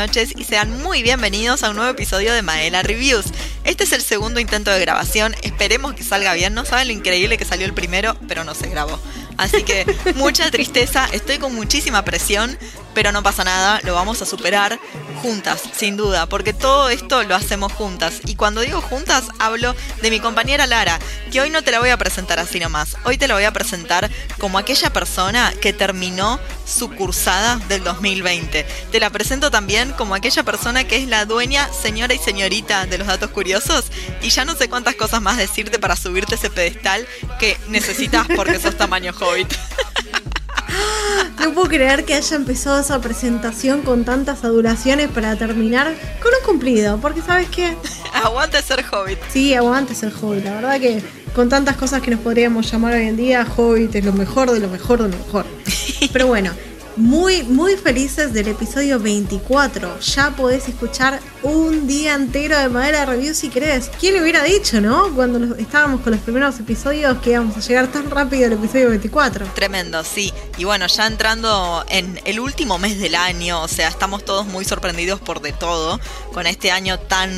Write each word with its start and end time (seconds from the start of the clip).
noches 0.00 0.32
y 0.34 0.44
sean 0.44 0.82
muy 0.82 1.02
bienvenidos 1.02 1.62
a 1.62 1.68
un 1.68 1.76
nuevo 1.76 1.90
episodio 1.90 2.32
de 2.32 2.40
Maela 2.40 2.82
Reviews. 2.82 3.26
Este 3.64 3.84
es 3.84 3.92
el 3.92 4.00
segundo 4.00 4.40
intento 4.40 4.70
de 4.70 4.80
grabación, 4.80 5.36
esperemos 5.42 5.92
que 5.92 6.02
salga 6.02 6.32
bien, 6.32 6.54
no 6.54 6.64
saben 6.64 6.88
lo 6.88 6.94
increíble 6.94 7.36
que 7.36 7.44
salió 7.44 7.66
el 7.66 7.74
primero, 7.74 8.16
pero 8.26 8.42
no 8.42 8.54
se 8.54 8.70
grabó. 8.70 8.98
Así 9.36 9.62
que 9.62 9.84
mucha 10.16 10.50
tristeza, 10.50 11.06
estoy 11.12 11.36
con 11.36 11.54
muchísima 11.54 12.02
presión, 12.02 12.58
pero 12.94 13.12
no 13.12 13.22
pasa 13.22 13.44
nada, 13.44 13.78
lo 13.84 13.92
vamos 13.94 14.22
a 14.22 14.26
superar 14.26 14.80
juntas, 15.20 15.62
sin 15.76 15.96
duda, 15.96 16.26
porque 16.26 16.52
todo 16.52 16.88
esto 16.88 17.22
lo 17.22 17.34
hacemos 17.34 17.72
juntas. 17.72 18.20
Y 18.26 18.34
cuando 18.34 18.62
digo 18.62 18.80
juntas, 18.80 19.24
hablo 19.38 19.74
de 20.02 20.10
mi 20.10 20.20
compañera 20.20 20.66
Lara, 20.66 20.98
que 21.30 21.40
hoy 21.40 21.50
no 21.50 21.62
te 21.62 21.70
la 21.70 21.78
voy 21.78 21.90
a 21.90 21.98
presentar 21.98 22.38
así 22.38 22.58
nomás. 22.58 22.96
Hoy 23.04 23.18
te 23.18 23.28
la 23.28 23.34
voy 23.34 23.44
a 23.44 23.52
presentar 23.52 24.10
como 24.38 24.58
aquella 24.58 24.92
persona 24.92 25.52
que 25.60 25.72
terminó 25.72 26.40
su 26.66 26.90
cursada 26.90 27.56
del 27.68 27.84
2020. 27.84 28.66
Te 28.90 29.00
la 29.00 29.10
presento 29.10 29.50
también 29.50 29.92
como 29.92 30.14
aquella 30.14 30.42
persona 30.42 30.84
que 30.84 30.96
es 30.96 31.08
la 31.08 31.24
dueña, 31.24 31.68
señora 31.72 32.14
y 32.14 32.18
señorita 32.18 32.86
de 32.86 32.98
los 32.98 33.06
datos 33.06 33.30
curiosos. 33.30 33.86
Y 34.22 34.30
ya 34.30 34.44
no 34.44 34.54
sé 34.54 34.68
cuántas 34.68 34.94
cosas 34.94 35.20
más 35.20 35.36
decirte 35.36 35.78
para 35.78 35.96
subirte 35.96 36.36
ese 36.36 36.50
pedestal 36.50 37.06
que 37.38 37.58
necesitas 37.68 38.26
porque 38.34 38.58
sos 38.58 38.76
tamaño 38.76 39.12
hobbit. 39.18 39.52
No 41.40 41.54
puedo 41.54 41.68
creer 41.68 42.04
que 42.04 42.14
haya 42.14 42.36
empezado 42.36 42.80
esa 42.80 43.00
presentación 43.00 43.82
con 43.82 44.04
tantas 44.04 44.44
adulaciones 44.44 45.08
para 45.08 45.36
terminar 45.36 45.94
con 46.22 46.32
un 46.38 46.46
cumplido, 46.46 46.98
porque 46.98 47.22
¿sabes 47.22 47.48
qué? 47.48 47.76
aguante 48.12 48.60
ser 48.62 48.84
hobbit. 48.90 49.18
Sí, 49.30 49.54
aguante 49.54 49.94
ser 49.94 50.12
hobbit. 50.20 50.44
La 50.44 50.54
verdad 50.54 50.80
que 50.80 51.02
con 51.34 51.48
tantas 51.48 51.76
cosas 51.76 52.02
que 52.02 52.10
nos 52.10 52.20
podríamos 52.20 52.70
llamar 52.70 52.94
hoy 52.94 53.06
en 53.06 53.16
día, 53.16 53.46
hobbit 53.56 53.94
es 53.94 54.04
lo 54.04 54.12
mejor 54.12 54.50
de 54.50 54.60
lo 54.60 54.68
mejor 54.68 55.02
de 55.02 55.08
lo 55.08 55.16
mejor. 55.16 55.46
Pero 56.12 56.26
bueno, 56.26 56.52
muy, 57.00 57.42
muy 57.44 57.76
felices 57.76 58.32
del 58.32 58.48
episodio 58.48 59.00
24. 59.00 59.98
Ya 60.00 60.30
podés 60.30 60.68
escuchar 60.68 61.20
un 61.42 61.86
día 61.86 62.14
entero 62.14 62.58
de 62.58 62.68
Madera 62.68 63.06
Review 63.06 63.34
si 63.34 63.48
querés. 63.48 63.90
¿Quién 63.98 64.14
le 64.14 64.22
hubiera 64.22 64.44
dicho, 64.44 64.80
no? 64.80 65.12
Cuando 65.14 65.56
estábamos 65.56 66.02
con 66.02 66.12
los 66.12 66.20
primeros 66.20 66.58
episodios 66.60 67.18
que 67.18 67.30
íbamos 67.30 67.56
a 67.56 67.60
llegar 67.60 67.88
tan 67.88 68.10
rápido 68.10 68.46
al 68.46 68.52
episodio 68.52 68.90
24. 68.90 69.46
Tremendo, 69.54 70.04
sí. 70.04 70.32
Y 70.58 70.64
bueno, 70.64 70.86
ya 70.86 71.06
entrando 71.06 71.84
en 71.88 72.20
el 72.24 72.38
último 72.38 72.78
mes 72.78 73.00
del 73.00 73.14
año, 73.14 73.62
o 73.62 73.68
sea, 73.68 73.88
estamos 73.88 74.24
todos 74.24 74.46
muy 74.46 74.64
sorprendidos 74.64 75.20
por 75.20 75.40
de 75.40 75.52
todo, 75.52 75.98
con 76.34 76.46
este 76.46 76.70
año 76.70 76.98
tan 76.98 77.30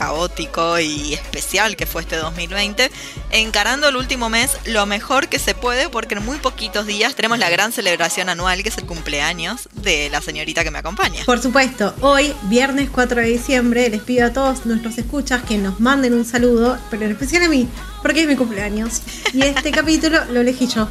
caótico 0.00 0.80
y 0.80 1.12
especial 1.12 1.76
que 1.76 1.84
fue 1.84 2.00
este 2.00 2.16
2020, 2.16 2.90
encarando 3.32 3.86
el 3.86 3.96
último 3.96 4.30
mes 4.30 4.56
lo 4.64 4.86
mejor 4.86 5.28
que 5.28 5.38
se 5.38 5.54
puede 5.54 5.90
porque 5.90 6.14
en 6.14 6.24
muy 6.24 6.38
poquitos 6.38 6.86
días 6.86 7.14
tenemos 7.14 7.38
la 7.38 7.50
gran 7.50 7.70
celebración 7.70 8.30
anual 8.30 8.62
que 8.62 8.70
es 8.70 8.78
el 8.78 8.86
cumpleaños 8.86 9.68
de 9.74 10.08
la 10.08 10.22
señorita 10.22 10.64
que 10.64 10.70
me 10.70 10.78
acompaña. 10.78 11.22
Por 11.26 11.42
supuesto, 11.42 11.94
hoy, 12.00 12.34
viernes 12.44 12.88
4 12.90 13.20
de 13.20 13.26
diciembre, 13.26 13.90
les 13.90 14.00
pido 14.00 14.28
a 14.28 14.32
todos 14.32 14.64
nuestros 14.64 14.96
escuchas 14.96 15.42
que 15.42 15.58
nos 15.58 15.80
manden 15.80 16.14
un 16.14 16.24
saludo, 16.24 16.78
pero 16.90 17.04
en 17.04 17.10
especial 17.10 17.42
a 17.42 17.48
mí, 17.50 17.68
porque 18.00 18.22
es 18.22 18.26
mi 18.26 18.36
cumpleaños. 18.36 19.02
Y 19.34 19.42
este 19.42 19.70
capítulo 19.80 20.24
lo 20.32 20.40
elegí 20.40 20.66
yo. 20.66 20.88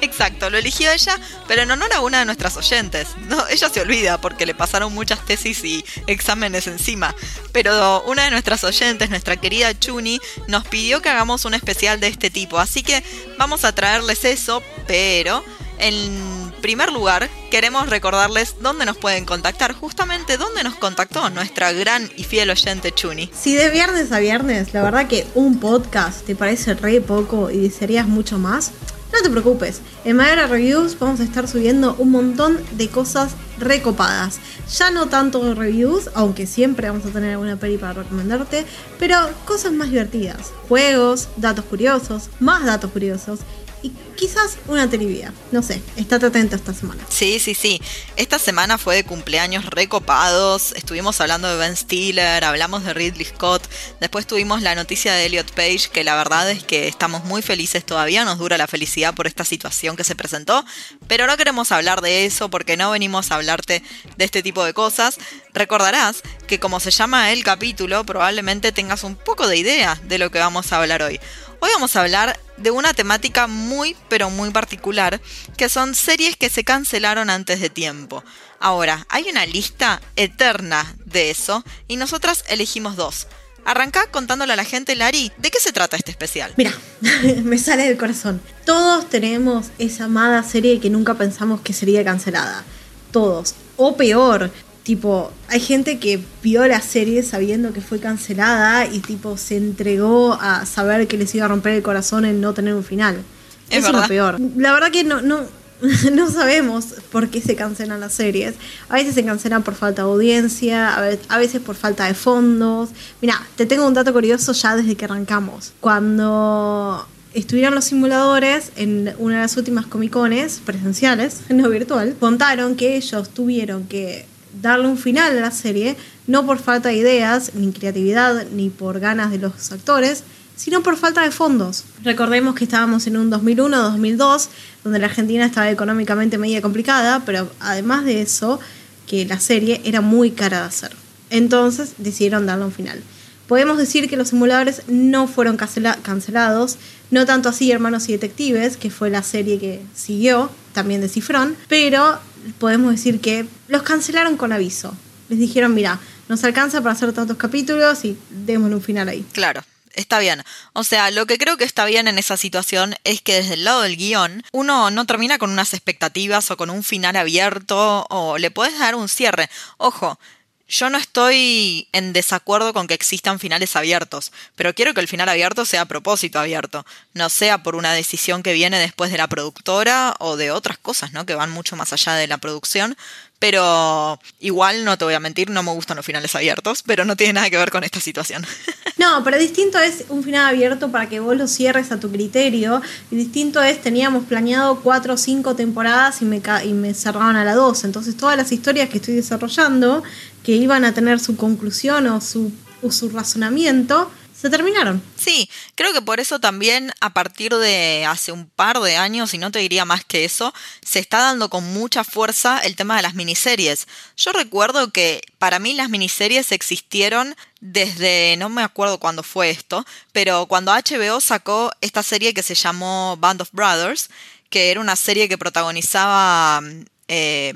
Exacto, 0.00 0.50
lo 0.50 0.58
eligió 0.58 0.90
ella, 0.90 1.18
pero 1.46 1.62
en 1.62 1.70
honor 1.70 1.92
a 1.92 2.00
una 2.00 2.20
de 2.20 2.24
nuestras 2.24 2.56
oyentes. 2.56 3.08
No, 3.28 3.46
ella 3.48 3.68
se 3.68 3.80
olvida 3.80 4.20
porque 4.20 4.46
le 4.46 4.54
pasaron 4.54 4.92
muchas 4.94 5.24
tesis 5.24 5.64
y 5.64 5.84
exámenes 6.06 6.66
encima. 6.66 7.14
Pero 7.52 8.02
una 8.02 8.24
de 8.24 8.30
nuestras 8.30 8.64
oyentes, 8.64 9.10
nuestra 9.10 9.36
querida 9.36 9.78
Chuni, 9.78 10.20
nos 10.46 10.66
pidió 10.66 11.02
que 11.02 11.08
hagamos 11.08 11.44
un 11.44 11.54
especial 11.54 12.00
de 12.00 12.08
este 12.08 12.30
tipo. 12.30 12.58
Así 12.58 12.82
que 12.82 13.02
vamos 13.38 13.64
a 13.64 13.74
traerles 13.74 14.24
eso, 14.24 14.62
pero 14.86 15.44
en 15.78 16.52
primer 16.60 16.92
lugar, 16.92 17.28
queremos 17.50 17.88
recordarles 17.88 18.56
dónde 18.60 18.84
nos 18.84 18.96
pueden 18.96 19.24
contactar, 19.24 19.72
justamente 19.72 20.36
dónde 20.36 20.64
nos 20.64 20.74
contactó 20.74 21.30
nuestra 21.30 21.72
gran 21.72 22.10
y 22.16 22.24
fiel 22.24 22.50
oyente 22.50 22.92
Chuni. 22.92 23.30
Si 23.32 23.54
de 23.54 23.70
viernes 23.70 24.10
a 24.12 24.18
viernes, 24.18 24.74
la 24.74 24.82
verdad 24.82 25.06
que 25.06 25.26
un 25.34 25.60
podcast 25.60 26.24
te 26.26 26.34
parece 26.34 26.74
re 26.74 27.00
poco 27.00 27.50
y 27.50 27.58
desearías 27.58 28.06
mucho 28.08 28.38
más, 28.38 28.72
no 29.12 29.22
te 29.22 29.30
preocupes, 29.30 29.80
en 30.04 30.16
Madera 30.16 30.46
Reviews 30.46 30.98
vamos 30.98 31.20
a 31.20 31.24
estar 31.24 31.48
subiendo 31.48 31.94
un 31.98 32.10
montón 32.10 32.58
de 32.72 32.88
cosas 32.88 33.32
recopadas. 33.58 34.38
Ya 34.76 34.90
no 34.90 35.06
tanto 35.06 35.54
reviews, 35.54 36.10
aunque 36.14 36.46
siempre 36.46 36.88
vamos 36.88 37.06
a 37.06 37.10
tener 37.10 37.32
alguna 37.32 37.56
peli 37.56 37.78
para 37.78 37.94
recomendarte, 37.94 38.64
pero 38.98 39.16
cosas 39.44 39.72
más 39.72 39.90
divertidas. 39.90 40.52
Juegos, 40.68 41.28
datos 41.36 41.64
curiosos, 41.64 42.28
más 42.38 42.64
datos 42.64 42.90
curiosos 42.90 43.40
y 43.82 43.92
quizás 44.16 44.58
una 44.66 44.88
trivia. 44.88 45.32
No 45.52 45.62
sé, 45.62 45.80
estate 45.96 46.26
atento 46.26 46.56
esta 46.56 46.74
semana. 46.74 47.02
Sí, 47.08 47.38
sí, 47.38 47.54
sí. 47.54 47.80
Esta 48.16 48.38
semana 48.38 48.78
fue 48.78 48.96
de 48.96 49.04
cumpleaños 49.04 49.66
recopados. 49.66 50.72
Estuvimos 50.72 51.20
hablando 51.20 51.48
de 51.48 51.56
Ben 51.56 51.76
Stiller, 51.76 52.44
hablamos 52.44 52.84
de 52.84 52.94
Ridley 52.94 53.24
Scott. 53.24 53.68
Después 54.00 54.26
tuvimos 54.26 54.62
la 54.62 54.74
noticia 54.74 55.12
de 55.14 55.26
Elliot 55.26 55.52
Page, 55.52 55.88
que 55.92 56.04
la 56.04 56.16
verdad 56.16 56.50
es 56.50 56.64
que 56.64 56.88
estamos 56.88 57.24
muy 57.24 57.42
felices 57.42 57.84
todavía. 57.84 58.24
Nos 58.24 58.38
dura 58.38 58.58
la 58.58 58.66
felicidad 58.66 59.14
por 59.14 59.26
esta 59.26 59.44
situación 59.44 59.96
que 59.96 60.04
se 60.04 60.16
presentó. 60.16 60.64
Pero 61.06 61.26
no 61.26 61.36
queremos 61.36 61.72
hablar 61.72 62.00
de 62.00 62.26
eso 62.26 62.50
porque 62.50 62.76
no 62.76 62.90
venimos 62.90 63.30
a 63.30 63.36
hablarte 63.36 63.82
de 64.16 64.24
este 64.24 64.42
tipo 64.42 64.64
de 64.64 64.74
cosas. 64.74 65.18
Recordarás 65.54 66.22
que 66.46 66.58
como 66.58 66.80
se 66.80 66.90
llama 66.90 67.32
el 67.32 67.44
capítulo, 67.44 68.04
probablemente 68.04 68.72
tengas 68.72 69.04
un 69.04 69.14
poco 69.14 69.46
de 69.46 69.56
idea 69.56 70.00
de 70.04 70.18
lo 70.18 70.30
que 70.30 70.38
vamos 70.38 70.72
a 70.72 70.78
hablar 70.78 71.02
hoy. 71.02 71.20
Hoy 71.60 71.70
vamos 71.74 71.96
a 71.96 72.00
hablar 72.02 72.38
de 72.58 72.70
una 72.70 72.94
temática 72.94 73.46
muy 73.46 73.96
pero 74.08 74.30
muy 74.30 74.50
particular, 74.50 75.20
que 75.56 75.68
son 75.68 75.94
series 75.94 76.36
que 76.36 76.50
se 76.50 76.64
cancelaron 76.64 77.30
antes 77.30 77.60
de 77.60 77.70
tiempo. 77.70 78.24
Ahora, 78.60 79.06
hay 79.08 79.28
una 79.30 79.46
lista 79.46 80.00
eterna 80.16 80.96
de 81.04 81.30
eso 81.30 81.64
y 81.86 81.96
nosotras 81.96 82.44
elegimos 82.48 82.96
dos. 82.96 83.26
Arranca 83.64 84.06
contándole 84.10 84.54
a 84.54 84.56
la 84.56 84.64
gente, 84.64 84.94
Lari, 84.94 85.30
¿de 85.36 85.50
qué 85.50 85.60
se 85.60 85.72
trata 85.72 85.96
este 85.96 86.10
especial? 86.10 86.54
Mira, 86.56 86.72
me 87.44 87.58
sale 87.58 87.84
del 87.84 87.98
corazón. 87.98 88.40
Todos 88.64 89.08
tenemos 89.10 89.66
esa 89.78 90.04
amada 90.04 90.42
serie 90.42 90.80
que 90.80 90.90
nunca 90.90 91.14
pensamos 91.14 91.60
que 91.60 91.72
sería 91.72 92.04
cancelada. 92.04 92.64
Todos. 93.10 93.54
O 93.76 93.96
peor, 93.96 94.50
Tipo, 94.88 95.30
hay 95.48 95.60
gente 95.60 95.98
que 95.98 96.18
vio 96.42 96.66
la 96.66 96.80
serie 96.80 97.22
sabiendo 97.22 97.74
que 97.74 97.82
fue 97.82 97.98
cancelada 97.98 98.86
y 98.86 99.00
tipo 99.00 99.36
se 99.36 99.58
entregó 99.58 100.32
a 100.40 100.64
saber 100.64 101.06
que 101.06 101.18
les 101.18 101.34
iba 101.34 101.44
a 101.44 101.48
romper 101.48 101.74
el 101.74 101.82
corazón 101.82 102.24
en 102.24 102.40
no 102.40 102.54
tener 102.54 102.72
un 102.72 102.82
final. 102.82 103.22
Es, 103.68 103.86
lo 103.92 104.02
peor. 104.08 104.40
La 104.56 104.72
verdad 104.72 104.90
que 104.90 105.04
no, 105.04 105.20
no, 105.20 105.42
no 106.12 106.30
sabemos 106.30 106.86
por 107.12 107.28
qué 107.28 107.42
se 107.42 107.54
cancelan 107.54 108.00
las 108.00 108.14
series. 108.14 108.54
A 108.88 108.94
veces 108.94 109.14
se 109.14 109.22
cancelan 109.26 109.62
por 109.62 109.74
falta 109.74 110.00
de 110.00 110.08
audiencia, 110.08 110.94
a 110.96 111.36
veces 111.36 111.60
por 111.60 111.76
falta 111.76 112.06
de 112.06 112.14
fondos. 112.14 112.88
Mira, 113.20 113.46
te 113.56 113.66
tengo 113.66 113.86
un 113.86 113.92
dato 113.92 114.14
curioso 114.14 114.54
ya 114.54 114.74
desde 114.74 114.94
que 114.94 115.04
arrancamos. 115.04 115.74
Cuando 115.80 117.06
estuvieron 117.34 117.74
los 117.74 117.84
simuladores 117.84 118.72
en 118.76 119.14
una 119.18 119.34
de 119.34 119.42
las 119.42 119.54
últimas 119.58 119.84
comicones 119.84 120.62
presenciales, 120.64 121.42
no 121.50 121.68
virtual, 121.68 122.16
contaron 122.18 122.74
que 122.74 122.96
ellos 122.96 123.28
tuvieron 123.28 123.84
que 123.84 124.24
darle 124.60 124.88
un 124.88 124.98
final 124.98 125.36
a 125.36 125.40
la 125.40 125.50
serie, 125.50 125.96
no 126.26 126.44
por 126.46 126.58
falta 126.58 126.88
de 126.88 126.96
ideas, 126.96 127.52
ni 127.54 127.72
creatividad, 127.72 128.46
ni 128.52 128.70
por 128.70 129.00
ganas 129.00 129.30
de 129.30 129.38
los 129.38 129.72
actores, 129.72 130.24
sino 130.56 130.82
por 130.82 130.96
falta 130.96 131.22
de 131.22 131.30
fondos. 131.30 131.84
Recordemos 132.02 132.54
que 132.54 132.64
estábamos 132.64 133.06
en 133.06 133.16
un 133.16 133.30
2001-2002, 133.30 134.48
donde 134.82 134.98
la 134.98 135.06
Argentina 135.06 135.46
estaba 135.46 135.70
económicamente 135.70 136.36
media 136.36 136.60
complicada, 136.60 137.22
pero 137.24 137.48
además 137.60 138.04
de 138.04 138.22
eso, 138.22 138.58
que 139.06 139.24
la 139.24 139.38
serie 139.38 139.80
era 139.84 140.00
muy 140.00 140.32
cara 140.32 140.60
de 140.60 140.66
hacer. 140.66 140.90
Entonces 141.30 141.94
decidieron 141.98 142.46
darle 142.46 142.64
un 142.64 142.72
final. 142.72 143.00
Podemos 143.46 143.78
decir 143.78 144.10
que 144.10 144.16
los 144.16 144.28
simuladores 144.28 144.82
no 144.88 145.26
fueron 145.26 145.56
cancelados, 145.56 146.76
no 147.10 147.24
tanto 147.24 147.48
así 147.48 147.70
Hermanos 147.72 148.08
y 148.08 148.12
Detectives, 148.12 148.76
que 148.76 148.90
fue 148.90 149.08
la 149.08 149.22
serie 149.22 149.58
que 149.58 149.80
siguió, 149.94 150.50
también 150.74 151.00
de 151.00 151.08
Cifrón, 151.08 151.56
pero 151.66 152.18
podemos 152.58 152.92
decir 152.92 153.20
que 153.20 153.46
los 153.68 153.82
cancelaron 153.82 154.36
con 154.36 154.52
aviso. 154.52 154.94
Les 155.28 155.38
dijeron, 155.38 155.74
mira, 155.74 155.98
nos 156.28 156.44
alcanza 156.44 156.80
para 156.82 156.94
hacer 156.94 157.12
tantos 157.12 157.36
capítulos 157.36 158.04
y 158.04 158.16
démosle 158.30 158.76
un 158.76 158.82
final 158.82 159.08
ahí. 159.08 159.24
Claro. 159.32 159.62
Está 159.94 160.20
bien. 160.20 160.44
O 160.74 160.84
sea, 160.84 161.10
lo 161.10 161.26
que 161.26 161.38
creo 161.38 161.56
que 161.56 161.64
está 161.64 161.84
bien 161.84 162.06
en 162.06 162.18
esa 162.18 162.36
situación 162.36 162.94
es 163.02 163.20
que 163.20 163.34
desde 163.34 163.54
el 163.54 163.64
lado 163.64 163.82
del 163.82 163.96
guion 163.96 164.44
uno 164.52 164.92
no 164.92 165.06
termina 165.06 165.38
con 165.38 165.50
unas 165.50 165.74
expectativas 165.74 166.52
o 166.52 166.56
con 166.56 166.70
un 166.70 166.84
final 166.84 167.16
abierto 167.16 168.06
o 168.08 168.38
le 168.38 168.52
puedes 168.52 168.78
dar 168.78 168.94
un 168.94 169.08
cierre. 169.08 169.50
Ojo, 169.76 170.20
yo 170.68 170.90
no 170.90 170.98
estoy 170.98 171.88
en 171.92 172.12
desacuerdo 172.12 172.74
con 172.74 172.86
que 172.86 172.94
existan 172.94 173.38
finales 173.38 173.74
abiertos, 173.74 174.32
pero 174.54 174.74
quiero 174.74 174.92
que 174.92 175.00
el 175.00 175.08
final 175.08 175.28
abierto 175.28 175.64
sea 175.64 175.82
a 175.82 175.86
propósito 175.86 176.38
abierto, 176.38 176.84
no 177.14 177.30
sea 177.30 177.62
por 177.62 177.74
una 177.74 177.94
decisión 177.94 178.42
que 178.42 178.52
viene 178.52 178.78
después 178.78 179.10
de 179.10 179.16
la 179.16 179.28
productora 179.28 180.14
o 180.18 180.36
de 180.36 180.50
otras 180.50 180.76
cosas, 180.76 181.12
¿no? 181.12 181.24
Que 181.24 181.34
van 181.34 181.50
mucho 181.50 181.74
más 181.74 181.92
allá 181.94 182.14
de 182.14 182.26
la 182.26 182.36
producción, 182.36 182.96
Pero 183.38 184.18
igual 184.40 184.84
no 184.84 184.98
te 184.98 185.04
voy 185.04 185.14
a 185.14 185.20
mentir, 185.20 185.50
no 185.50 185.62
me 185.62 185.72
gustan 185.72 185.96
los 185.96 186.04
finales 186.04 186.34
abiertos, 186.34 186.82
pero 186.84 187.04
no 187.04 187.16
tiene 187.16 187.34
nada 187.34 187.50
que 187.50 187.56
ver 187.56 187.70
con 187.70 187.84
esta 187.84 188.00
situación. 188.00 188.44
No, 188.98 189.22
pero 189.22 189.38
distinto 189.38 189.78
es 189.78 190.06
un 190.08 190.24
final 190.24 190.48
abierto 190.48 190.90
para 190.90 191.08
que 191.08 191.20
vos 191.20 191.36
lo 191.36 191.46
cierres 191.46 191.92
a 191.92 192.00
tu 192.00 192.10
criterio. 192.10 192.82
Y 193.12 193.16
distinto 193.16 193.62
es, 193.62 193.80
teníamos 193.80 194.24
planeado 194.24 194.80
cuatro 194.80 195.14
o 195.14 195.16
cinco 195.16 195.54
temporadas 195.54 196.20
y 196.20 196.24
me, 196.24 196.42
y 196.64 196.72
me 196.72 196.92
cerraron 196.94 197.36
a 197.36 197.44
la 197.44 197.54
dos. 197.54 197.84
Entonces 197.84 198.16
todas 198.16 198.36
las 198.36 198.50
historias 198.50 198.88
que 198.88 198.96
estoy 198.96 199.14
desarrollando, 199.14 200.02
que 200.42 200.50
iban 200.56 200.84
a 200.84 200.94
tener 200.94 201.20
su 201.20 201.36
conclusión 201.36 202.08
o 202.08 202.20
su, 202.20 202.50
o 202.82 202.90
su 202.90 203.08
razonamiento, 203.08 204.10
se 204.40 204.50
terminaron. 204.50 205.02
Sí, 205.16 205.50
creo 205.74 205.92
que 205.92 206.00
por 206.00 206.20
eso 206.20 206.38
también 206.38 206.92
a 207.00 207.12
partir 207.12 207.54
de 207.54 208.06
hace 208.06 208.30
un 208.30 208.46
par 208.48 208.78
de 208.80 208.96
años, 208.96 209.34
y 209.34 209.38
no 209.38 209.50
te 209.50 209.58
diría 209.58 209.84
más 209.84 210.04
que 210.04 210.24
eso, 210.24 210.54
se 210.80 211.00
está 211.00 211.18
dando 211.18 211.50
con 211.50 211.64
mucha 211.72 212.04
fuerza 212.04 212.60
el 212.60 212.76
tema 212.76 212.96
de 212.96 213.02
las 213.02 213.14
miniseries. 213.14 213.88
Yo 214.16 214.32
recuerdo 214.32 214.92
que 214.92 215.22
para 215.38 215.58
mí 215.58 215.72
las 215.72 215.90
miniseries 215.90 216.52
existieron 216.52 217.34
desde, 217.60 218.36
no 218.38 218.48
me 218.48 218.62
acuerdo 218.62 219.00
cuándo 219.00 219.24
fue 219.24 219.50
esto, 219.50 219.84
pero 220.12 220.46
cuando 220.46 220.72
HBO 220.72 221.20
sacó 221.20 221.72
esta 221.80 222.04
serie 222.04 222.32
que 222.32 222.44
se 222.44 222.54
llamó 222.54 223.16
Band 223.18 223.42
of 223.42 223.50
Brothers, 223.50 224.08
que 224.50 224.70
era 224.70 224.80
una 224.80 224.96
serie 224.96 225.28
que 225.28 225.36
protagonizaba... 225.36 226.62
Eh, 227.08 227.52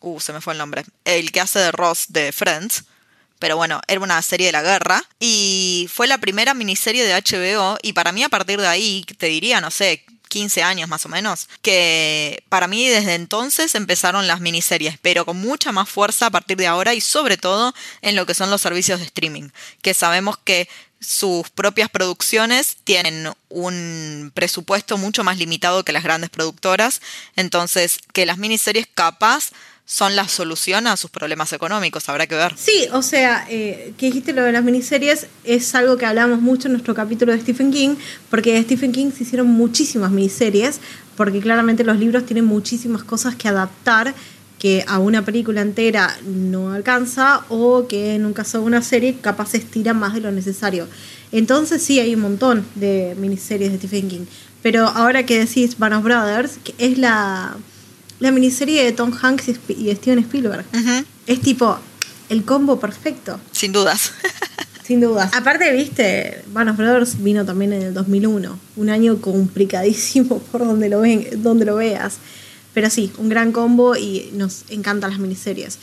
uh, 0.00 0.20
se 0.20 0.32
me 0.32 0.40
fue 0.40 0.52
el 0.52 0.58
nombre. 0.58 0.84
El 1.04 1.32
que 1.32 1.40
hace 1.40 1.58
de 1.58 1.72
Ross 1.72 2.06
de 2.08 2.30
Friends 2.30 2.84
pero 3.40 3.56
bueno, 3.56 3.80
era 3.88 4.00
una 4.00 4.22
serie 4.22 4.46
de 4.46 4.52
la 4.52 4.62
guerra. 4.62 5.02
Y 5.18 5.88
fue 5.92 6.06
la 6.06 6.18
primera 6.18 6.54
miniserie 6.54 7.04
de 7.04 7.14
HBO 7.14 7.76
y 7.82 7.94
para 7.94 8.12
mí 8.12 8.22
a 8.22 8.28
partir 8.28 8.60
de 8.60 8.68
ahí, 8.68 9.04
te 9.18 9.26
diría, 9.26 9.60
no 9.60 9.72
sé, 9.72 10.04
15 10.28 10.62
años 10.62 10.88
más 10.88 11.04
o 11.06 11.08
menos, 11.08 11.48
que 11.60 12.44
para 12.48 12.68
mí 12.68 12.88
desde 12.88 13.14
entonces 13.14 13.74
empezaron 13.74 14.28
las 14.28 14.40
miniseries, 14.40 14.96
pero 15.02 15.26
con 15.26 15.38
mucha 15.38 15.72
más 15.72 15.88
fuerza 15.88 16.26
a 16.26 16.30
partir 16.30 16.56
de 16.56 16.68
ahora 16.68 16.94
y 16.94 17.00
sobre 17.00 17.36
todo 17.36 17.74
en 18.00 18.14
lo 18.14 18.26
que 18.26 18.34
son 18.34 18.48
los 18.48 18.60
servicios 18.60 19.00
de 19.00 19.06
streaming, 19.06 19.48
que 19.82 19.92
sabemos 19.92 20.38
que 20.38 20.68
sus 21.00 21.50
propias 21.50 21.88
producciones 21.88 22.76
tienen 22.84 23.32
un 23.48 24.30
presupuesto 24.34 24.98
mucho 24.98 25.24
más 25.24 25.38
limitado 25.38 25.82
que 25.82 25.92
las 25.92 26.04
grandes 26.04 26.30
productoras, 26.30 27.00
entonces 27.34 27.98
que 28.12 28.26
las 28.26 28.38
miniseries 28.38 28.86
capaz 28.94 29.50
son 29.90 30.14
la 30.14 30.28
solución 30.28 30.86
a 30.86 30.96
sus 30.96 31.10
problemas 31.10 31.52
económicos, 31.52 32.08
habrá 32.08 32.28
que 32.28 32.36
ver. 32.36 32.54
Sí, 32.56 32.86
o 32.92 33.02
sea, 33.02 33.44
eh, 33.50 33.92
que 33.98 34.06
dijiste 34.06 34.32
lo 34.32 34.44
de 34.44 34.52
las 34.52 34.62
miniseries, 34.62 35.26
es 35.42 35.74
algo 35.74 35.96
que 35.96 36.06
hablamos 36.06 36.40
mucho 36.40 36.68
en 36.68 36.74
nuestro 36.74 36.94
capítulo 36.94 37.32
de 37.32 37.40
Stephen 37.40 37.72
King, 37.72 37.96
porque 38.30 38.52
de 38.52 38.62
Stephen 38.62 38.92
King 38.92 39.10
se 39.10 39.24
hicieron 39.24 39.48
muchísimas 39.48 40.12
miniseries, 40.12 40.78
porque 41.16 41.40
claramente 41.40 41.82
los 41.82 41.98
libros 41.98 42.24
tienen 42.24 42.44
muchísimas 42.44 43.02
cosas 43.02 43.34
que 43.34 43.48
adaptar 43.48 44.14
que 44.60 44.84
a 44.86 45.00
una 45.00 45.24
película 45.24 45.60
entera 45.60 46.16
no 46.24 46.72
alcanza 46.72 47.44
o 47.48 47.88
que 47.88 48.14
en 48.14 48.26
un 48.26 48.32
caso 48.32 48.58
de 48.60 48.66
una 48.66 48.82
serie 48.82 49.16
capaz 49.20 49.50
se 49.50 49.56
estira 49.56 49.92
más 49.92 50.14
de 50.14 50.20
lo 50.20 50.30
necesario. 50.30 50.86
Entonces 51.32 51.82
sí, 51.82 51.98
hay 51.98 52.14
un 52.14 52.20
montón 52.20 52.64
de 52.76 53.16
miniseries 53.18 53.72
de 53.72 53.78
Stephen 53.78 54.08
King. 54.08 54.26
Pero 54.62 54.86
ahora 54.86 55.26
que 55.26 55.38
decís 55.38 55.78
Band 55.78 55.94
of 55.94 56.04
Brothers, 56.04 56.58
que 56.62 56.74
es 56.78 56.96
la 56.96 57.56
la 58.20 58.30
miniserie 58.30 58.84
de 58.84 58.92
Tom 58.92 59.12
Hanks 59.20 59.48
y 59.68 59.94
Steven 59.94 60.20
Spielberg. 60.20 60.64
Es 61.26 61.40
tipo 61.40 61.78
el 62.28 62.44
combo 62.44 62.78
perfecto. 62.78 63.40
Sin 63.50 63.72
dudas. 63.72 64.12
Sin 64.84 65.00
dudas. 65.00 65.30
Aparte, 65.34 65.72
viste, 65.72 66.42
Band 66.52 66.76
Brothers 66.76 67.22
vino 67.22 67.44
también 67.44 67.72
en 67.72 67.82
el 67.82 67.94
2001. 67.94 68.58
Un 68.76 68.90
año 68.90 69.20
complicadísimo 69.20 70.38
por 70.52 70.64
donde 70.64 70.88
lo, 70.88 71.00
ven, 71.00 71.28
donde 71.42 71.64
lo 71.64 71.76
veas. 71.76 72.18
Pero 72.74 72.90
sí, 72.90 73.12
un 73.18 73.28
gran 73.28 73.52
combo 73.52 73.96
y 73.96 74.30
nos 74.32 74.64
encantan 74.68 75.10
las 75.10 75.18
miniseries. 75.18 75.78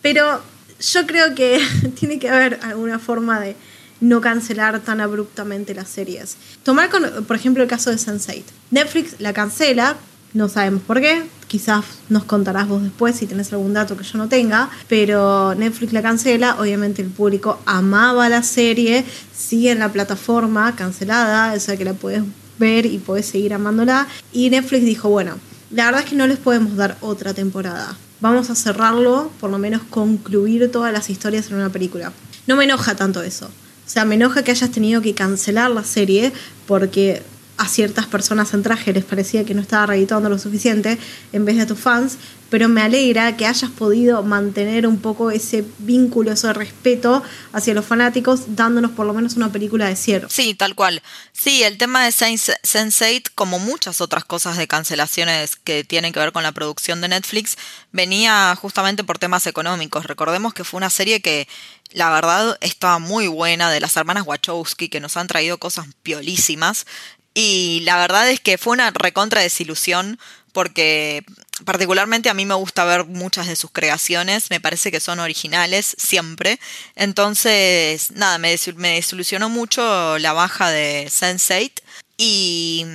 Pero 0.00 0.42
yo 0.80 1.06
creo 1.06 1.34
que 1.34 1.60
tiene 1.98 2.18
que 2.18 2.28
haber 2.28 2.58
alguna 2.62 2.98
forma 2.98 3.40
de 3.40 3.56
no 4.00 4.20
cancelar 4.20 4.80
tan 4.80 5.00
abruptamente 5.00 5.74
las 5.74 5.88
series. 5.88 6.36
Tomar, 6.64 6.90
por 7.26 7.36
ejemplo, 7.36 7.62
el 7.62 7.68
caso 7.68 7.90
de 7.90 7.96
Sense8. 7.96 8.42
Netflix 8.70 9.16
la 9.20 9.32
cancela 9.32 9.96
no 10.34 10.48
sabemos 10.48 10.82
por 10.82 11.00
qué. 11.00 11.24
Quizás 11.46 11.84
nos 12.08 12.24
contarás 12.24 12.66
vos 12.66 12.82
después 12.82 13.16
si 13.16 13.26
tenés 13.26 13.52
algún 13.52 13.74
dato 13.74 13.96
que 13.96 14.04
yo 14.04 14.16
no 14.18 14.28
tenga. 14.28 14.70
Pero 14.88 15.54
Netflix 15.54 15.92
la 15.92 16.02
cancela. 16.02 16.56
Obviamente 16.58 17.02
el 17.02 17.08
público 17.08 17.60
amaba 17.66 18.28
la 18.28 18.42
serie. 18.42 19.04
Sigue 19.34 19.70
en 19.70 19.78
la 19.78 19.92
plataforma 19.92 20.74
cancelada. 20.74 21.52
O 21.52 21.60
sea 21.60 21.76
que 21.76 21.84
la 21.84 21.94
puedes 21.94 22.22
ver 22.58 22.86
y 22.86 22.98
puedes 22.98 23.26
seguir 23.26 23.52
amándola. 23.52 24.08
Y 24.32 24.48
Netflix 24.48 24.84
dijo, 24.84 25.10
bueno, 25.10 25.36
la 25.70 25.86
verdad 25.86 26.02
es 26.02 26.08
que 26.08 26.16
no 26.16 26.26
les 26.26 26.38
podemos 26.38 26.76
dar 26.76 26.96
otra 27.00 27.34
temporada. 27.34 27.96
Vamos 28.20 28.50
a 28.50 28.54
cerrarlo, 28.54 29.30
por 29.40 29.50
lo 29.50 29.58
menos 29.58 29.82
concluir 29.90 30.70
todas 30.70 30.92
las 30.92 31.10
historias 31.10 31.50
en 31.50 31.56
una 31.56 31.70
película. 31.70 32.12
No 32.46 32.56
me 32.56 32.64
enoja 32.64 32.94
tanto 32.94 33.22
eso. 33.22 33.46
O 33.46 33.90
sea, 33.92 34.04
me 34.04 34.14
enoja 34.14 34.42
que 34.42 34.52
hayas 34.52 34.70
tenido 34.70 35.02
que 35.02 35.14
cancelar 35.14 35.70
la 35.70 35.84
serie 35.84 36.32
porque 36.66 37.22
a 37.62 37.68
ciertas 37.68 38.06
personas 38.06 38.52
en 38.54 38.62
traje 38.64 38.92
les 38.92 39.04
parecía 39.04 39.44
que 39.44 39.54
no 39.54 39.62
estaba 39.62 39.86
reeditando 39.86 40.28
lo 40.28 40.36
suficiente 40.36 40.98
en 41.32 41.44
vez 41.44 41.56
de 41.56 41.62
a 41.62 41.66
tus 41.66 41.78
fans, 41.78 42.18
pero 42.50 42.68
me 42.68 42.82
alegra 42.82 43.36
que 43.36 43.46
hayas 43.46 43.70
podido 43.70 44.24
mantener 44.24 44.84
un 44.84 44.98
poco 44.98 45.30
ese 45.30 45.64
vínculo, 45.78 46.32
ese 46.32 46.52
respeto 46.52 47.22
hacia 47.52 47.72
los 47.72 47.86
fanáticos, 47.86 48.56
dándonos 48.56 48.90
por 48.90 49.06
lo 49.06 49.14
menos 49.14 49.36
una 49.36 49.52
película 49.52 49.86
de 49.86 49.94
cierre. 49.94 50.26
Sí, 50.28 50.54
tal 50.54 50.74
cual. 50.74 51.02
Sí, 51.32 51.62
el 51.62 51.78
tema 51.78 52.04
de 52.04 52.10
Sense8, 52.10 53.30
como 53.36 53.60
muchas 53.60 54.00
otras 54.00 54.24
cosas 54.24 54.56
de 54.56 54.66
cancelaciones 54.66 55.54
que 55.54 55.84
tienen 55.84 56.12
que 56.12 56.18
ver 56.18 56.32
con 56.32 56.42
la 56.42 56.52
producción 56.52 57.00
de 57.00 57.08
Netflix, 57.08 57.56
venía 57.92 58.54
justamente 58.60 59.04
por 59.04 59.20
temas 59.20 59.46
económicos. 59.46 60.06
Recordemos 60.06 60.52
que 60.52 60.64
fue 60.64 60.78
una 60.78 60.90
serie 60.90 61.22
que 61.22 61.46
la 61.92 62.10
verdad 62.10 62.58
estaba 62.60 62.98
muy 62.98 63.28
buena 63.28 63.70
de 63.70 63.78
las 63.80 63.96
hermanas 63.96 64.26
Wachowski 64.26 64.88
que 64.88 65.00
nos 65.00 65.16
han 65.16 65.28
traído 65.28 65.58
cosas 65.58 65.86
piolísimas 66.02 66.86
y 67.34 67.80
la 67.84 67.96
verdad 67.96 68.28
es 68.30 68.40
que 68.40 68.58
fue 68.58 68.74
una 68.74 68.90
recontra 68.90 69.40
desilusión 69.40 70.18
porque 70.52 71.24
particularmente 71.64 72.28
a 72.28 72.34
mí 72.34 72.44
me 72.44 72.54
gusta 72.54 72.84
ver 72.84 73.06
muchas 73.06 73.46
de 73.46 73.56
sus 73.56 73.70
creaciones, 73.70 74.50
me 74.50 74.60
parece 74.60 74.90
que 74.90 75.00
son 75.00 75.18
originales 75.18 75.94
siempre. 75.98 76.60
Entonces, 76.94 78.10
nada, 78.12 78.38
me, 78.38 78.50
desilusionó 78.50 79.48
mucho 79.48 80.18
la 80.18 80.32
baja 80.32 80.70
de 80.70 81.06
Sense8 81.06 81.72
y 82.18 82.86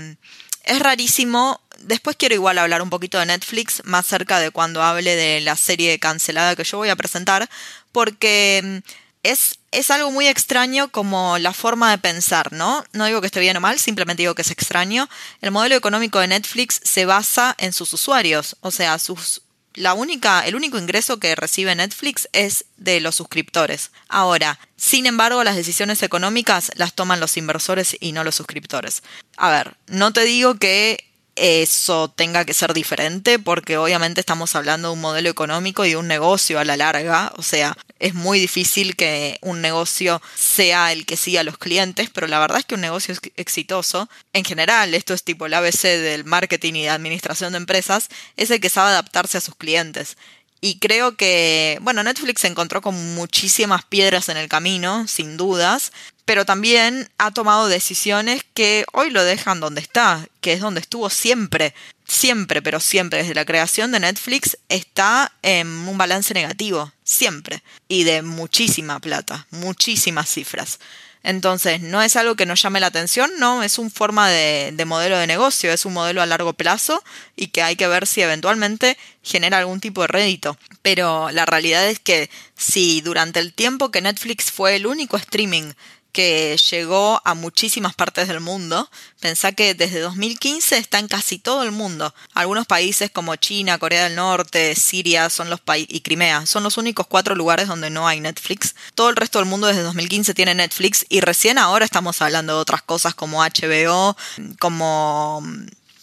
es 0.63 0.79
rarísimo. 0.79 1.61
Después 1.79 2.15
quiero 2.15 2.35
igual 2.35 2.57
hablar 2.57 2.81
un 2.81 2.89
poquito 2.89 3.19
de 3.19 3.27
Netflix, 3.27 3.81
más 3.85 4.05
cerca 4.05 4.39
de 4.39 4.51
cuando 4.51 4.83
hable 4.83 5.15
de 5.15 5.41
la 5.41 5.55
serie 5.55 5.99
cancelada 5.99 6.55
que 6.55 6.63
yo 6.63 6.77
voy 6.77 6.89
a 6.89 6.95
presentar, 6.95 7.49
porque 7.91 8.81
es, 9.31 9.59
es 9.71 9.91
algo 9.91 10.11
muy 10.11 10.27
extraño 10.27 10.89
como 10.89 11.37
la 11.37 11.53
forma 11.53 11.91
de 11.91 11.97
pensar, 11.97 12.53
¿no? 12.53 12.83
No 12.93 13.05
digo 13.05 13.21
que 13.21 13.27
esté 13.27 13.39
bien 13.39 13.57
o 13.57 13.61
mal, 13.61 13.79
simplemente 13.79 14.23
digo 14.23 14.35
que 14.35 14.41
es 14.41 14.51
extraño. 14.51 15.09
El 15.41 15.51
modelo 15.51 15.75
económico 15.75 16.19
de 16.19 16.27
Netflix 16.27 16.79
se 16.83 17.05
basa 17.05 17.55
en 17.57 17.73
sus 17.73 17.91
usuarios, 17.93 18.55
o 18.61 18.71
sea, 18.71 18.97
sus, 18.99 19.41
la 19.73 19.93
única, 19.93 20.45
el 20.47 20.55
único 20.55 20.77
ingreso 20.77 21.19
que 21.19 21.35
recibe 21.35 21.75
Netflix 21.75 22.29
es 22.31 22.65
de 22.77 22.99
los 22.99 23.15
suscriptores. 23.15 23.91
Ahora, 24.07 24.59
sin 24.75 25.05
embargo, 25.05 25.43
las 25.43 25.55
decisiones 25.55 26.01
económicas 26.03 26.71
las 26.75 26.93
toman 26.93 27.19
los 27.19 27.37
inversores 27.37 27.95
y 27.99 28.13
no 28.13 28.23
los 28.23 28.35
suscriptores. 28.35 29.03
A 29.35 29.49
ver, 29.51 29.75
no 29.87 30.13
te 30.13 30.23
digo 30.23 30.55
que 30.55 31.06
eso 31.37 32.09
tenga 32.09 32.45
que 32.45 32.53
ser 32.53 32.73
diferente, 32.73 33.39
porque 33.39 33.77
obviamente 33.77 34.19
estamos 34.19 34.55
hablando 34.55 34.89
de 34.89 34.93
un 34.95 35.01
modelo 35.01 35.29
económico 35.29 35.85
y 35.85 35.91
de 35.91 35.97
un 35.97 36.07
negocio 36.07 36.59
a 36.59 36.65
la 36.65 36.77
larga, 36.77 37.31
o 37.37 37.43
sea, 37.43 37.77
es 37.99 38.13
muy 38.13 38.39
difícil 38.39 38.95
que 38.95 39.37
un 39.41 39.61
negocio 39.61 40.21
sea 40.35 40.91
el 40.91 41.05
que 41.05 41.17
siga 41.17 41.41
a 41.41 41.43
los 41.43 41.57
clientes, 41.57 42.09
pero 42.11 42.27
la 42.27 42.39
verdad 42.39 42.59
es 42.59 42.65
que 42.65 42.75
un 42.75 42.81
negocio 42.81 43.15
exitoso, 43.35 44.09
en 44.33 44.43
general, 44.43 44.93
esto 44.93 45.13
es 45.13 45.23
tipo 45.23 45.45
el 45.45 45.53
ABC 45.53 45.83
del 45.83 46.25
marketing 46.25 46.73
y 46.73 46.83
de 46.83 46.89
administración 46.89 47.53
de 47.53 47.57
empresas, 47.57 48.09
es 48.35 48.51
el 48.51 48.59
que 48.59 48.69
sabe 48.69 48.89
adaptarse 48.89 49.37
a 49.37 49.41
sus 49.41 49.55
clientes. 49.55 50.17
Y 50.59 50.79
creo 50.79 51.15
que, 51.15 51.77
bueno, 51.81 52.01
Netflix 52.03 52.41
se 52.41 52.47
encontró 52.47 52.81
con 52.81 53.15
muchísimas 53.15 53.85
piedras 53.85 54.27
en 54.29 54.37
el 54.37 54.49
camino, 54.49 55.07
sin 55.07 55.37
dudas, 55.37 55.91
pero 56.27 56.43
también 56.43 57.09
ha 57.17 57.31
tomado 57.31 57.69
decisiones 57.69 58.43
que 58.53 58.85
hoy 58.91 59.11
lo 59.11 59.23
dejan 59.23 59.61
donde 59.61 59.79
está, 59.79 60.27
que 60.41 60.51
es 60.51 60.59
donde 60.59 60.81
estuvo 60.81 61.09
siempre, 61.09 61.73
siempre, 62.05 62.61
pero 62.61 62.81
siempre, 62.81 63.19
desde 63.19 63.33
la 63.33 63.45
creación 63.45 63.93
de 63.93 64.01
Netflix, 64.01 64.57
está 64.67 65.31
en 65.41 65.67
un 65.67 65.97
balance 65.97 66.33
negativo. 66.33 66.91
siempre. 67.05 67.63
Y 67.87 68.03
de 68.03 68.23
muchísima 68.23 68.99
plata, 68.99 69.47
muchísimas 69.51 70.29
cifras. 70.29 70.79
Entonces, 71.23 71.79
no 71.79 72.01
es 72.01 72.17
algo 72.17 72.35
que 72.35 72.45
nos 72.45 72.61
llame 72.61 72.81
la 72.81 72.87
atención, 72.87 73.31
no, 73.39 73.63
es 73.63 73.79
un 73.79 73.89
forma 73.89 74.29
de, 74.29 74.71
de, 74.73 74.85
modelo 74.85 75.17
de 75.17 75.27
negocio, 75.27 75.71
es 75.71 75.85
un 75.85 75.93
modelo 75.93 76.21
a 76.21 76.25
largo 76.25 76.53
plazo 76.53 77.03
y 77.35 77.47
que 77.47 77.63
hay 77.63 77.77
que 77.77 77.87
ver 77.87 78.05
si 78.05 78.21
eventualmente 78.21 78.97
genera 79.23 79.59
algún 79.59 79.79
tipo 79.79 80.01
de 80.01 80.07
rédito. 80.07 80.57
Pero 80.81 81.31
la 81.31 81.45
realidad 81.45 81.87
es 81.87 81.99
que 81.99 82.29
si 82.57 83.01
durante 83.01 83.39
el 83.39 83.53
tiempo 83.53 83.91
que 83.91 84.01
Netflix 84.01 84.51
fue 84.51 84.75
el 84.75 84.87
único 84.87 85.17
streaming 85.17 85.73
que 86.11 86.57
llegó 86.71 87.21
a 87.25 87.33
muchísimas 87.33 87.93
partes 87.93 88.27
del 88.27 88.39
mundo. 88.39 88.89
Pensá 89.19 89.51
que 89.51 89.73
desde 89.73 89.99
2015 89.99 90.77
está 90.77 90.99
en 90.99 91.07
casi 91.07 91.39
todo 91.39 91.63
el 91.63 91.71
mundo. 91.71 92.13
Algunos 92.33 92.65
países 92.65 93.11
como 93.11 93.35
China, 93.35 93.77
Corea 93.77 94.05
del 94.05 94.15
Norte, 94.15 94.75
Siria 94.75 95.29
son 95.29 95.49
los 95.49 95.61
y 95.87 96.01
Crimea 96.01 96.45
son 96.45 96.63
los 96.63 96.77
únicos 96.77 97.07
cuatro 97.07 97.35
lugares 97.35 97.67
donde 97.67 97.89
no 97.89 98.07
hay 98.07 98.19
Netflix. 98.19 98.75
Todo 98.95 99.09
el 99.09 99.15
resto 99.15 99.39
del 99.39 99.47
mundo 99.47 99.67
desde 99.67 99.83
2015 99.83 100.33
tiene 100.33 100.55
Netflix 100.55 101.05
y 101.09 101.21
recién 101.21 101.57
ahora 101.57 101.85
estamos 101.85 102.21
hablando 102.21 102.55
de 102.55 102.59
otras 102.59 102.81
cosas 102.81 103.13
como 103.13 103.43
HBO, 103.43 104.15
como 104.59 105.43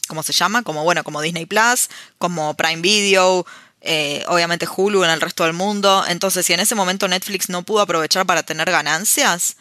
¿cómo 0.09 0.23
se 0.23 0.33
llama? 0.33 0.63
Como 0.63 0.85
bueno, 0.85 1.03
como 1.05 1.23
Disney 1.23 1.47
Plus, 1.47 1.89
como 2.19 2.55
Prime 2.55 2.83
Video, 2.83 3.47
eh, 3.87 4.25
obviamente 4.29 4.67
Hulu 4.67 5.05
en 5.05 5.11
el 5.11 5.21
resto 5.21 5.45
del 5.45 5.53
mundo. 5.53 6.05
Entonces, 6.09 6.47
si 6.47 6.55
en 6.55 6.61
ese 6.61 6.75
momento 6.75 7.07
Netflix 7.07 7.51
no 7.51 7.63
pudo 7.65 7.83
aprovechar 7.83 8.25
para 8.25 8.43
tener 8.43 8.71
ganancias, 8.71 9.57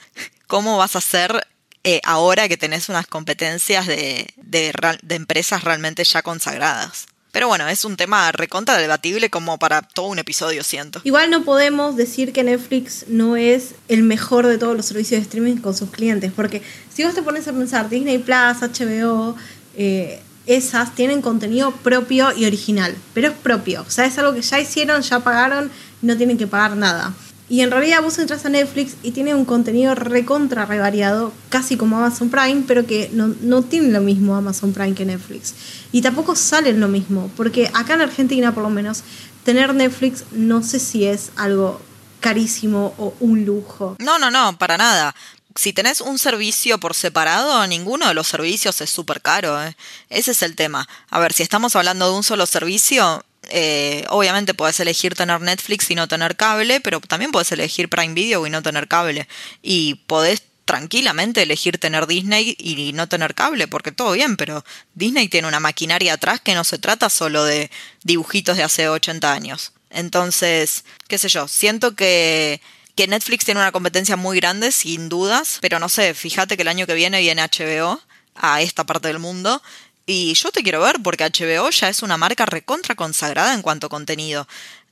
cómo 0.53 0.77
vas 0.77 0.93
a 0.93 1.00
hacer 1.00 1.48
eh, 1.83 2.00
ahora 2.03 2.48
que 2.48 2.57
tenés 2.57 2.88
unas 2.88 3.07
competencias 3.07 3.88
de, 3.88 4.27
de, 4.36 4.72
empresas 5.10 5.63
realmente 5.63 6.03
ya 6.03 6.22
consagradas. 6.22 7.07
Pero 7.31 7.48
bueno, 7.48 7.67
es 7.69 7.86
un 7.86 7.98
tema 7.98 8.31
recontra 8.31 8.77
debatible 8.77 9.31
como 9.31 9.57
para 9.57 9.81
todo 9.81 10.10
un 10.10 10.19
episodio, 10.19 10.63
siento. 10.63 11.01
Igual 11.05 11.31
no 11.31 11.43
podemos 11.43 11.95
decir 11.95 12.33
que 12.33 12.43
Netflix 12.43 13.05
no 13.07 13.36
es 13.36 13.74
el 13.88 14.03
mejor 14.03 14.45
de 14.45 14.60
todos 14.60 14.77
los 14.77 14.86
servicios 14.86 15.22
de 15.22 15.24
streaming 15.24 15.57
con 15.57 15.75
sus 15.75 15.89
clientes, 15.89 16.31
porque 16.36 16.62
si 16.93 17.03
vos 17.03 17.15
te 17.15 17.24
pones 17.24 17.48
a 17.48 17.53
pensar, 17.53 17.89
Disney 17.89 18.19
Plus, 18.19 18.62
HBO, 18.62 19.36
eh, 19.75 20.22
esas 20.45 20.93
tienen 20.93 21.24
contenido 21.24 21.72
propio 21.72 22.31
y 22.38 22.45
original, 22.45 22.95
pero 23.15 23.29
es 23.29 23.33
propio, 23.33 23.81
o 23.88 23.89
sea, 23.89 24.05
es 24.05 24.19
algo 24.19 24.36
que 24.36 24.43
ya 24.43 24.60
hicieron, 24.60 25.01
ya 25.01 25.22
pagaron, 25.22 25.72
no 26.03 26.15
tienen 26.15 26.38
que 26.38 26.45
pagar 26.45 26.77
nada. 26.77 27.12
Y 27.50 27.62
en 27.62 27.71
realidad 27.71 28.01
vos 28.01 28.17
entras 28.19 28.45
a 28.45 28.50
Netflix 28.50 28.95
y 29.03 29.12
tiene 29.12 29.35
un 29.35 29.45
contenido 29.45 29.95
recontra 29.95 30.65
revariado, 30.65 31.33
casi 31.50 31.77
como 31.77 31.97
Amazon 31.97 32.29
Prime, 32.29 32.63
pero 32.67 32.85
que 32.85 33.09
no, 33.13 33.35
no 33.41 33.62
tiene 33.62 33.89
lo 33.89 34.01
mismo 34.01 34.35
Amazon 34.35 34.73
Prime 34.73 34.95
que 34.95 35.05
Netflix. 35.05 35.53
Y 35.91 36.01
tampoco 36.01 36.35
salen 36.35 36.79
lo 36.79 36.88
mismo, 36.88 37.29
porque 37.35 37.69
acá 37.73 37.95
en 37.95 38.01
Argentina 38.01 38.53
por 38.53 38.63
lo 38.63 38.69
menos, 38.69 39.03
tener 39.43 39.73
Netflix 39.73 40.23
no 40.31 40.63
sé 40.63 40.79
si 40.79 41.05
es 41.05 41.31
algo 41.35 41.81
carísimo 42.21 42.93
o 42.97 43.13
un 43.19 43.45
lujo. 43.45 43.97
No, 44.00 44.17
no, 44.17 44.31
no, 44.31 44.57
para 44.57 44.77
nada. 44.77 45.13
Si 45.55 45.73
tenés 45.73 46.01
un 46.01 46.17
servicio 46.17 46.79
por 46.79 46.95
separado, 46.95 47.67
ninguno 47.67 48.07
de 48.07 48.13
los 48.13 48.27
servicios 48.27 48.81
es 48.81 48.89
súper 48.89 49.21
caro. 49.21 49.62
¿eh? 49.62 49.75
Ese 50.09 50.31
es 50.31 50.41
el 50.41 50.55
tema. 50.55 50.88
A 51.09 51.19
ver, 51.19 51.33
si 51.33 51.43
estamos 51.43 51.75
hablando 51.75 52.09
de 52.09 52.15
un 52.15 52.23
solo 52.23 52.45
servicio, 52.45 53.23
eh, 53.55 54.03
obviamente 54.10 54.55
puedes 54.55 54.79
elegir 54.79 55.13
tener 55.13 55.39
Netflix 55.39 55.91
y 55.91 55.95
no 55.95 56.07
tener 56.07 56.36
cable, 56.36 56.81
pero 56.81 57.00
también 57.01 57.31
puedes 57.31 57.51
elegir 57.51 57.88
Prime 57.88 58.15
Video 58.15 58.48
y 58.48 58.50
no 58.50 58.63
tener 58.63 58.88
cable. 58.88 59.27
Y 59.62 59.93
podés 60.07 60.41
tranquilamente 60.65 61.43
elegir 61.43 61.77
tener 61.77 62.07
Disney 62.07 62.55
y 62.57 62.93
no 62.93 63.07
tener 63.07 63.36
cable, 63.36 63.67
porque 63.67 63.91
todo 63.91 64.13
bien, 64.13 64.38
pero 64.38 64.65
Disney 64.95 65.27
tiene 65.27 65.48
una 65.48 65.60
maquinaria 65.60 66.13
atrás 66.13 66.41
que 66.41 66.55
no 66.55 66.63
se 66.63 66.79
trata 66.79 67.12
solo 67.12 67.43
de 67.43 67.69
dibujitos 68.03 68.57
de 68.57 68.63
hace 68.63 68.89
80 68.89 69.31
años. 69.31 69.74
Entonces, 69.91 70.83
qué 71.07 71.19
sé 71.19 71.29
yo, 71.29 71.48
siento 71.48 71.95
que, 71.95 72.60
que 72.95 73.07
Netflix 73.07 73.45
tiene 73.45 73.60
una 73.60 73.72
competencia 73.72 74.17
muy 74.17 74.38
grande, 74.39 74.72
sin 74.72 75.10
dudas, 75.10 75.60
pero 75.62 75.77
no 75.77 75.89
sé, 75.89 76.15
fíjate 76.15 76.55
que 76.55 76.63
el 76.63 76.69
año 76.69 76.88
que 76.88 76.95
viene 76.95 77.19
viene 77.19 77.43
HBO 77.43 78.01
a 78.33 78.62
esta 78.63 78.83
parte 78.83 79.10
del 79.10 79.19
mundo 79.19 79.62
y 80.05 80.33
yo 80.33 80.51
te 80.51 80.63
quiero 80.63 80.81
ver 80.81 80.98
porque 81.01 81.25
HBO 81.25 81.69
ya 81.69 81.89
es 81.89 82.03
una 82.03 82.17
marca 82.17 82.45
recontra 82.45 82.95
consagrada 82.95 83.53
en 83.53 83.62
cuanto 83.62 83.88
a 83.88 83.89
contenido. 83.89 84.48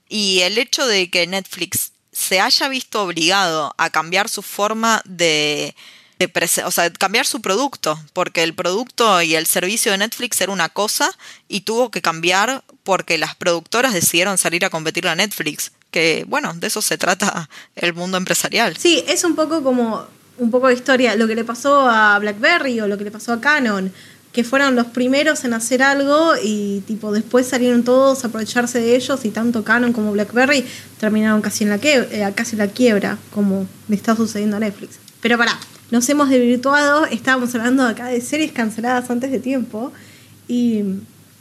Y 0.08 0.40
el 0.40 0.58
hecho 0.58 0.86
de 0.86 1.10
que 1.10 1.26
Netflix 1.26 1.92
se 2.12 2.40
haya 2.40 2.68
visto 2.68 3.02
obligado 3.02 3.74
a 3.78 3.90
cambiar 3.90 4.28
su 4.28 4.42
forma 4.42 5.02
de, 5.04 5.74
de 6.18 6.30
o 6.64 6.70
sea, 6.70 6.90
cambiar 6.92 7.26
su 7.26 7.40
producto, 7.40 7.98
porque 8.12 8.42
el 8.42 8.54
producto 8.54 9.22
y 9.22 9.34
el 9.34 9.46
servicio 9.46 9.92
de 9.92 9.98
Netflix 9.98 10.40
era 10.40 10.52
una 10.52 10.68
cosa 10.68 11.10
y 11.48 11.62
tuvo 11.62 11.90
que 11.90 12.02
cambiar 12.02 12.64
porque 12.84 13.16
las 13.16 13.34
productoras 13.34 13.94
decidieron 13.94 14.36
salir 14.38 14.64
a 14.64 14.70
competir 14.70 15.08
a 15.08 15.14
Netflix, 15.14 15.72
que 15.90 16.24
bueno, 16.28 16.52
de 16.54 16.66
eso 16.66 16.82
se 16.82 16.98
trata 16.98 17.48
el 17.76 17.94
mundo 17.94 18.18
empresarial. 18.18 18.76
Sí, 18.76 19.02
es 19.08 19.24
un 19.24 19.34
poco 19.34 19.62
como 19.62 20.06
un 20.38 20.50
poco 20.50 20.68
de 20.68 20.74
historia, 20.74 21.14
lo 21.14 21.26
que 21.28 21.34
le 21.34 21.44
pasó 21.44 21.88
a 21.88 22.18
BlackBerry 22.18 22.80
o 22.80 22.88
lo 22.88 22.98
que 22.98 23.04
le 23.04 23.10
pasó 23.10 23.32
a 23.32 23.40
Canon 23.40 23.92
que 24.32 24.44
fueron 24.44 24.74
los 24.76 24.86
primeros 24.86 25.44
en 25.44 25.52
hacer 25.52 25.82
algo 25.82 26.32
y 26.42 26.82
tipo 26.86 27.12
después 27.12 27.46
salieron 27.46 27.84
todos 27.84 28.24
a 28.24 28.28
aprovecharse 28.28 28.80
de 28.80 28.96
ellos 28.96 29.24
y 29.24 29.30
tanto 29.30 29.62
Canon 29.62 29.92
como 29.92 30.12
BlackBerry 30.12 30.64
terminaron 30.98 31.42
casi 31.42 31.64
en 31.64 31.70
la, 31.70 31.76
eh, 31.82 32.32
casi 32.34 32.56
la 32.56 32.68
quiebra, 32.68 33.18
como 33.34 33.66
le 33.88 33.96
está 33.96 34.16
sucediendo 34.16 34.56
a 34.56 34.60
Netflix. 34.60 34.96
Pero 35.20 35.36
pará, 35.36 35.58
nos 35.90 36.08
hemos 36.08 36.30
desvirtuado, 36.30 37.04
estábamos 37.06 37.54
hablando 37.54 37.86
acá 37.86 38.06
de 38.06 38.20
series 38.22 38.52
canceladas 38.52 39.10
antes 39.10 39.30
de 39.30 39.38
tiempo 39.38 39.92
y 40.48 40.82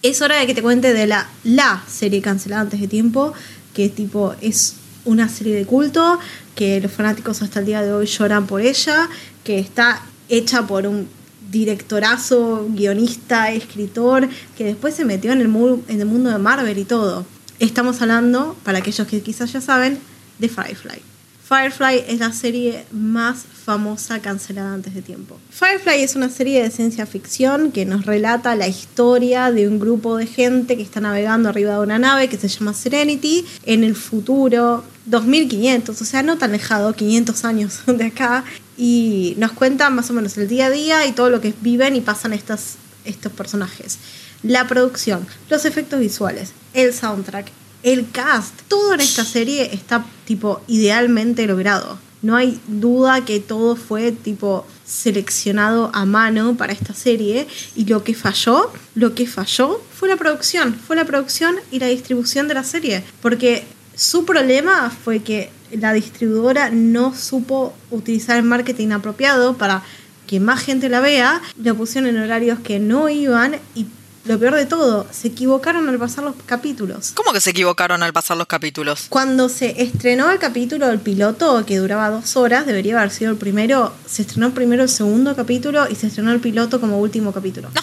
es 0.01 0.21
hora 0.21 0.37
de 0.39 0.47
que 0.47 0.53
te 0.53 0.61
cuente 0.61 0.93
de 0.93 1.07
la, 1.07 1.29
la 1.45 1.83
serie 1.87 2.21
cancelada 2.21 2.61
antes 2.61 2.81
de 2.81 2.87
tiempo, 2.89 3.33
que 3.73 3.87
tipo 3.87 4.35
es 4.41 4.75
una 5.05 5.29
serie 5.29 5.55
de 5.55 5.65
culto, 5.65 6.19
que 6.55 6.81
los 6.81 6.91
fanáticos 6.91 7.41
hasta 7.41 7.61
el 7.61 7.65
día 7.65 7.81
de 7.81 7.93
hoy 7.93 8.05
lloran 8.05 8.47
por 8.47 8.61
ella, 8.61 9.07
que 9.45 9.59
está 9.59 10.01
hecha 10.27 10.67
por 10.67 10.85
un 10.87 11.07
directorazo, 11.51 12.67
guionista, 12.69 13.51
escritor, 13.51 14.29
que 14.57 14.63
después 14.63 14.95
se 14.95 15.05
metió 15.05 15.31
en 15.31 15.41
el, 15.41 15.47
en 15.87 15.99
el 15.99 16.05
mundo 16.05 16.29
de 16.29 16.37
Marvel 16.37 16.77
y 16.77 16.85
todo. 16.85 17.25
Estamos 17.59 18.01
hablando, 18.01 18.55
para 18.63 18.79
aquellos 18.79 19.07
que 19.07 19.21
quizás 19.21 19.53
ya 19.53 19.61
saben, 19.61 19.99
de 20.39 20.49
Firefly. 20.49 21.10
Firefly 21.51 22.05
es 22.07 22.19
la 22.19 22.31
serie 22.31 22.85
más 22.93 23.39
famosa 23.43 24.21
cancelada 24.21 24.73
antes 24.73 24.93
de 24.93 25.01
tiempo. 25.01 25.37
Firefly 25.49 26.01
es 26.01 26.15
una 26.15 26.29
serie 26.29 26.63
de 26.63 26.71
ciencia 26.71 27.05
ficción 27.05 27.73
que 27.73 27.85
nos 27.85 28.05
relata 28.05 28.55
la 28.55 28.69
historia 28.69 29.51
de 29.51 29.67
un 29.67 29.77
grupo 29.77 30.15
de 30.15 30.27
gente 30.27 30.77
que 30.77 30.81
está 30.81 31.01
navegando 31.01 31.49
arriba 31.49 31.73
de 31.73 31.81
una 31.81 31.99
nave 31.99 32.29
que 32.29 32.37
se 32.37 32.47
llama 32.47 32.73
Serenity 32.73 33.45
en 33.65 33.83
el 33.83 33.97
futuro 33.97 34.85
2500, 35.07 36.01
o 36.01 36.05
sea, 36.05 36.23
no 36.23 36.37
tan 36.37 36.53
lejado, 36.53 36.93
500 36.93 37.43
años 37.43 37.81
de 37.85 38.05
acá, 38.05 38.45
y 38.77 39.33
nos 39.37 39.51
cuentan 39.51 39.93
más 39.93 40.09
o 40.09 40.13
menos 40.13 40.37
el 40.37 40.47
día 40.47 40.67
a 40.67 40.69
día 40.69 41.05
y 41.05 41.11
todo 41.11 41.29
lo 41.29 41.41
que 41.41 41.53
viven 41.59 41.97
y 41.97 42.01
pasan 42.01 42.31
estas, 42.31 42.77
estos 43.03 43.33
personajes. 43.33 43.97
La 44.41 44.69
producción, 44.69 45.27
los 45.49 45.65
efectos 45.65 45.99
visuales, 45.99 46.53
el 46.73 46.93
soundtrack, 46.93 47.51
el 47.83 48.09
cast, 48.11 48.53
todo 48.67 48.93
en 48.93 49.01
esta 49.01 49.25
serie 49.25 49.73
está 49.73 50.05
tipo 50.25 50.61
idealmente 50.67 51.47
logrado. 51.47 51.97
No 52.21 52.35
hay 52.35 52.59
duda 52.67 53.25
que 53.25 53.39
todo 53.39 53.75
fue 53.75 54.11
tipo 54.11 54.65
seleccionado 54.85 55.89
a 55.93 56.05
mano 56.05 56.55
para 56.55 56.73
esta 56.73 56.93
serie. 56.93 57.47
Y 57.75 57.85
lo 57.85 58.03
que 58.03 58.13
falló, 58.13 58.71
lo 58.93 59.15
que 59.15 59.25
falló 59.25 59.81
fue 59.93 60.09
la 60.09 60.17
producción, 60.17 60.75
fue 60.75 60.95
la 60.95 61.05
producción 61.05 61.55
y 61.71 61.79
la 61.79 61.87
distribución 61.87 62.47
de 62.47 62.53
la 62.53 62.63
serie, 62.63 63.03
porque 63.21 63.65
su 63.95 64.25
problema 64.25 64.89
fue 64.89 65.19
que 65.19 65.49
la 65.71 65.93
distribuidora 65.93 66.69
no 66.69 67.15
supo 67.15 67.73
utilizar 67.89 68.37
el 68.37 68.43
marketing 68.43 68.89
apropiado 68.91 69.57
para 69.57 69.83
que 70.27 70.39
más 70.39 70.61
gente 70.61 70.89
la 70.89 71.01
vea, 71.01 71.41
la 71.61 71.73
pusieron 71.73 72.09
en 72.09 72.21
horarios 72.21 72.59
que 72.59 72.79
no 72.79 73.09
iban 73.09 73.55
y 73.75 73.85
lo 74.23 74.37
peor 74.37 74.55
de 74.55 74.65
todo, 74.67 75.07
se 75.11 75.29
equivocaron 75.29 75.89
al 75.89 75.97
pasar 75.97 76.23
los 76.23 76.35
capítulos. 76.45 77.11
¿Cómo 77.15 77.33
que 77.33 77.41
se 77.41 77.49
equivocaron 77.49 78.03
al 78.03 78.13
pasar 78.13 78.37
los 78.37 78.45
capítulos? 78.45 79.05
Cuando 79.09 79.49
se 79.49 79.81
estrenó 79.81 80.29
el 80.29 80.37
capítulo 80.37 80.87
del 80.87 80.99
piloto, 80.99 81.65
que 81.65 81.77
duraba 81.77 82.09
dos 82.09 82.35
horas, 82.37 82.67
debería 82.67 82.97
haber 82.99 83.09
sido 83.09 83.31
el 83.31 83.37
primero, 83.37 83.93
se 84.05 84.21
estrenó 84.21 84.53
primero 84.53 84.83
el 84.83 84.89
segundo 84.89 85.35
capítulo 85.35 85.89
y 85.89 85.95
se 85.95 86.07
estrenó 86.07 86.31
el 86.31 86.39
piloto 86.39 86.79
como 86.79 86.99
último 86.99 87.33
capítulo. 87.33 87.69
No. 87.73 87.81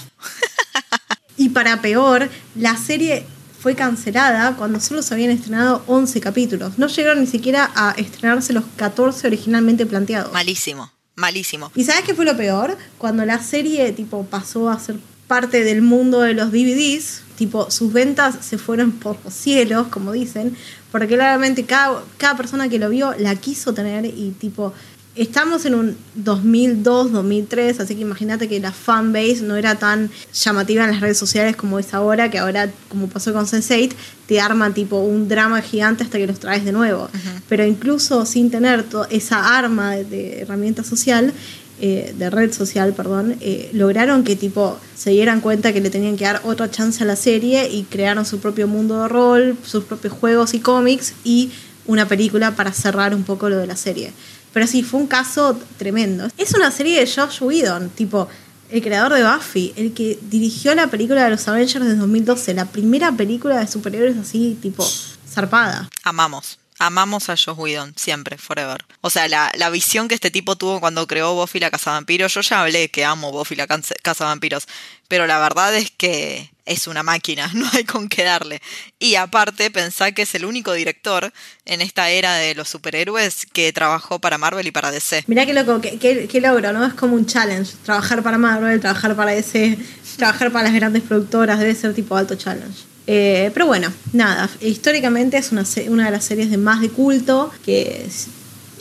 y 1.37 1.49
para 1.49 1.83
peor, 1.83 2.29
la 2.55 2.77
serie 2.77 3.27
fue 3.61 3.75
cancelada 3.75 4.55
cuando 4.57 4.79
solo 4.79 5.03
se 5.03 5.15
habían 5.15 5.31
estrenado 5.31 5.83
11 5.89 6.21
capítulos. 6.21 6.79
No 6.79 6.87
llegaron 6.87 7.21
ni 7.21 7.27
siquiera 7.27 7.71
a 7.75 7.95
estrenarse 7.97 8.53
los 8.53 8.65
14 8.77 9.27
originalmente 9.27 9.87
planteados. 9.87 10.33
Malísimo, 10.33 10.93
malísimo. 11.17 11.73
¿Y 11.75 11.85
sabes 11.85 12.05
qué 12.05 12.15
fue 12.15 12.25
lo 12.25 12.37
peor? 12.37 12.79
Cuando 12.97 13.25
la 13.25 13.43
serie 13.43 13.91
tipo 13.91 14.25
pasó 14.27 14.71
a 14.71 14.79
ser 14.79 15.01
parte 15.29 15.63
del 15.63 15.83
mundo 15.83 16.23
de 16.23 16.35
los 16.35 16.51
DVDs, 16.51 17.23
tipo 17.37 17.71
sus 17.71 17.93
ventas 17.93 18.37
se 18.41 18.59
fueron 18.59 18.91
por 18.91 19.17
los 19.25 19.33
cielos, 19.33 19.87
como 19.87 20.11
dicen, 20.13 20.57
porque 20.91 21.07
claramente 21.07 21.65
cada, 21.65 22.03
cada 22.17 22.37
persona 22.37 22.69
que 22.69 22.81
lo 22.81 22.89
vio 22.89 23.15
la 23.19 23.37
quiso 23.37 23.73
tener 23.73 24.05
y 24.07 24.35
tipo 24.41 24.73
estamos 25.19 25.67
en 25.67 25.75
un 25.75 25.97
2002, 26.15 27.13
2003, 27.13 27.81
así 27.81 27.97
que 27.97 28.03
imagínate 28.03 28.49
que 28.49 28.61
la 28.61 28.73
fanbase 28.73 29.43
no 29.43 29.57
era 29.57 29.75
tan 29.75 30.11
llamativa 30.33 30.85
en 30.85 30.93
las 30.93 31.01
redes 31.01 31.19
sociales 31.19 31.57
como 31.57 31.79
es 31.79 31.93
ahora, 31.93 32.31
que 32.31 32.39
ahora, 32.39 32.71
como 32.89 33.09
pasó 33.09 33.33
con 33.33 33.47
Sense8, 33.47 33.93
te 34.27 34.41
arma 34.41 34.73
tipo 34.73 34.99
un 34.99 35.29
drama 35.29 35.61
gigante 35.61 36.05
hasta 36.05 36.19
que 36.19 36.27
los 36.27 36.39
traes 36.39 36.65
de 36.65 36.73
nuevo. 36.73 37.09
Pero 37.49 37.65
incluso 37.65 38.25
sin 38.27 38.51
tener 38.51 38.85
esa 39.11 39.59
arma 39.59 39.97
de, 39.97 40.43
herramienta 40.43 40.85
social, 40.85 41.33
eh, 41.81 42.15
de 42.17 42.31
red 42.31 42.53
social, 42.53 42.93
perdón, 42.93 43.37
eh, 43.41 43.71
lograron 43.73 44.25
que 44.25 44.37
tipo 44.37 44.79
se 44.97 45.11
dieran 45.11 45.41
cuenta 45.41 45.73
que 45.73 45.81
le 45.81 45.91
tenían 45.91 46.17
que 46.17 46.25
dar 46.25 46.41
otra 46.45 46.71
chance 46.71 47.03
a 47.03 47.07
la 47.07 47.17
serie 47.17 47.69
y 47.69 47.85
crearon 47.85 48.25
su 48.25 48.41
propio 48.41 48.67
mundo 48.67 49.03
de 49.03 49.09
rol, 49.09 49.57
sus 49.65 49.85
propios 49.85 50.13
juegos 50.13 50.55
y 50.55 50.61
cómics 50.61 51.15
y 51.25 51.53
una 51.87 52.07
película 52.07 52.57
para 52.57 52.73
cerrar 52.73 53.15
un 53.15 53.23
poco 53.23 53.49
lo 53.49 53.59
de 53.59 53.67
la 53.67 53.77
serie. 53.77 54.13
Pero 54.53 54.67
sí, 54.67 54.83
fue 54.83 55.01
un 55.01 55.07
caso 55.07 55.59
tremendo. 55.77 56.29
Es 56.37 56.55
una 56.55 56.71
serie 56.71 56.99
de 56.99 57.07
Josh 57.07 57.43
Whedon, 57.43 57.91
tipo 57.91 58.29
el 58.71 58.83
creador 58.83 59.15
de 59.15 59.25
Buffy, 59.25 59.73
el 59.77 59.95
que 59.95 60.19
dirigió 60.23 60.75
la 60.75 60.89
película 60.89 61.25
de 61.25 61.31
los 61.31 61.49
Avengers 61.49 61.87
de 61.87 61.97
2012, 61.97 62.55
la 62.55 62.67
primera 62.67 63.13
película 63.13 63.59
de 63.59 63.67
superhéroes 63.67 64.17
así, 64.19 64.59
tipo, 64.61 64.87
zarpada. 65.27 65.89
Amamos. 66.03 66.59
Amamos 66.79 67.29
a 67.29 67.37
Josh 67.37 67.57
Whedon, 67.57 67.95
siempre, 67.97 68.39
forever. 68.39 68.85
O 69.01 69.11
sea, 69.11 69.29
la, 69.29 69.51
la, 69.55 69.71
visión 69.71 70.09
que 70.09 70.15
este 70.15 70.31
tipo 70.31 70.57
tuvo 70.57 70.81
cuando 70.81 71.07
creó 71.07 71.35
Buffy 71.35 71.59
la 71.59 71.71
Casa 71.71 71.93
Vampiros, 71.93 72.33
yo 72.35 72.41
ya 72.41 72.63
hablé 72.63 72.89
que 72.91 73.05
amo 73.05 73.33
Buffy 73.33 73.57
la 73.57 73.67
Casa 73.67 74.25
Vampiros, 74.25 74.69
pero 75.09 75.27
la 75.27 75.39
verdad 75.39 75.75
es 75.75 75.91
que 75.91 76.51
es 76.69 76.87
una 76.87 77.03
máquina, 77.03 77.51
no 77.55 77.67
hay 77.73 77.85
con 77.85 78.09
qué 78.09 78.23
darle. 78.23 78.61
Y 78.99 79.17
aparte, 79.17 79.71
pensá 79.71 80.13
que 80.13 80.23
es 80.23 80.35
el 80.35 80.45
único 80.45 80.73
director 80.73 81.33
en 81.65 81.81
esta 81.81 82.11
era 82.11 82.35
de 82.37 82.55
los 82.55 82.69
superhéroes 82.69 83.47
que 83.53 83.73
trabajó 83.73 84.21
para 84.21 84.39
Marvel 84.39 84.67
y 84.67 84.71
para 84.71 84.91
DC. 84.91 85.25
Mirá 85.27 85.47
qué 85.47 85.55
loco, 85.55 85.81
qué, 85.81 85.99
qué, 85.99 86.41
logro, 86.41 86.73
¿no? 86.73 86.87
Es 86.87 86.95
como 86.95 87.15
un 87.15 87.27
challenge. 87.27 87.73
Trabajar 87.85 88.23
para 88.23 88.39
Marvel, 88.39 88.81
trabajar 88.81 89.17
para 89.17 89.33
DC, 89.33 89.79
trabajar 90.17 90.53
para 90.53 90.65
las 90.65 90.75
grandes 90.75 91.03
productoras, 91.03 91.59
debe 91.59 91.75
ser 91.75 91.95
tipo 91.95 92.17
alto 92.17 92.37
challenge. 92.37 92.98
Eh, 93.11 93.51
pero 93.55 93.67
bueno, 93.67 93.91
nada, 94.13 94.51
históricamente 94.61 95.39
es 95.39 95.51
una, 95.51 95.65
una 95.89 96.05
de 96.05 96.11
las 96.11 96.25
series 96.25 96.51
de 96.51 96.59
más 96.59 96.83
de 96.83 96.91
culto 96.91 97.51
que 97.65 98.07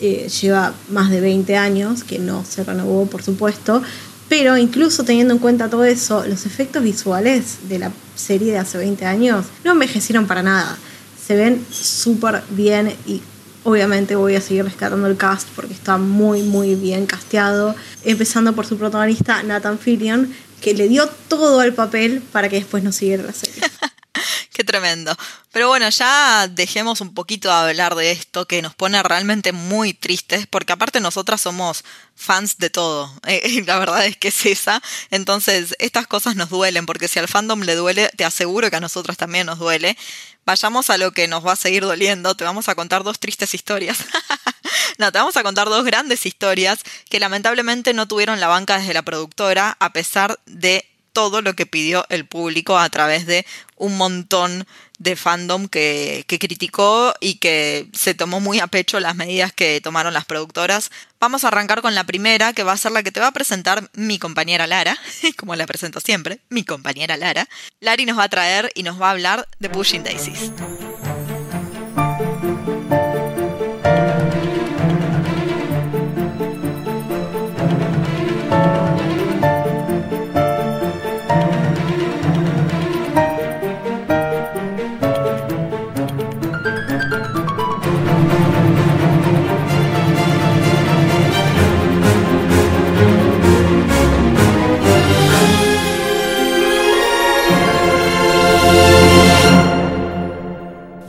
eh, 0.02 0.28
lleva 0.42 0.74
más 0.90 1.10
de 1.10 1.22
20 1.22 1.56
años, 1.56 2.04
que 2.04 2.20
no 2.20 2.44
se 2.44 2.66
renovó 2.66 3.06
por 3.06 3.24
supuesto, 3.24 3.82
pero 4.28 4.58
incluso 4.58 5.06
teniendo 5.06 5.34
en 5.34 5.40
cuenta 5.40 5.70
todo 5.70 5.86
eso, 5.86 6.26
los 6.28 6.46
efectos 6.46 6.84
visuales 6.84 7.70
de 7.70 7.80
la 7.80 7.94
serie 8.18 8.52
de 8.52 8.58
hace 8.58 8.78
20 8.78 9.06
años 9.06 9.46
no 9.64 9.72
envejecieron 9.72 10.28
para 10.28 10.44
nada. 10.44 10.78
Se 11.26 11.38
ven 11.38 11.66
súper 11.72 12.44
bien 12.50 12.94
y 13.06 13.22
obviamente 13.64 14.18
voy 14.18 14.36
a 14.36 14.42
seguir 14.42 14.66
rescatando 14.66 15.08
el 15.08 15.16
cast 15.16 15.48
porque 15.56 15.74
está 15.74 15.98
muy 15.98 16.44
muy 16.44 16.76
bien 16.76 17.06
casteado. 17.06 17.76
Empezando 18.04 18.54
por 18.54 18.66
su 18.66 18.78
protagonista 18.78 19.42
Nathan 19.44 19.80
Fillion, 19.80 20.34
que 20.60 20.74
le 20.74 20.90
dio 20.90 21.08
todo 21.30 21.62
al 21.62 21.74
papel 21.74 22.22
para 22.34 22.50
que 22.50 22.58
después 22.58 22.84
no 22.84 22.92
siguiera 22.92 23.24
la 23.24 23.34
serie. 23.34 23.62
Tremendo. 24.68 25.16
Pero 25.54 25.70
bueno, 25.70 25.88
ya 25.88 26.50
dejemos 26.50 27.00
un 27.00 27.14
poquito 27.14 27.48
de 27.48 27.54
hablar 27.54 27.96
de 27.96 28.12
esto 28.12 28.46
que 28.46 28.62
nos 28.62 28.76
pone 28.76 29.02
realmente 29.02 29.54
muy 29.54 29.94
tristes, 29.94 30.46
porque 30.46 30.74
aparte 30.74 31.00
nosotras 31.00 31.40
somos 31.40 31.86
fans 32.16 32.58
de 32.58 32.70
todo. 32.70 33.10
Eh, 33.28 33.64
la 33.66 33.80
verdad 33.80 34.06
es 34.06 34.18
que 34.18 34.28
es 34.28 34.46
esa. 34.46 34.82
Entonces, 35.10 35.74
estas 35.80 36.06
cosas 36.06 36.36
nos 36.36 36.50
duelen, 36.50 36.86
porque 36.86 37.08
si 37.08 37.18
al 37.18 37.30
fandom 37.30 37.62
le 37.62 37.76
duele, 37.76 38.10
te 38.18 38.26
aseguro 38.26 38.70
que 38.70 38.76
a 38.76 38.82
nosotras 38.82 39.16
también 39.16 39.46
nos 39.46 39.58
duele. 39.58 39.98
Vayamos 40.46 40.90
a 40.90 40.98
lo 40.98 41.12
que 41.12 41.28
nos 41.28 41.46
va 41.46 41.54
a 41.54 41.56
seguir 41.56 41.84
doliendo. 41.84 42.36
Te 42.36 42.44
vamos 42.44 42.68
a 42.68 42.76
contar 42.76 43.04
dos 43.04 43.20
tristes 43.20 43.54
historias. 43.54 44.00
no, 44.98 45.12
te 45.14 45.18
vamos 45.18 45.38
a 45.38 45.44
contar 45.44 45.70
dos 45.70 45.86
grandes 45.86 46.26
historias 46.26 46.80
que 47.10 47.22
lamentablemente 47.22 47.94
no 47.94 48.06
tuvieron 48.08 48.42
la 48.42 48.48
banca 48.48 48.80
desde 48.80 48.94
la 48.94 49.02
productora, 49.02 49.78
a 49.80 49.94
pesar 49.94 50.40
de 50.46 50.86
todo 51.18 51.42
lo 51.42 51.56
que 51.56 51.66
pidió 51.66 52.06
el 52.10 52.28
público 52.28 52.78
a 52.78 52.88
través 52.92 53.26
de 53.26 53.44
un 53.76 53.98
montón 53.98 54.68
de 55.00 55.16
fandom 55.16 55.68
que, 55.68 56.26
criticó 56.28 57.16
y 57.20 57.40
que 57.40 57.88
se 57.92 58.14
tomó 58.14 58.40
muy 58.40 58.60
a 58.60 58.68
pecho 58.68 59.00
las 59.00 59.16
medidas 59.16 59.52
que 59.52 59.82
tomaron 59.82 60.14
las 60.14 60.26
productoras. 60.26 60.92
Vamos 61.20 61.44
a 61.44 61.48
arrancar 61.48 61.82
con 61.82 61.96
la 61.96 62.04
primera, 62.04 62.54
que 62.54 62.62
va 62.62 62.74
a 62.74 62.78
ser 62.78 62.92
la 62.92 63.02
que 63.02 63.12
te 63.12 63.20
va 63.20 63.28
a 63.28 63.32
presentar 63.32 63.90
mi 63.94 64.20
compañera 64.20 64.68
Lara, 64.68 64.96
como 65.38 65.56
la 65.56 65.66
presento 65.66 66.02
siempre, 66.02 66.40
mi 66.50 66.64
compañera 66.64 67.18
Lara. 67.18 67.50
Lari 67.80 68.06
nos 68.06 68.20
va 68.20 68.26
a 68.26 68.30
traer 68.30 68.72
y 68.76 68.84
nos 68.84 69.02
va 69.02 69.08
a 69.08 69.12
hablar 69.14 69.48
de 69.58 69.72
Pushing 69.72 70.04
Daisies. 70.04 70.52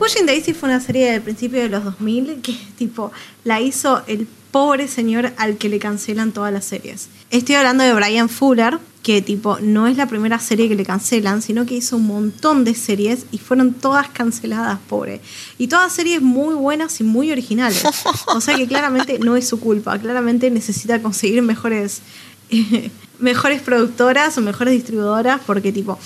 Pushing 0.09 0.25
Daisy 0.25 0.55
fue 0.55 0.71
una 0.71 0.81
serie 0.81 1.13
del 1.13 1.21
principio 1.21 1.61
de 1.61 1.69
los 1.69 1.85
2000 1.85 2.41
que 2.41 2.57
tipo 2.79 3.13
la 3.45 3.61
hizo 3.61 4.03
el 4.07 4.27
pobre 4.51 4.89
señor 4.89 5.35
al 5.37 5.59
que 5.59 5.69
le 5.69 5.79
cancelan 5.79 6.33
todas 6.33 6.51
las 6.51 6.65
series. 6.65 7.09
Estoy 7.29 7.57
hablando 7.57 7.85
de 7.85 7.93
Brian 7.93 8.31
Fuller, 8.31 8.79
que 9.03 9.21
tipo 9.21 9.59
no 9.61 9.87
es 9.87 9.99
la 9.99 10.07
primera 10.07 10.39
serie 10.39 10.67
que 10.67 10.77
le 10.77 10.87
cancelan, 10.87 11.43
sino 11.43 11.67
que 11.67 11.75
hizo 11.75 11.97
un 11.97 12.07
montón 12.07 12.65
de 12.65 12.75
series 12.75 13.27
y 13.33 13.37
fueron 13.37 13.75
todas 13.75 14.09
canceladas, 14.09 14.79
pobre. 14.89 15.21
Y 15.59 15.67
todas 15.67 15.93
series 15.93 16.23
muy 16.23 16.55
buenas 16.55 16.99
y 17.01 17.05
muy 17.05 17.31
originales. 17.31 17.85
O 18.29 18.41
sea 18.41 18.57
que 18.57 18.67
claramente 18.67 19.19
no 19.19 19.37
es 19.37 19.47
su 19.47 19.61
culpa, 19.61 19.99
claramente 19.99 20.51
necesita 20.51 21.03
conseguir 21.03 21.43
mejores 21.43 22.01
mejores 23.19 23.61
productoras 23.61 24.39
o 24.39 24.41
mejores 24.41 24.73
distribuidoras 24.73 25.41
porque 25.47 25.71
tipo 25.71 25.99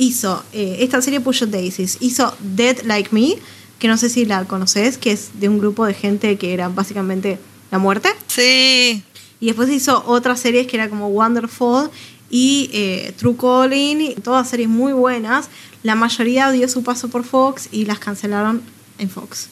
hizo 0.00 0.42
eh, 0.54 0.78
esta 0.80 1.02
serie 1.02 1.20
Push 1.20 1.44
Daisies, 1.44 1.98
hizo 2.00 2.34
Dead 2.40 2.82
Like 2.84 3.10
Me, 3.12 3.36
que 3.78 3.86
no 3.86 3.98
sé 3.98 4.08
si 4.08 4.24
la 4.24 4.46
conoces, 4.46 4.96
que 4.96 5.12
es 5.12 5.28
de 5.38 5.50
un 5.50 5.58
grupo 5.58 5.84
de 5.84 5.92
gente 5.92 6.38
que 6.38 6.54
era 6.54 6.70
básicamente 6.70 7.38
la 7.70 7.78
muerte. 7.78 8.08
Sí. 8.26 9.04
Y 9.40 9.46
después 9.46 9.68
hizo 9.68 10.02
otras 10.06 10.40
series 10.40 10.66
que 10.66 10.78
era 10.78 10.88
como 10.88 11.08
Wonderful 11.08 11.90
y 12.30 12.70
eh, 12.72 13.12
True 13.18 13.36
Calling, 13.36 14.14
todas 14.22 14.48
series 14.48 14.70
muy 14.70 14.94
buenas. 14.94 15.50
La 15.82 15.94
mayoría 15.94 16.50
dio 16.50 16.66
su 16.68 16.82
paso 16.82 17.08
por 17.08 17.22
Fox 17.22 17.68
y 17.70 17.84
las 17.84 17.98
cancelaron 17.98 18.62
en 18.98 19.10
Fox. 19.10 19.48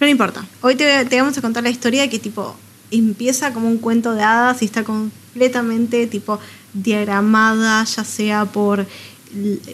Pero 0.00 0.08
no 0.08 0.10
importa. 0.10 0.44
Hoy 0.62 0.74
te, 0.74 1.04
te 1.04 1.20
vamos 1.20 1.38
a 1.38 1.42
contar 1.42 1.62
la 1.62 1.70
historia 1.70 2.10
que 2.10 2.18
tipo 2.18 2.56
empieza 2.90 3.52
como 3.52 3.68
un 3.68 3.78
cuento 3.78 4.14
de 4.14 4.22
hadas 4.22 4.62
y 4.62 4.64
está 4.64 4.82
completamente 4.82 6.08
tipo 6.08 6.40
diagramada, 6.74 7.84
ya 7.84 8.04
sea 8.04 8.44
por 8.46 8.86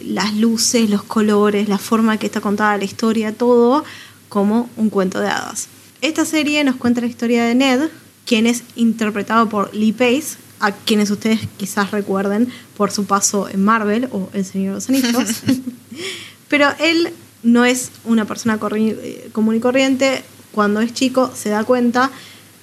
las 0.05 0.35
luces, 0.35 0.88
los 0.88 1.03
colores, 1.03 1.68
la 1.68 1.79
forma 1.79 2.16
que 2.18 2.27
está 2.27 2.40
contada 2.40 2.77
la 2.77 2.85
historia, 2.85 3.33
todo 3.33 3.85
como 4.29 4.68
un 4.77 4.90
cuento 4.90 5.21
de 5.21 5.29
hadas. 5.29 5.68
Esta 6.01 6.25
serie 6.25 6.62
nos 6.64 6.77
cuenta 6.77 7.01
la 7.01 7.07
historia 7.07 7.44
de 7.44 7.55
Ned, 7.55 7.88
quien 8.25 8.47
es 8.47 8.62
interpretado 8.77 9.49
por 9.49 9.75
Lee 9.75 9.92
Pace, 9.92 10.37
a 10.61 10.73
quienes 10.73 11.11
ustedes 11.11 11.40
quizás 11.57 11.90
recuerden 11.90 12.53
por 12.77 12.90
su 12.90 13.05
paso 13.05 13.49
en 13.49 13.64
Marvel 13.64 14.09
o 14.12 14.29
El 14.33 14.44
Señor 14.44 14.71
de 14.71 14.75
los 14.75 14.88
Anillos. 14.88 15.42
Pero 16.49 16.68
él 16.79 17.12
no 17.42 17.64
es 17.64 17.90
una 18.05 18.25
persona 18.25 18.59
eh, 18.77 19.31
común 19.33 19.57
y 19.57 19.61
corriente. 19.61 20.25
Cuando 20.53 20.81
es 20.81 20.92
chico 20.92 21.31
se 21.35 21.51
da 21.51 21.64
cuenta 21.64 22.11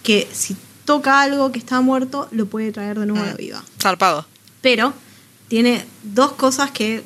que 0.03 0.27
si 0.31 0.55
toca 0.86 1.21
algo 1.21 1.51
que 1.51 1.60
está 1.60 1.81
muerto, 1.81 2.27
lo 2.31 2.45
puede 2.45 2.71
traer 2.71 2.99
de 2.99 3.05
nuevo 3.05 3.23
a 3.23 3.27
la 3.27 3.34
mm. 3.34 3.38
vida. 3.38 3.63
Zarpado. 3.81 4.25
Pero 4.62 4.93
tiene 5.47 5.86
dos 6.03 6.34
cosas 6.34 6.71
que 6.71 7.03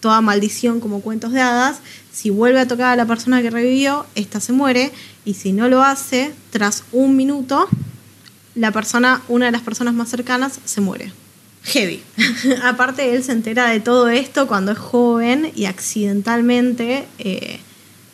toda 0.00 0.20
maldición 0.20 0.80
como 0.80 1.00
cuentos 1.00 1.32
de 1.32 1.40
hadas, 1.40 1.78
si 2.12 2.30
vuelve 2.30 2.60
a 2.60 2.68
tocar 2.68 2.92
a 2.92 2.96
la 2.96 3.06
persona 3.06 3.42
que 3.42 3.50
revivió, 3.50 4.06
esta 4.14 4.40
se 4.40 4.52
muere 4.52 4.90
y 5.24 5.34
si 5.34 5.52
no 5.52 5.68
lo 5.68 5.82
hace, 5.82 6.32
tras 6.50 6.84
un 6.92 7.16
minuto, 7.16 7.68
la 8.54 8.72
persona, 8.72 9.22
una 9.28 9.46
de 9.46 9.52
las 9.52 9.62
personas 9.62 9.94
más 9.94 10.08
cercanas, 10.08 10.58
se 10.64 10.80
muere. 10.80 11.12
Heavy. 11.62 12.02
Aparte, 12.64 13.14
él 13.14 13.22
se 13.22 13.32
entera 13.32 13.68
de 13.68 13.80
todo 13.80 14.08
esto 14.08 14.46
cuando 14.46 14.72
es 14.72 14.78
joven 14.78 15.52
y 15.54 15.66
accidentalmente 15.66 17.06
eh, 17.18 17.60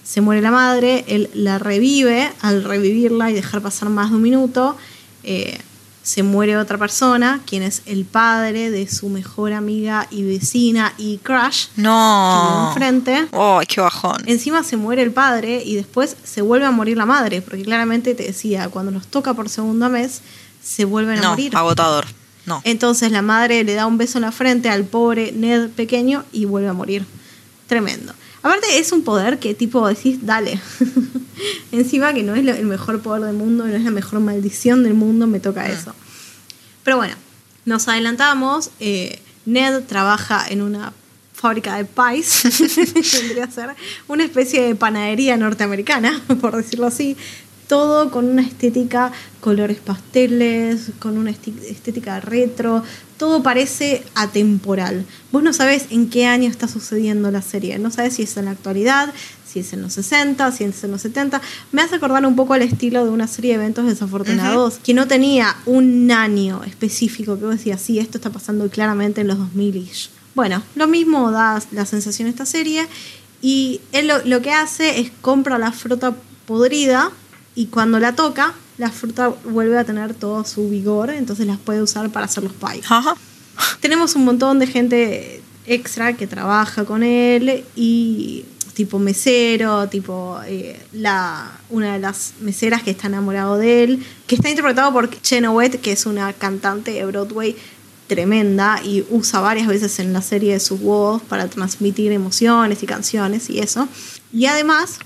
se 0.04 0.20
muere 0.20 0.42
la 0.42 0.50
madre, 0.50 1.04
él 1.08 1.30
la 1.34 1.58
revive, 1.58 2.30
al 2.40 2.64
revivirla 2.64 3.30
y 3.30 3.34
dejar 3.34 3.62
pasar 3.62 3.88
más 3.88 4.10
de 4.10 4.16
un 4.16 4.22
minuto, 4.22 4.76
eh, 5.22 5.58
se 6.06 6.22
muere 6.22 6.56
otra 6.56 6.78
persona, 6.78 7.40
quien 7.46 7.64
es 7.64 7.82
el 7.84 8.04
padre 8.04 8.70
de 8.70 8.88
su 8.88 9.08
mejor 9.08 9.52
amiga 9.52 10.06
y 10.08 10.22
vecina 10.22 10.94
y 10.98 11.18
crush. 11.18 11.66
No. 11.74 12.68
enfrente. 12.68 13.26
Oh, 13.32 13.60
qué 13.66 13.80
bajón. 13.80 14.22
Encima 14.26 14.62
se 14.62 14.76
muere 14.76 15.02
el 15.02 15.10
padre 15.10 15.64
y 15.64 15.74
después 15.74 16.16
se 16.22 16.42
vuelve 16.42 16.64
a 16.64 16.70
morir 16.70 16.96
la 16.96 17.06
madre, 17.06 17.42
porque 17.42 17.64
claramente 17.64 18.14
te 18.14 18.22
decía, 18.22 18.68
cuando 18.68 18.92
nos 18.92 19.08
toca 19.08 19.34
por 19.34 19.48
segundo 19.48 19.88
mes, 19.88 20.20
se 20.62 20.84
vuelven 20.84 21.24
a 21.24 21.30
morir. 21.30 21.56
agotador. 21.56 22.06
No. 22.44 22.60
Entonces 22.62 23.10
la 23.10 23.22
madre 23.22 23.64
le 23.64 23.74
da 23.74 23.86
un 23.86 23.98
beso 23.98 24.18
en 24.18 24.22
la 24.22 24.30
frente 24.30 24.68
al 24.68 24.84
pobre 24.84 25.32
Ned 25.32 25.70
pequeño 25.70 26.24
y 26.30 26.44
vuelve 26.44 26.68
a 26.68 26.72
morir. 26.72 27.04
Tremendo. 27.66 28.12
Aparte 28.46 28.78
es 28.78 28.92
un 28.92 29.02
poder 29.02 29.40
que 29.40 29.54
tipo 29.54 29.88
decís, 29.88 30.24
dale. 30.24 30.60
Encima 31.72 32.14
que 32.14 32.22
no 32.22 32.36
es 32.36 32.46
el 32.46 32.66
mejor 32.66 33.02
poder 33.02 33.24
del 33.24 33.34
mundo, 33.34 33.66
no 33.66 33.74
es 33.74 33.82
la 33.82 33.90
mejor 33.90 34.20
maldición 34.20 34.84
del 34.84 34.94
mundo, 34.94 35.26
me 35.26 35.40
toca 35.40 35.66
eso. 35.66 35.92
Pero 36.84 36.96
bueno, 36.96 37.16
nos 37.64 37.88
adelantamos. 37.88 38.70
eh, 38.78 39.18
Ned 39.46 39.82
trabaja 39.88 40.46
en 40.48 40.62
una 40.62 40.92
fábrica 41.32 41.74
de 41.76 41.86
pies, 41.86 42.44
vendría 43.20 43.44
a 43.46 43.50
ser 43.50 43.70
una 44.06 44.22
especie 44.22 44.62
de 44.62 44.76
panadería 44.76 45.36
norteamericana, 45.36 46.22
por 46.40 46.56
decirlo 46.56 46.86
así. 46.86 47.16
Todo 47.68 48.10
con 48.10 48.26
una 48.26 48.42
estética, 48.42 49.12
colores 49.40 49.78
pasteles, 49.78 50.90
con 50.98 51.18
una 51.18 51.30
estética 51.30 52.20
retro. 52.20 52.82
Todo 53.18 53.42
parece 53.42 54.04
atemporal. 54.14 55.04
Vos 55.32 55.42
no 55.42 55.52
sabés 55.52 55.86
en 55.90 56.08
qué 56.08 56.26
año 56.26 56.48
está 56.48 56.68
sucediendo 56.68 57.30
la 57.30 57.42
serie. 57.42 57.78
No 57.78 57.90
sabés 57.90 58.14
si 58.14 58.22
es 58.22 58.36
en 58.36 58.44
la 58.44 58.52
actualidad, 58.52 59.12
si 59.56 59.60
es 59.60 59.72
en 59.72 59.82
los 59.82 59.94
60, 59.94 60.52
si 60.52 60.64
es 60.64 60.84
en 60.84 60.90
los 60.90 61.00
70. 61.00 61.40
Me 61.72 61.82
hace 61.82 61.96
acordar 61.96 62.24
un 62.26 62.36
poco 62.36 62.54
al 62.54 62.62
estilo 62.62 63.04
de 63.04 63.10
una 63.10 63.26
serie 63.26 63.52
de 63.52 63.62
eventos 63.62 63.86
desafortunados 63.86 64.78
que 64.84 64.94
no 64.94 65.08
tenía 65.08 65.56
un 65.64 66.10
año 66.10 66.62
específico 66.64 67.38
que 67.38 67.46
vos 67.46 67.54
decías, 67.56 67.80
sí, 67.80 67.98
esto 67.98 68.18
está 68.18 68.30
pasando 68.30 68.68
claramente 68.68 69.22
en 69.22 69.28
los 69.28 69.38
2000-ish. 69.38 70.10
Bueno, 70.34 70.62
lo 70.74 70.86
mismo 70.86 71.30
da 71.30 71.62
la 71.72 71.86
sensación 71.86 72.28
esta 72.28 72.44
serie 72.44 72.86
y 73.40 73.80
él 73.92 74.08
lo, 74.08 74.24
lo 74.24 74.42
que 74.42 74.52
hace 74.52 75.00
es 75.00 75.10
compra 75.22 75.58
la 75.58 75.72
fruta 75.72 76.14
podrida 76.46 77.10
y 77.56 77.66
cuando 77.66 77.98
la 77.98 78.14
toca, 78.14 78.54
la 78.78 78.90
fruta 78.90 79.28
vuelve 79.44 79.78
a 79.78 79.84
tener 79.84 80.14
todo 80.14 80.44
su 80.44 80.68
vigor, 80.68 81.10
entonces 81.10 81.46
las 81.46 81.58
puede 81.58 81.82
usar 81.82 82.10
para 82.10 82.26
hacer 82.26 82.44
los 82.44 82.52
pies. 82.52 82.84
Ajá. 82.88 83.16
Tenemos 83.80 84.14
un 84.14 84.26
montón 84.26 84.58
de 84.58 84.66
gente 84.66 85.42
extra 85.66 86.12
que 86.12 86.26
trabaja 86.26 86.84
con 86.84 87.02
él 87.02 87.64
y 87.74 88.44
tipo 88.74 88.98
mesero, 88.98 89.88
tipo 89.88 90.38
eh, 90.46 90.78
la, 90.92 91.50
una 91.70 91.94
de 91.94 91.98
las 91.98 92.34
meseras 92.40 92.82
que 92.82 92.90
está 92.90 93.06
enamorado 93.06 93.56
de 93.56 93.84
él, 93.84 94.06
que 94.26 94.34
está 94.34 94.50
interpretado 94.50 94.92
por 94.92 95.10
Chenoweth, 95.22 95.80
que 95.80 95.92
es 95.92 96.04
una 96.04 96.34
cantante 96.34 96.92
de 96.92 97.06
Broadway 97.06 97.56
tremenda 98.06 98.80
y 98.84 99.04
usa 99.10 99.40
varias 99.40 99.66
veces 99.66 99.98
en 99.98 100.12
la 100.12 100.20
serie 100.20 100.52
de 100.52 100.60
su 100.60 100.76
voz 100.76 101.22
para 101.22 101.48
transmitir 101.48 102.12
emociones 102.12 102.82
y 102.82 102.86
canciones 102.86 103.48
y 103.48 103.60
eso. 103.60 103.88
Y 104.30 104.44
además, 104.44 104.98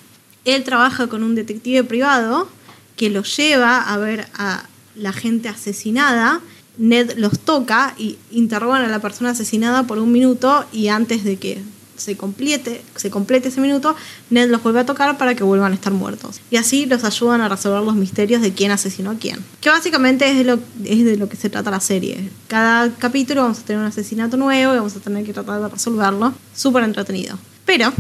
él 0.45 0.65
trabaja 0.65 1.07
con 1.09 1.23
un 1.23 1.35
detective 1.35 1.85
privado 1.85 2.49
que 2.97 3.11
lo 3.11 3.23
lleva 3.23 3.81
a 3.81 3.97
ver 3.99 4.27
a 4.35 4.65
la 4.95 5.13
gente 5.13 5.49
asesinada. 5.49 6.41
Ned 6.79 7.15
los 7.17 7.39
toca 7.41 7.95
y 7.99 8.19
interrogan 8.31 8.83
a 8.83 8.89
la 8.89 9.01
persona 9.01 9.31
asesinada 9.31 9.87
por 9.87 9.99
un 9.99 10.13
minuto 10.13 10.65
y 10.73 10.89
antes 10.89 11.25
de 11.25 11.37
que 11.37 11.61
se 12.01 12.17
complete, 12.17 12.83
se 12.97 13.11
complete 13.11 13.49
ese 13.49 13.61
minuto, 13.61 13.95
Ned 14.31 14.51
los 14.51 14.63
vuelve 14.63 14.81
a 14.81 14.87
tocar 14.87 15.19
para 15.19 15.35
que 15.35 15.45
vuelvan 15.45 15.73
a 15.73 15.75
estar 15.75 15.93
muertos. 15.93 16.41
Y 16.51 16.57
así 16.57 16.87
los 16.87 17.05
ayudan 17.05 17.41
a 17.43 17.49
resolver 17.49 17.83
los 17.83 17.95
misterios 17.95 18.43
de 18.43 18.53
quién 18.53 18.71
asesinó 18.71 19.11
a 19.11 19.15
quién. 19.17 19.45
Que 19.61 19.71
básicamente 19.71 20.29
es 20.31 20.39
de 20.39 20.45
lo, 20.45 20.59
es 20.85 21.05
de 21.05 21.17
lo 21.17 21.29
que 21.29 21.37
se 21.37 21.51
trata 21.51 21.71
la 21.71 21.81
serie. 21.81 22.31
Cada 22.49 22.91
capítulo 22.95 23.43
vamos 23.43 23.61
a 23.61 23.63
tener 23.63 23.81
un 23.81 23.89
asesinato 23.89 24.37
nuevo 24.37 24.75
y 24.75 24.77
vamos 24.79 24.97
a 24.97 25.01
tener 25.01 25.25
que 25.25 25.33
tratar 25.33 25.61
de 25.61 25.69
resolverlo. 25.69 26.33
Súper 26.55 26.85
entretenido. 26.85 27.39
Pero 27.67 27.93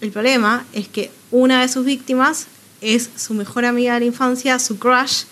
el 0.00 0.10
problema 0.10 0.64
es 0.72 0.88
que 0.88 1.10
una 1.36 1.60
de 1.60 1.68
sus 1.68 1.84
víctimas 1.84 2.46
es 2.80 3.10
su 3.16 3.34
mejor 3.34 3.66
amiga 3.66 3.94
de 3.94 4.00
la 4.00 4.06
infancia, 4.06 4.58
su 4.58 4.78
crush, 4.78 5.24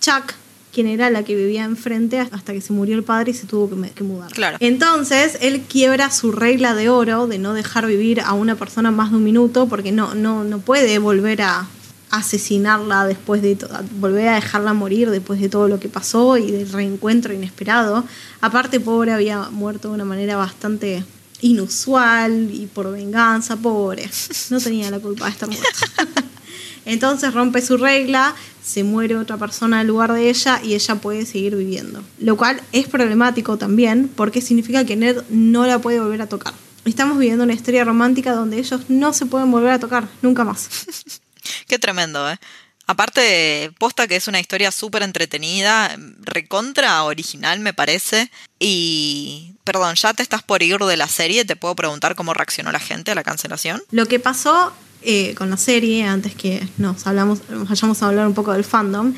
Chuck, 0.00 0.34
quien 0.72 0.86
era 0.86 1.10
la 1.10 1.24
que 1.24 1.34
vivía 1.34 1.64
enfrente 1.64 2.20
hasta 2.20 2.52
que 2.52 2.60
se 2.60 2.72
murió 2.72 2.94
el 2.94 3.02
padre 3.02 3.32
y 3.32 3.34
se 3.34 3.46
tuvo 3.46 3.68
que, 3.68 4.04
mudar. 4.04 4.30
Claro. 4.32 4.56
Entonces, 4.60 5.38
él 5.40 5.62
quiebra 5.62 6.12
su 6.12 6.30
regla 6.30 6.74
de 6.74 6.88
oro 6.88 7.26
de 7.26 7.38
no 7.38 7.54
dejar 7.54 7.86
vivir 7.86 8.20
a 8.20 8.34
una 8.34 8.54
persona 8.54 8.92
más 8.92 9.10
de 9.10 9.16
un 9.16 9.24
minuto 9.24 9.66
porque 9.66 9.90
no, 9.90 10.14
no, 10.14 10.44
no 10.44 10.60
puede 10.60 10.98
volver 11.00 11.42
a 11.42 11.66
asesinarla 12.10 13.04
después 13.06 13.42
de 13.42 13.58
volver 13.98 14.28
a 14.28 14.34
dejarla 14.36 14.72
morir 14.72 15.10
después 15.10 15.40
de 15.40 15.48
todo 15.48 15.68
lo 15.68 15.80
que 15.80 15.88
pasó 15.88 16.36
y 16.36 16.52
del 16.52 16.70
reencuentro 16.70 17.34
inesperado. 17.34 18.04
Aparte, 18.40 18.78
pobre 18.78 19.12
había 19.12 19.50
muerto 19.50 19.88
de 19.88 19.94
una 19.94 20.04
manera 20.04 20.36
bastante 20.36 21.02
inusual 21.40 22.50
y 22.52 22.66
por 22.66 22.92
venganza, 22.92 23.56
pobre. 23.56 24.08
No 24.50 24.60
tenía 24.60 24.90
la 24.90 24.98
culpa 24.98 25.26
de 25.26 25.30
estar 25.30 25.48
muerto. 25.48 25.68
Entonces 26.84 27.34
rompe 27.34 27.60
su 27.60 27.76
regla, 27.76 28.34
se 28.64 28.82
muere 28.82 29.16
otra 29.16 29.36
persona 29.36 29.82
en 29.82 29.86
lugar 29.86 30.12
de 30.12 30.30
ella 30.30 30.60
y 30.64 30.74
ella 30.74 30.94
puede 30.94 31.26
seguir 31.26 31.54
viviendo. 31.54 32.02
Lo 32.18 32.36
cual 32.36 32.62
es 32.72 32.88
problemático 32.88 33.58
también 33.58 34.10
porque 34.14 34.40
significa 34.40 34.84
que 34.86 34.96
Ned 34.96 35.22
no 35.28 35.66
la 35.66 35.80
puede 35.80 36.00
volver 36.00 36.22
a 36.22 36.28
tocar. 36.28 36.54
Estamos 36.86 37.18
viviendo 37.18 37.44
una 37.44 37.52
historia 37.52 37.84
romántica 37.84 38.32
donde 38.32 38.58
ellos 38.58 38.80
no 38.88 39.12
se 39.12 39.26
pueden 39.26 39.50
volver 39.50 39.72
a 39.72 39.78
tocar, 39.78 40.08
nunca 40.22 40.44
más. 40.44 40.68
Qué 41.68 41.78
tremendo, 41.78 42.30
¿eh? 42.30 42.38
Aparte, 42.90 43.70
posta 43.78 44.08
que 44.08 44.16
es 44.16 44.28
una 44.28 44.40
historia 44.40 44.72
súper 44.72 45.02
entretenida, 45.02 45.94
recontra 46.22 47.04
original 47.04 47.60
me 47.60 47.74
parece. 47.74 48.30
Y, 48.58 49.52
perdón, 49.62 49.94
ya 49.94 50.14
te 50.14 50.22
estás 50.22 50.42
por 50.42 50.62
ir 50.62 50.78
de 50.78 50.96
la 50.96 51.06
serie, 51.06 51.44
te 51.44 51.54
puedo 51.54 51.76
preguntar 51.76 52.16
cómo 52.16 52.32
reaccionó 52.32 52.72
la 52.72 52.80
gente 52.80 53.10
a 53.10 53.14
la 53.14 53.22
cancelación. 53.22 53.82
Lo 53.90 54.06
que 54.06 54.18
pasó 54.18 54.72
eh, 55.02 55.34
con 55.34 55.50
la 55.50 55.58
serie, 55.58 56.04
antes 56.04 56.34
que 56.34 56.66
nos 56.78 57.06
hablamos, 57.06 57.40
vayamos 57.50 58.02
a 58.02 58.06
hablar 58.06 58.26
un 58.26 58.32
poco 58.32 58.54
del 58.54 58.64
fandom, 58.64 59.12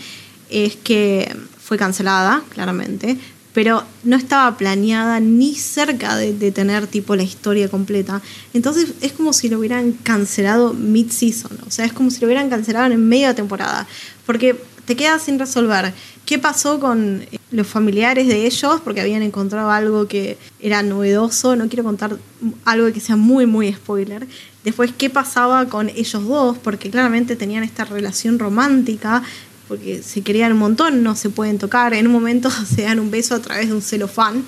es 0.48 0.74
que 0.74 1.33
fue 1.62 1.78
cancelada, 1.78 2.42
claramente, 2.50 3.18
pero 3.61 3.85
no 4.05 4.16
estaba 4.16 4.57
planeada 4.57 5.20
ni 5.20 5.55
cerca 5.55 6.16
de, 6.16 6.51
tener 6.51 6.87
tipo 6.87 7.14
la 7.14 7.25
historia 7.25 7.68
completa. 7.68 8.23
Entonces 8.55 8.94
es 9.03 9.12
como 9.12 9.35
si 9.35 9.51
lo 9.51 9.59
hubieran 9.59 9.92
cancelado 9.92 10.73
mid-season, 10.73 11.59
o 11.66 11.70
sea, 11.70 11.85
es 11.85 11.92
como 11.92 12.11
si 12.11 12.20
lo 12.20 12.27
hubieran 12.27 12.49
cancelado 12.49 12.90
en 12.90 13.07
medio 13.07 13.29
de 13.29 13.35
temporada, 13.35 13.87
porque 14.25 14.59
te 14.87 14.96
quedas 14.96 15.20
sin 15.25 15.38
resolver. 15.38 15.92
¿Qué 16.25 16.38
pasó 16.38 16.81
con 16.81 17.20
eh, 17.20 17.38
los 17.51 17.66
familiares 17.66 18.29
de 18.29 18.46
ellos? 18.46 18.81
Porque 18.83 19.03
habían 19.03 19.23
encontrado 19.23 19.70
algo 19.70 20.09
que 20.09 20.38
era 20.59 20.83
novedoso. 20.83 21.55
No 21.55 21.68
quiero 21.68 21.85
contar 21.85 22.16
algo 22.64 22.90
que 22.94 23.01
sea 23.01 23.16
muy, 23.16 23.44
muy 23.44 23.70
spoiler. 23.75 24.27
Después, 24.64 24.90
¿qué 24.96 25.11
pasaba 25.11 25.66
con 25.66 25.90
ellos 25.90 26.27
dos? 26.27 26.57
Porque 26.57 26.90
claramente 26.90 27.37
tenían 27.37 27.62
esta 27.62 27.85
relación 27.85 28.38
romántica, 28.38 29.23
porque 29.70 30.02
se 30.02 30.22
querían 30.22 30.50
un 30.50 30.59
montón, 30.59 31.04
no 31.04 31.14
se 31.14 31.30
pueden 31.30 31.59
tocar. 31.59 31.94
En 31.94 32.09
un 32.09 32.12
momento 32.12 32.50
se 32.74 32.83
dan 32.83 32.98
un 32.98 33.12
beso 33.12 33.37
a 33.37 33.38
través 33.38 33.68
de 33.68 33.74
un 33.74 33.83
celofán, 33.83 34.44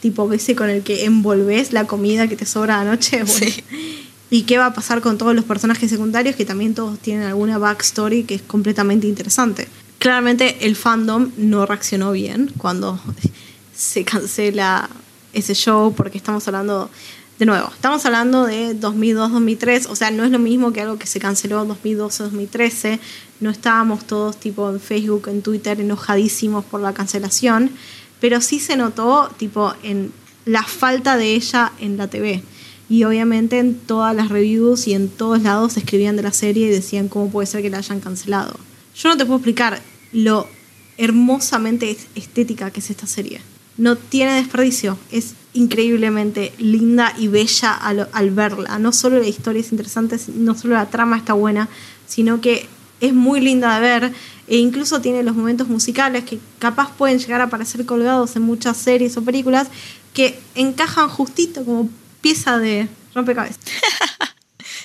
tipo 0.00 0.32
ese 0.32 0.56
con 0.56 0.70
el 0.70 0.82
que 0.82 1.04
envolves 1.04 1.74
la 1.74 1.86
comida 1.86 2.28
que 2.28 2.34
te 2.34 2.46
sobra 2.46 2.80
anoche. 2.80 3.22
Bueno. 3.24 3.46
Sí. 3.46 3.62
¿Y 4.30 4.42
qué 4.44 4.56
va 4.56 4.66
a 4.66 4.72
pasar 4.72 5.02
con 5.02 5.18
todos 5.18 5.34
los 5.34 5.44
personajes 5.44 5.90
secundarios 5.90 6.34
que 6.34 6.46
también 6.46 6.74
todos 6.74 6.98
tienen 6.98 7.24
alguna 7.24 7.58
backstory 7.58 8.24
que 8.24 8.36
es 8.36 8.42
completamente 8.42 9.06
interesante? 9.06 9.68
Claramente 9.98 10.66
el 10.66 10.76
fandom 10.76 11.30
no 11.36 11.66
reaccionó 11.66 12.12
bien 12.12 12.50
cuando 12.56 12.98
se 13.76 14.02
cancela 14.04 14.88
ese 15.34 15.54
show 15.54 15.92
porque 15.94 16.16
estamos 16.16 16.48
hablando, 16.48 16.90
de 17.38 17.46
nuevo, 17.46 17.68
estamos 17.74 18.06
hablando 18.06 18.46
de 18.46 18.78
2002-2003, 18.78 19.86
o 19.88 19.96
sea, 19.96 20.12
no 20.12 20.24
es 20.24 20.30
lo 20.30 20.38
mismo 20.38 20.72
que 20.72 20.82
algo 20.82 20.98
que 20.98 21.06
se 21.06 21.18
canceló 21.18 21.62
en 21.62 21.68
2012-2013, 21.70 23.00
no 23.40 23.50
estábamos 23.50 24.06
todos 24.06 24.38
tipo 24.38 24.70
en 24.70 24.78
Facebook, 24.78 25.28
en 25.28 25.42
Twitter 25.42 25.80
enojadísimos 25.80 26.64
por 26.64 26.80
la 26.80 26.94
cancelación, 26.94 27.70
pero 28.20 28.40
sí 28.40 28.60
se 28.60 28.76
notó 28.76 29.30
tipo 29.36 29.74
en 29.82 30.12
la 30.44 30.62
falta 30.62 31.16
de 31.16 31.34
ella 31.34 31.72
en 31.80 31.96
la 31.96 32.08
TV. 32.08 32.42
Y 32.88 33.04
obviamente 33.04 33.58
en 33.58 33.74
todas 33.74 34.14
las 34.14 34.28
reviews 34.28 34.86
y 34.86 34.92
en 34.92 35.08
todos 35.08 35.42
lados 35.42 35.76
escribían 35.76 36.16
de 36.16 36.22
la 36.22 36.32
serie 36.32 36.68
y 36.68 36.70
decían 36.70 37.08
cómo 37.08 37.30
puede 37.30 37.46
ser 37.46 37.62
que 37.62 37.70
la 37.70 37.78
hayan 37.78 38.00
cancelado. 38.00 38.54
Yo 38.94 39.08
no 39.08 39.16
te 39.16 39.24
puedo 39.24 39.38
explicar 39.38 39.80
lo 40.12 40.46
hermosamente 40.98 41.96
estética 42.14 42.70
que 42.70 42.80
es 42.80 42.90
esta 42.90 43.06
serie. 43.06 43.40
No 43.76 43.96
tiene 43.96 44.34
desperdicio, 44.34 44.98
es 45.10 45.34
increíblemente 45.52 46.52
linda 46.58 47.14
y 47.16 47.28
bella 47.28 47.72
al, 47.72 48.30
verla. 48.30 48.78
No 48.78 48.92
solo 48.92 49.18
la 49.18 49.28
historia 49.28 49.60
es 49.60 49.72
interesante, 49.72 50.18
no 50.34 50.54
solo 50.54 50.74
la 50.74 50.86
trama 50.86 51.16
está 51.16 51.32
buena, 51.32 51.68
sino 52.06 52.40
que 52.40 52.66
es 53.00 53.12
muy 53.12 53.40
linda 53.40 53.74
de 53.74 53.80
ver 53.80 54.12
e 54.46 54.56
incluso 54.56 55.00
tiene 55.00 55.22
los 55.22 55.34
momentos 55.34 55.68
musicales 55.68 56.24
que 56.24 56.38
capaz 56.58 56.92
pueden 56.96 57.18
llegar 57.18 57.40
a 57.40 57.50
parecer 57.50 57.84
colgados 57.86 58.36
en 58.36 58.42
muchas 58.42 58.76
series 58.76 59.16
o 59.16 59.22
películas 59.22 59.68
que 60.12 60.38
encajan 60.54 61.08
justito 61.08 61.64
como 61.64 61.88
pieza 62.20 62.58
de 62.58 62.88
rompecabezas. 63.14 63.58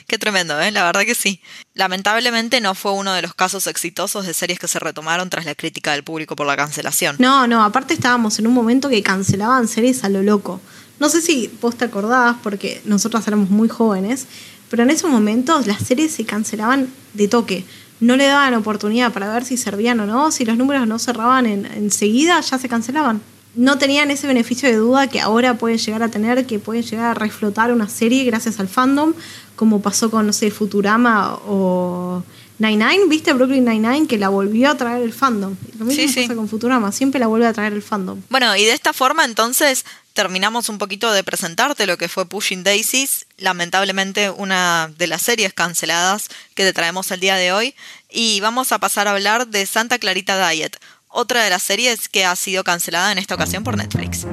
Qué 0.10 0.18
tremendo, 0.18 0.60
¿eh? 0.60 0.72
La 0.72 0.86
verdad 0.86 1.02
que 1.02 1.14
sí. 1.14 1.40
Lamentablemente 1.76 2.62
no 2.62 2.74
fue 2.74 2.94
uno 2.94 3.14
de 3.14 3.22
los 3.22 3.36
casos 3.36 3.68
exitosos 3.68 4.26
de 4.26 4.34
series 4.34 4.58
que 4.58 4.68
se 4.68 4.80
retomaron 4.80 5.30
tras 5.30 5.46
la 5.46 5.54
crítica 5.54 5.92
del 5.92 6.04
público 6.04 6.36
por 6.36 6.48
la 6.48 6.58
cancelación. 6.58 7.18
No, 7.20 7.46
no, 7.46 7.64
aparte 7.64 7.94
estábamos 7.94 8.40
en 8.40 8.48
un 8.48 8.56
momento 8.56 8.90
que 8.90 9.04
cancelaban 9.04 9.68
series 9.68 10.04
a 10.04 10.10
lo 10.10 10.24
loco. 10.24 10.62
No 11.00 11.10
sé 11.10 11.22
si 11.22 11.56
vos 11.62 11.78
te 11.78 11.86
acordabas, 11.86 12.38
porque 12.42 12.82
nosotros 12.86 13.28
éramos 13.28 13.52
muy 13.52 13.70
jóvenes, 13.70 14.26
pero 14.72 14.82
en 14.82 14.90
esos 14.90 15.12
momentos 15.12 15.68
las 15.68 15.84
series 15.84 16.12
se 16.12 16.26
cancelaban 16.26 16.92
de 17.14 17.28
toque. 17.28 17.66
No 18.00 18.16
le 18.16 18.26
daban 18.26 18.56
oportunidad 18.56 19.14
para 19.14 19.32
ver 19.32 19.46
si 19.46 19.58
servían 19.58 20.00
o 20.00 20.08
no. 20.08 20.32
Si 20.32 20.44
los 20.44 20.58
números 20.58 20.88
no 20.88 20.98
cerraban 20.98 21.46
en, 21.46 21.68
enseguida, 21.68 22.42
ya 22.42 22.58
se 22.58 22.68
cancelaban 22.68 23.22
no 23.60 23.78
tenían 23.78 24.10
ese 24.10 24.26
beneficio 24.26 24.70
de 24.70 24.78
duda 24.78 25.08
que 25.08 25.20
ahora 25.20 25.56
pueden 25.56 25.78
llegar 25.78 26.02
a 26.02 26.08
tener, 26.08 26.46
que 26.46 26.60
pueden 26.60 26.82
llegar 26.82 27.08
a 27.08 27.14
reflotar 27.14 27.74
una 27.74 27.90
serie 27.90 28.24
gracias 28.24 28.58
al 28.62 28.70
fandom, 28.70 29.14
como 29.58 29.82
pasó 29.82 30.10
con, 30.10 30.26
no 30.26 30.32
sé, 30.32 30.50
Futurama 30.50 31.36
o 31.46 32.24
Nine-Nine, 32.60 33.08
¿viste 33.10 33.34
Brooklyn 33.34 33.66
Nine-Nine? 33.66 34.08
Que 34.08 34.18
la 34.18 34.30
volvió 34.30 34.70
a 34.70 34.76
traer 34.76 35.04
el 35.04 35.12
fandom. 35.12 35.58
Lo 35.78 35.84
mismo 35.84 36.06
pasa 36.06 36.36
con 36.36 36.48
Futurama, 36.48 36.94
siempre 36.94 37.20
la 37.20 37.28
vuelve 37.28 37.48
a 37.48 37.52
traer 37.52 37.74
el 37.74 37.82
fandom. 37.82 38.22
Bueno, 38.30 38.56
y 38.56 38.64
de 38.64 38.72
esta 38.72 38.94
forma 38.94 39.26
entonces 39.26 39.84
terminamos 40.14 40.70
un 40.70 40.78
poquito 40.78 41.12
de 41.12 41.26
presentarte 41.26 41.86
lo 41.86 41.98
que 41.98 42.08
fue 42.08 42.26
Pushing 42.26 42.64
Daisies, 42.64 43.26
lamentablemente 43.38 44.30
una 44.30 44.90
de 44.98 45.08
las 45.08 45.22
series 45.22 45.54
canceladas 45.54 46.30
que 46.56 46.64
te 46.64 46.72
traemos 46.72 47.12
el 47.12 47.20
día 47.20 47.36
de 47.36 47.52
hoy, 47.52 47.76
y 48.10 48.40
vamos 48.40 48.72
a 48.72 48.80
pasar 48.80 49.10
a 49.10 49.12
hablar 49.12 49.48
de 49.48 49.66
Santa 49.66 50.00
Clarita 50.00 50.50
Diet, 50.50 50.78
otra 51.10 51.44
de 51.44 51.50
las 51.50 51.64
series 51.64 52.08
que 52.08 52.26
ha 52.26 52.36
sido 52.36 52.64
cancelada 52.64 53.12
en 53.12 53.18
esta 53.18 53.36
ocasión 53.36 53.64
por 53.64 53.76
Netflix. 53.78 54.26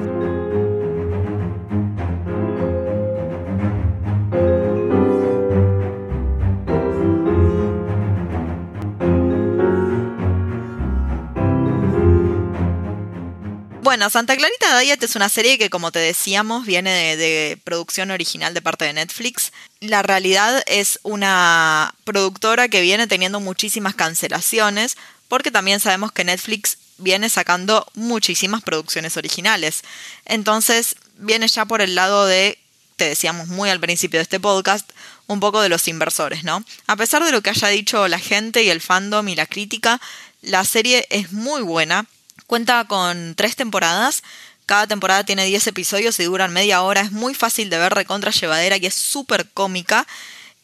Bueno, 13.81 14.09
Santa 14.09 14.35
Clarita 14.35 14.77
Diet 14.79 15.01
es 15.01 15.15
una 15.15 15.29
serie 15.29 15.57
que, 15.57 15.69
como 15.69 15.91
te 15.91 15.99
decíamos, 15.99 16.65
viene 16.65 16.91
de, 16.91 17.17
de, 17.17 17.57
producción 17.63 18.11
original 18.11 18.53
de 18.53 18.61
parte 18.61 18.83
de 18.83 18.91
Netflix. 18.93 19.53
La 19.79 20.03
realidad 20.03 20.61
es 20.67 20.99
una 21.03 21.95
productora 22.03 22.67
que 22.67 22.81
viene 22.81 23.07
teniendo 23.07 23.39
muchísimas 23.39 23.95
cancelaciones, 23.95 24.97
porque 25.27 25.51
también 25.51 25.79
sabemos 25.79 26.11
que 26.11 26.23
Netflix 26.23 26.77
viene 26.97 27.29
sacando 27.29 27.85
muchísimas 27.93 28.63
producciones 28.63 29.17
originales. 29.17 29.81
Entonces, 30.25 30.95
viene 31.17 31.47
ya 31.47 31.65
por 31.65 31.81
el 31.81 31.95
lado 31.95 32.25
de, 32.25 32.57
te 32.95 33.09
decíamos 33.09 33.47
muy 33.47 33.69
al 33.69 33.79
principio 33.79 34.19
de 34.19 34.23
este 34.23 34.39
podcast, 34.39 34.89
un 35.27 35.39
poco 35.39 35.61
de 35.61 35.69
los 35.69 35.87
inversores, 35.87 36.43
¿no? 36.43 36.63
A 36.87 36.95
pesar 36.95 37.23
de 37.23 37.31
lo 37.31 37.41
que 37.41 37.49
haya 37.49 37.67
dicho 37.67 38.07
la 38.07 38.19
gente 38.19 38.63
y 38.63 38.69
el 38.69 38.81
fandom 38.81 39.27
y 39.27 39.35
la 39.35 39.45
crítica, 39.45 40.01
la 40.41 40.63
serie 40.63 41.05
es 41.09 41.31
muy 41.33 41.61
buena. 41.61 42.05
Cuenta 42.47 42.85
con 42.85 43.35
tres 43.35 43.55
temporadas. 43.55 44.23
Cada 44.65 44.87
temporada 44.87 45.23
tiene 45.23 45.45
10 45.45 45.67
episodios 45.67 46.19
y 46.19 46.23
duran 46.23 46.53
media 46.53 46.81
hora. 46.81 47.01
Es 47.01 47.11
muy 47.11 47.33
fácil 47.33 47.69
de 47.69 47.77
ver, 47.77 47.93
recontra 47.93 48.31
llevadera 48.31 48.77
y 48.77 48.85
es 48.85 48.93
súper 48.93 49.49
cómica. 49.49 50.07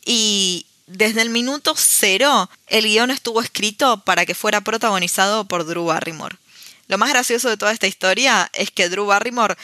Y 0.05 0.65
desde 0.87 1.21
el 1.21 1.29
minuto 1.29 1.73
cero, 1.77 2.49
el 2.67 2.85
guion 2.85 3.11
estuvo 3.11 3.41
escrito 3.41 4.03
para 4.03 4.25
que 4.25 4.35
fuera 4.35 4.61
protagonizado 4.61 5.45
por 5.45 5.65
Drew 5.65 5.85
Barrymore. 5.85 6.37
Lo 6.87 6.97
más 6.97 7.09
gracioso 7.09 7.49
de 7.49 7.57
toda 7.57 7.71
esta 7.71 7.87
historia 7.87 8.49
es 8.53 8.69
que 8.69 8.89
Drew 8.89 9.05
Barrymore 9.05 9.55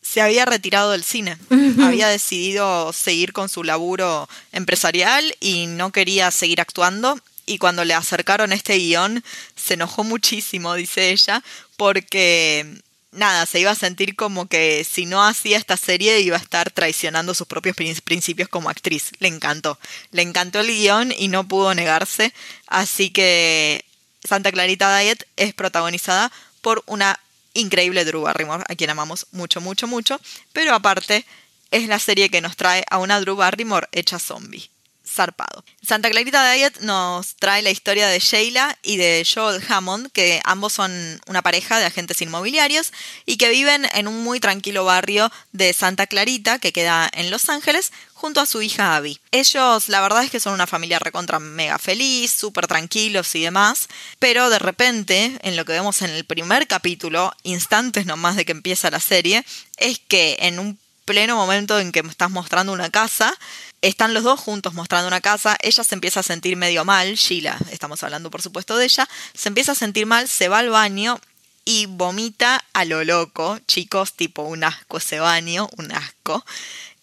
se 0.00 0.20
había 0.20 0.44
retirado 0.44 0.92
del 0.92 1.04
cine. 1.04 1.38
había 1.82 2.08
decidido 2.08 2.92
seguir 2.92 3.32
con 3.32 3.48
su 3.48 3.62
laburo 3.64 4.28
empresarial 4.52 5.36
y 5.40 5.66
no 5.66 5.92
quería 5.92 6.30
seguir 6.30 6.60
actuando. 6.60 7.18
Y 7.44 7.58
cuando 7.58 7.84
le 7.84 7.94
acercaron 7.94 8.52
este 8.52 8.76
guion, 8.76 9.22
se 9.56 9.74
enojó 9.74 10.04
muchísimo, 10.04 10.74
dice 10.74 11.10
ella, 11.10 11.42
porque 11.76 12.82
nada, 13.12 13.46
se 13.46 13.60
iba 13.60 13.70
a 13.70 13.76
sentir 13.76 14.16
como 14.16 14.46
que 14.46 14.84
si 14.84 15.06
no 15.06 15.24
hacía 15.24 15.58
esta 15.58 15.76
serie 15.76 16.20
iba 16.20 16.36
a 16.36 16.40
estar 16.40 16.70
traicionando 16.70 17.34
sus 17.34 17.46
propios 17.46 17.76
principios 17.76 18.48
como 18.48 18.68
actriz. 18.68 19.12
Le 19.18 19.28
encantó. 19.28 19.78
Le 20.10 20.22
encantó 20.22 20.60
el 20.60 20.68
guion 20.68 21.12
y 21.16 21.28
no 21.28 21.46
pudo 21.46 21.74
negarse. 21.74 22.32
Así 22.66 23.10
que 23.10 23.84
Santa 24.24 24.50
Clarita 24.50 24.98
Diet 24.98 25.26
es 25.36 25.54
protagonizada 25.54 26.32
por 26.60 26.82
una 26.86 27.18
increíble 27.54 28.04
Drew 28.04 28.22
Barrymore, 28.22 28.64
a 28.68 28.74
quien 28.74 28.90
amamos 28.90 29.26
mucho, 29.32 29.60
mucho, 29.60 29.86
mucho. 29.86 30.20
Pero 30.52 30.74
aparte, 30.74 31.24
es 31.70 31.88
la 31.88 31.98
serie 31.98 32.30
que 32.30 32.40
nos 32.40 32.56
trae 32.56 32.84
a 32.90 32.98
una 32.98 33.20
Drew 33.20 33.36
Barrymore 33.36 33.88
hecha 33.92 34.18
zombie 34.18 34.70
zarpado. 35.06 35.64
Santa 35.82 36.10
Clarita 36.10 36.52
Diet 36.52 36.80
nos 36.80 37.36
trae 37.36 37.62
la 37.62 37.70
historia 37.70 38.08
de 38.08 38.18
Sheila 38.18 38.78
y 38.82 38.96
de 38.96 39.26
Joel 39.26 39.62
Hammond, 39.68 40.10
que 40.12 40.40
ambos 40.44 40.72
son 40.72 41.20
una 41.26 41.42
pareja 41.42 41.78
de 41.78 41.86
agentes 41.86 42.22
inmobiliarios 42.22 42.92
y 43.26 43.36
que 43.36 43.50
viven 43.50 43.86
en 43.94 44.08
un 44.08 44.22
muy 44.22 44.40
tranquilo 44.40 44.84
barrio 44.84 45.30
de 45.52 45.72
Santa 45.72 46.06
Clarita, 46.06 46.58
que 46.58 46.72
queda 46.72 47.10
en 47.12 47.30
Los 47.30 47.48
Ángeles, 47.48 47.92
junto 48.22 48.40
a 48.40 48.46
su 48.46 48.62
hija 48.62 48.94
Abby. 48.94 49.18
Ellos, 49.32 49.88
la 49.88 50.00
verdad 50.00 50.22
es 50.22 50.30
que 50.30 50.38
son 50.38 50.54
una 50.54 50.68
familia 50.68 51.00
recontra 51.00 51.40
mega 51.40 51.76
feliz, 51.80 52.30
súper 52.30 52.68
tranquilos 52.68 53.34
y 53.34 53.42
demás, 53.42 53.88
pero 54.20 54.48
de 54.48 54.60
repente, 54.60 55.38
en 55.42 55.56
lo 55.56 55.64
que 55.64 55.72
vemos 55.72 56.02
en 56.02 56.10
el 56.10 56.24
primer 56.24 56.68
capítulo, 56.68 57.32
instantes 57.42 58.06
nomás 58.06 58.36
de 58.36 58.44
que 58.44 58.52
empieza 58.52 58.92
la 58.92 59.00
serie, 59.00 59.44
es 59.76 59.98
que 59.98 60.36
en 60.38 60.60
un 60.60 60.78
pleno 61.04 61.36
momento 61.36 61.78
en 61.78 61.92
que 61.92 62.00
estás 62.00 62.30
mostrando 62.30 62.72
una 62.72 62.90
casa, 62.90 63.36
están 63.80 64.14
los 64.14 64.22
dos 64.22 64.38
juntos 64.38 64.74
mostrando 64.74 65.08
una 65.08 65.20
casa, 65.20 65.56
ella 65.60 65.84
se 65.84 65.94
empieza 65.94 66.20
a 66.20 66.22
sentir 66.22 66.56
medio 66.56 66.84
mal, 66.84 67.14
Sheila, 67.14 67.58
estamos 67.70 68.02
hablando 68.02 68.30
por 68.30 68.42
supuesto 68.42 68.76
de 68.76 68.84
ella, 68.84 69.08
se 69.34 69.48
empieza 69.48 69.72
a 69.72 69.76
sentir 69.76 70.06
mal, 70.06 70.28
se 70.28 70.48
va 70.48 70.58
al 70.58 70.70
baño 70.70 71.20
y 71.64 71.86
vomita 71.86 72.64
a 72.72 72.84
lo 72.84 73.04
loco, 73.04 73.58
chicos, 73.66 74.14
tipo 74.14 74.42
un 74.42 74.64
asco 74.64 74.98
ese 74.98 75.20
baño, 75.20 75.68
un 75.76 75.92
asco, 75.92 76.44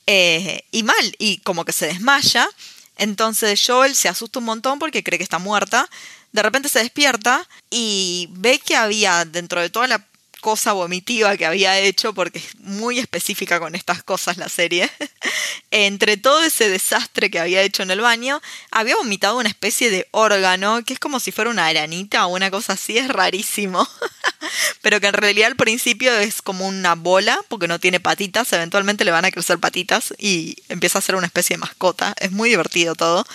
eh, 0.06 0.64
y 0.72 0.84
mal, 0.84 1.16
y 1.18 1.38
como 1.40 1.66
que 1.66 1.74
se 1.74 1.88
desmaya, 1.88 2.48
entonces 2.98 3.62
Joel 3.66 3.96
se 3.96 4.10
asusta 4.10 4.40
un 4.40 4.46
montón 4.46 4.80
porque 4.80 5.04
cree 5.04 5.18
que 5.18 5.24
está 5.24 5.40
muerta, 5.40 5.90
de 6.32 6.44
repente 6.44 6.70
se 6.70 6.80
despierta 6.80 7.48
y 7.70 8.30
ve 8.32 8.60
que 8.60 8.76
había 8.76 9.26
dentro 9.26 9.62
de 9.62 9.70
toda 9.70 9.88
la 9.88 10.06
cosa 10.40 10.74
vomitiva 10.74 11.38
que 11.38 11.46
había 11.46 11.78
hecho, 11.80 12.14
porque 12.14 12.40
es 12.40 12.60
muy 12.60 13.00
específica 13.00 13.60
con 13.60 13.76
estas 13.76 14.04
cosas 14.04 14.38
la 14.38 14.50
serie, 14.50 14.90
entre 15.72 16.18
todo 16.18 16.44
ese 16.44 16.70
desastre 16.70 17.30
que 17.30 17.40
había 17.40 17.62
hecho 17.62 17.84
en 17.84 17.92
el 17.92 18.02
baño, 18.02 18.42
había 18.72 18.96
vomitado 18.96 19.38
una 19.38 19.50
especie 19.50 19.90
de 19.90 20.08
órgano, 20.12 20.84
que 20.84 20.94
es 20.94 21.00
como 21.00 21.20
si 21.20 21.32
fuera 21.32 21.52
una 21.52 21.68
aranita 21.68 22.26
o 22.26 22.36
una 22.36 22.52
cosa 22.52 22.74
así, 22.74 22.98
es 22.98 23.08
rarísimo, 23.08 23.88
pero 24.82 25.00
que 25.00 25.08
en 25.08 25.14
realidad 25.14 25.48
al 25.48 25.56
principio 25.56 26.14
es 26.18 26.42
como 26.42 26.68
una 26.68 26.96
bola, 26.96 27.40
porque 27.48 27.68
no 27.68 27.80
tiene 27.80 28.00
patitas, 28.00 28.52
eventualmente 28.54 29.06
le 29.06 29.12
van 29.12 29.26
a 29.26 29.32
crecer 29.32 29.60
patitas 29.60 30.14
y 30.18 30.58
empieza 30.70 31.00
a 31.00 31.02
ser 31.02 31.16
una 31.16 31.28
especie 31.28 31.56
de 31.56 31.62
mascota, 31.62 32.16
es 32.20 32.32
muy 32.32 32.50
divertido 32.50 32.96
todo. 32.96 33.26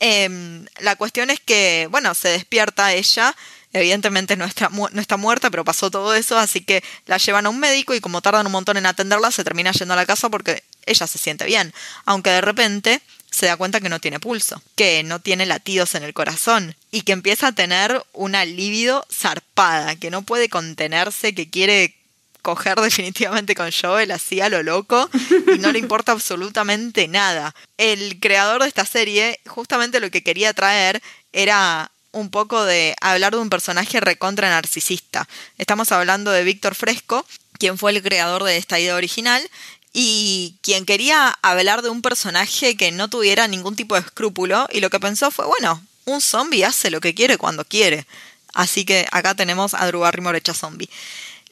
Em, 0.00 0.66
la 0.78 0.96
cuestión 0.96 1.30
es 1.30 1.40
que, 1.40 1.88
bueno, 1.90 2.14
se 2.14 2.28
despierta 2.28 2.92
ella, 2.92 3.34
Evidentemente 3.72 4.36
no 4.36 4.44
está, 4.44 4.70
no 4.70 5.00
está 5.00 5.16
muerta, 5.16 5.50
pero 5.50 5.64
pasó 5.64 5.90
todo 5.90 6.14
eso, 6.14 6.38
así 6.38 6.62
que 6.62 6.82
la 7.06 7.18
llevan 7.18 7.46
a 7.46 7.50
un 7.50 7.58
médico 7.58 7.94
y 7.94 8.00
como 8.00 8.22
tardan 8.22 8.46
un 8.46 8.52
montón 8.52 8.78
en 8.78 8.86
atenderla, 8.86 9.30
se 9.30 9.44
termina 9.44 9.72
yendo 9.72 9.94
a 9.94 9.96
la 9.96 10.06
casa 10.06 10.30
porque 10.30 10.64
ella 10.86 11.06
se 11.06 11.18
siente 11.18 11.44
bien. 11.44 11.74
Aunque 12.06 12.30
de 12.30 12.40
repente 12.40 13.02
se 13.30 13.46
da 13.46 13.56
cuenta 13.56 13.80
que 13.80 13.88
no 13.88 14.00
tiene 14.00 14.20
pulso, 14.20 14.62
que 14.74 15.02
no 15.02 15.20
tiene 15.20 15.44
latidos 15.44 15.94
en 15.94 16.02
el 16.02 16.14
corazón 16.14 16.76
y 16.90 17.02
que 17.02 17.12
empieza 17.12 17.48
a 17.48 17.52
tener 17.52 18.02
una 18.12 18.44
libido 18.44 19.06
zarpada, 19.12 19.96
que 19.96 20.10
no 20.10 20.22
puede 20.22 20.48
contenerse, 20.48 21.34
que 21.34 21.50
quiere 21.50 21.94
coger 22.42 22.76
definitivamente 22.80 23.54
con 23.54 23.70
Joel 23.70 24.10
así 24.12 24.40
a 24.40 24.48
lo 24.48 24.62
loco 24.62 25.10
y 25.54 25.58
no 25.58 25.72
le 25.72 25.78
importa 25.78 26.12
absolutamente 26.12 27.06
nada. 27.06 27.54
El 27.76 28.18
creador 28.18 28.62
de 28.62 28.68
esta 28.68 28.86
serie 28.86 29.40
justamente 29.46 30.00
lo 30.00 30.10
que 30.10 30.22
quería 30.22 30.54
traer 30.54 31.02
era 31.32 31.90
un 32.12 32.30
poco 32.30 32.64
de 32.64 32.94
hablar 33.00 33.32
de 33.32 33.40
un 33.40 33.50
personaje 33.50 34.00
recontra 34.00 34.48
narcisista. 34.48 35.28
Estamos 35.58 35.92
hablando 35.92 36.30
de 36.30 36.44
Víctor 36.44 36.74
Fresco, 36.74 37.26
quien 37.58 37.78
fue 37.78 37.92
el 37.92 38.02
creador 38.02 38.44
de 38.44 38.56
esta 38.56 38.78
idea 38.78 38.94
original 38.94 39.48
y 39.92 40.56
quien 40.62 40.84
quería 40.84 41.38
hablar 41.42 41.82
de 41.82 41.90
un 41.90 42.02
personaje 42.02 42.76
que 42.76 42.92
no 42.92 43.08
tuviera 43.08 43.48
ningún 43.48 43.76
tipo 43.76 43.94
de 43.94 44.02
escrúpulo 44.02 44.66
y 44.70 44.80
lo 44.80 44.90
que 44.90 45.00
pensó 45.00 45.30
fue, 45.30 45.46
bueno, 45.46 45.82
un 46.04 46.20
zombie 46.20 46.64
hace 46.64 46.90
lo 46.90 47.00
que 47.00 47.14
quiere 47.14 47.36
cuando 47.38 47.64
quiere. 47.64 48.06
Así 48.54 48.84
que 48.84 49.06
acá 49.10 49.34
tenemos 49.34 49.74
a 49.74 49.86
Drew 49.86 50.00
Barrymore 50.00 50.38
hecha 50.38 50.54
zombie. 50.54 50.88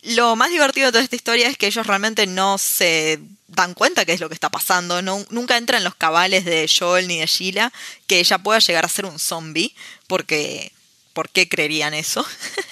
Lo 0.03 0.37
más 0.37 0.51
divertido 0.51 0.87
de 0.87 0.93
toda 0.93 1.05
esta 1.05 1.17
historia 1.17 1.49
es 1.49 1.59
que 1.59 1.67
ellos 1.67 1.87
realmente 1.87 2.27
no 2.27 2.59
se 2.59 3.21
dan 3.49 3.75
cuenta 3.75 4.05
qué 4.05 4.13
es 4.13 4.21
lo 4.21 4.29
que 4.29 4.35
está 4.35 4.51
pasando. 4.51 5.03
No, 5.03 5.25
nunca 5.31 5.57
entran 5.57 5.85
los 5.85 5.95
cabales 5.95 6.45
de 6.45 6.69
Joel 6.69 7.09
ni 7.09 7.19
de 7.19 7.27
Sheila 7.27 7.73
que 8.07 8.19
ella 8.19 8.39
pueda 8.39 8.59
llegar 8.59 8.85
a 8.85 8.89
ser 8.89 9.07
un 9.07 9.19
zombie, 9.19 9.75
porque 10.07 10.73
¿por 11.13 11.31
qué 11.31 11.49
creerían 11.49 11.95
eso? 11.95 12.27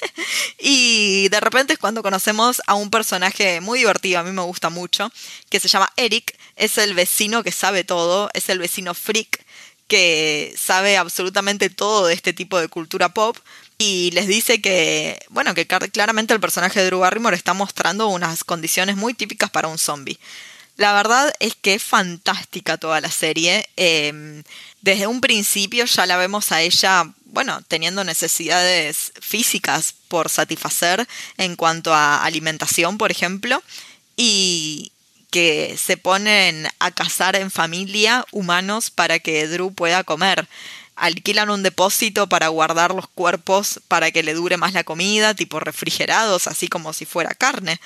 y 0.58 1.28
de 1.28 1.40
repente 1.40 1.72
es 1.72 1.78
cuando 1.78 2.02
conocemos 2.02 2.60
a 2.66 2.74
un 2.74 2.90
personaje 2.90 3.60
muy 3.60 3.78
divertido, 3.78 4.20
a 4.20 4.22
mí 4.22 4.32
me 4.32 4.42
gusta 4.42 4.70
mucho, 4.70 5.10
que 5.48 5.60
se 5.60 5.68
llama 5.68 5.92
Eric, 5.96 6.36
es 6.56 6.78
el 6.78 6.94
vecino 6.94 7.42
que 7.42 7.52
sabe 7.52 7.84
todo, 7.84 8.28
es 8.34 8.48
el 8.48 8.58
vecino 8.58 8.94
freak 8.94 9.44
que 9.88 10.54
sabe 10.56 10.96
absolutamente 10.96 11.68
todo 11.70 12.06
de 12.06 12.14
este 12.14 12.32
tipo 12.32 12.58
de 12.58 12.68
cultura 12.68 13.10
pop 13.10 13.36
y 13.78 14.10
les 14.12 14.26
dice 14.26 14.60
que, 14.60 15.20
bueno, 15.30 15.54
que 15.54 15.66
claramente 15.66 16.32
el 16.32 16.40
personaje 16.40 16.80
de 16.80 16.86
Drew 16.86 17.00
Barrymore 17.00 17.36
está 17.36 17.54
mostrando 17.54 18.08
unas 18.08 18.44
condiciones 18.44 18.96
muy 18.96 19.14
típicas 19.14 19.50
para 19.50 19.68
un 19.68 19.78
zombie. 19.78 20.18
La 20.76 20.92
verdad 20.92 21.32
es 21.38 21.54
que 21.54 21.74
es 21.74 21.82
fantástica 21.82 22.76
toda 22.78 23.00
la 23.00 23.10
serie. 23.10 23.68
Em, 23.76 24.42
desde 24.80 25.06
un 25.06 25.20
principio 25.20 25.84
ya 25.84 26.06
la 26.06 26.16
vemos 26.16 26.50
a 26.50 26.62
ella, 26.62 27.12
bueno, 27.26 27.62
teniendo 27.68 28.02
necesidades 28.02 29.12
físicas 29.20 29.94
por 30.08 30.28
satisfacer 30.28 31.06
en 31.36 31.54
cuanto 31.56 31.94
a 31.94 32.24
alimentación, 32.24 32.98
por 32.98 33.10
ejemplo, 33.12 33.62
y 34.16 34.90
que 35.30 35.76
se 35.76 35.96
ponen 35.96 36.68
a 36.78 36.90
cazar 36.92 37.34
en 37.36 37.50
familia 37.50 38.24
humanos 38.30 38.90
para 38.90 39.18
que 39.18 39.46
Drew 39.48 39.74
pueda 39.74 40.04
comer 40.04 40.46
alquilan 40.96 41.50
un 41.50 41.62
depósito 41.62 42.28
para 42.28 42.48
guardar 42.48 42.94
los 42.94 43.08
cuerpos 43.08 43.80
para 43.88 44.10
que 44.10 44.22
le 44.22 44.34
dure 44.34 44.56
más 44.56 44.72
la 44.72 44.84
comida, 44.84 45.34
tipo 45.34 45.60
refrigerados, 45.60 46.46
así 46.46 46.68
como 46.68 46.92
si 46.92 47.04
fuera 47.04 47.34
carne. 47.34 47.80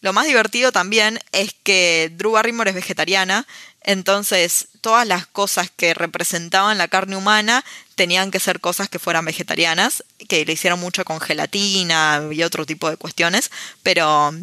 Lo 0.00 0.12
más 0.12 0.26
divertido 0.26 0.72
también 0.72 1.20
es 1.32 1.54
que 1.62 2.10
Drew 2.16 2.32
Barrymore 2.32 2.70
es 2.70 2.74
vegetariana, 2.74 3.46
entonces 3.82 4.68
todas 4.80 5.06
las 5.06 5.26
cosas 5.26 5.70
que 5.74 5.94
representaban 5.94 6.78
la 6.78 6.88
carne 6.88 7.16
humana 7.16 7.64
tenían 7.94 8.30
que 8.30 8.40
ser 8.40 8.60
cosas 8.60 8.88
que 8.88 8.98
fueran 8.98 9.24
vegetarianas, 9.24 10.04
que 10.28 10.44
le 10.44 10.52
hicieron 10.52 10.80
mucho 10.80 11.04
con 11.04 11.20
gelatina 11.20 12.22
y 12.32 12.42
otro 12.42 12.66
tipo 12.66 12.90
de 12.90 12.96
cuestiones, 12.96 13.50
pero 13.82 14.34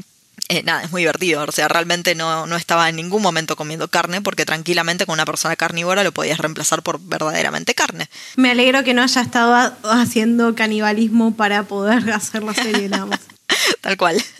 eh, 0.51 0.63
nada, 0.63 0.83
es 0.83 0.91
muy 0.91 1.03
divertido. 1.03 1.45
O 1.47 1.51
sea, 1.51 1.69
realmente 1.69 2.13
no, 2.13 2.45
no, 2.45 2.57
estaba 2.57 2.89
en 2.89 2.97
ningún 2.97 3.21
momento 3.21 3.55
comiendo 3.55 3.87
carne 3.87 4.21
porque 4.21 4.45
tranquilamente 4.45 5.05
con 5.05 5.13
una 5.13 5.25
persona 5.25 5.55
carnívora 5.55 6.03
lo 6.03 6.11
podías 6.11 6.39
reemplazar 6.39 6.83
por 6.83 6.99
verdaderamente 6.99 7.73
carne. 7.73 8.09
Me 8.35 8.51
alegro 8.51 8.83
que 8.83 8.93
no 8.93 9.01
haya 9.01 9.21
estado 9.21 9.73
haciendo 9.83 10.53
canibalismo 10.53 11.35
para 11.35 11.63
poder 11.63 12.11
hacer 12.11 12.43
la 12.43 12.53
serie, 12.53 12.89
nada 12.89 13.17
Tal 13.81 13.97
cual. 13.97 14.21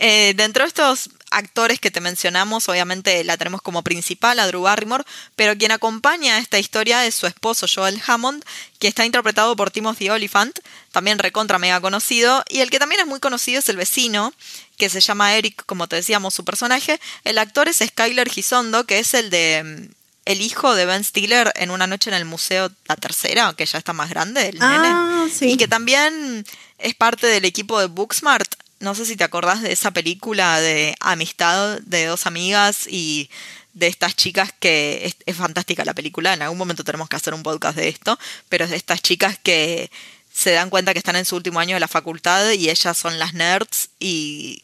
Eh, 0.00 0.34
dentro 0.36 0.62
de 0.62 0.68
estos 0.68 1.10
actores 1.30 1.80
que 1.80 1.90
te 1.90 2.00
mencionamos, 2.00 2.68
obviamente 2.68 3.22
la 3.24 3.36
tenemos 3.36 3.62
como 3.62 3.82
principal 3.82 4.38
a 4.38 4.46
Drew 4.46 4.62
Barrymore, 4.62 5.04
pero 5.36 5.56
quien 5.56 5.72
acompaña 5.72 6.38
esta 6.38 6.58
historia 6.58 7.06
es 7.06 7.14
su 7.14 7.26
esposo 7.26 7.66
Joel 7.72 8.00
Hammond, 8.06 8.44
que 8.78 8.88
está 8.88 9.04
interpretado 9.04 9.54
por 9.56 9.70
Timothy 9.70 10.10
Oliphant, 10.10 10.58
también 10.92 11.18
recontra 11.18 11.58
mega 11.58 11.80
conocido, 11.80 12.44
y 12.48 12.60
el 12.60 12.70
que 12.70 12.78
también 12.78 13.00
es 13.00 13.06
muy 13.06 13.20
conocido 13.20 13.58
es 13.58 13.68
el 13.68 13.76
vecino, 13.76 14.32
que 14.76 14.88
se 14.88 15.00
llama 15.00 15.34
Eric, 15.34 15.64
como 15.66 15.88
te 15.88 15.96
decíamos, 15.96 16.34
su 16.34 16.44
personaje. 16.44 17.00
El 17.24 17.38
actor 17.38 17.68
es 17.68 17.82
Skyler 17.84 18.30
Gisondo, 18.30 18.84
que 18.84 19.00
es 19.00 19.12
el 19.14 19.28
de 19.28 19.88
mm, 19.88 19.94
el 20.24 20.42
hijo 20.42 20.74
de 20.74 20.84
Ben 20.84 21.04
Stiller 21.04 21.52
en 21.56 21.70
Una 21.70 21.86
noche 21.86 22.10
en 22.10 22.14
el 22.14 22.26
museo, 22.26 22.70
la 22.86 22.96
tercera, 22.96 23.54
que 23.54 23.64
ya 23.64 23.78
está 23.78 23.94
más 23.94 24.10
grande, 24.10 24.50
el 24.50 24.58
ah, 24.60 25.26
Y 25.40 25.56
que 25.56 25.66
también 25.66 26.44
es 26.78 26.94
parte 26.94 27.26
del 27.26 27.46
equipo 27.46 27.80
de 27.80 27.86
Booksmart, 27.86 28.54
no 28.80 28.94
sé 28.94 29.04
si 29.06 29.16
te 29.16 29.24
acordás 29.24 29.62
de 29.62 29.72
esa 29.72 29.90
película 29.90 30.60
de 30.60 30.94
amistad 31.00 31.80
de 31.80 32.06
dos 32.06 32.26
amigas 32.26 32.86
y 32.88 33.30
de 33.74 33.86
estas 33.86 34.16
chicas 34.16 34.52
que 34.58 35.14
es, 35.24 35.36
fantástica 35.36 35.84
la 35.84 35.94
película, 35.94 36.34
en 36.34 36.42
algún 36.42 36.58
momento 36.58 36.84
tenemos 36.84 37.08
que 37.08 37.16
hacer 37.16 37.34
un 37.34 37.42
podcast 37.42 37.76
de 37.76 37.88
esto, 37.88 38.18
pero 38.48 38.64
es 38.64 38.70
de 38.70 38.76
estas 38.76 39.02
chicas 39.02 39.38
que 39.42 39.90
se 40.32 40.52
dan 40.52 40.70
cuenta 40.70 40.92
que 40.92 40.98
están 40.98 41.16
en 41.16 41.24
su 41.24 41.36
último 41.36 41.60
año 41.60 41.74
de 41.74 41.80
la 41.80 41.88
facultad 41.88 42.50
y 42.52 42.70
ellas 42.70 42.96
son 42.96 43.18
las 43.18 43.34
nerds 43.34 43.90
y 43.98 44.62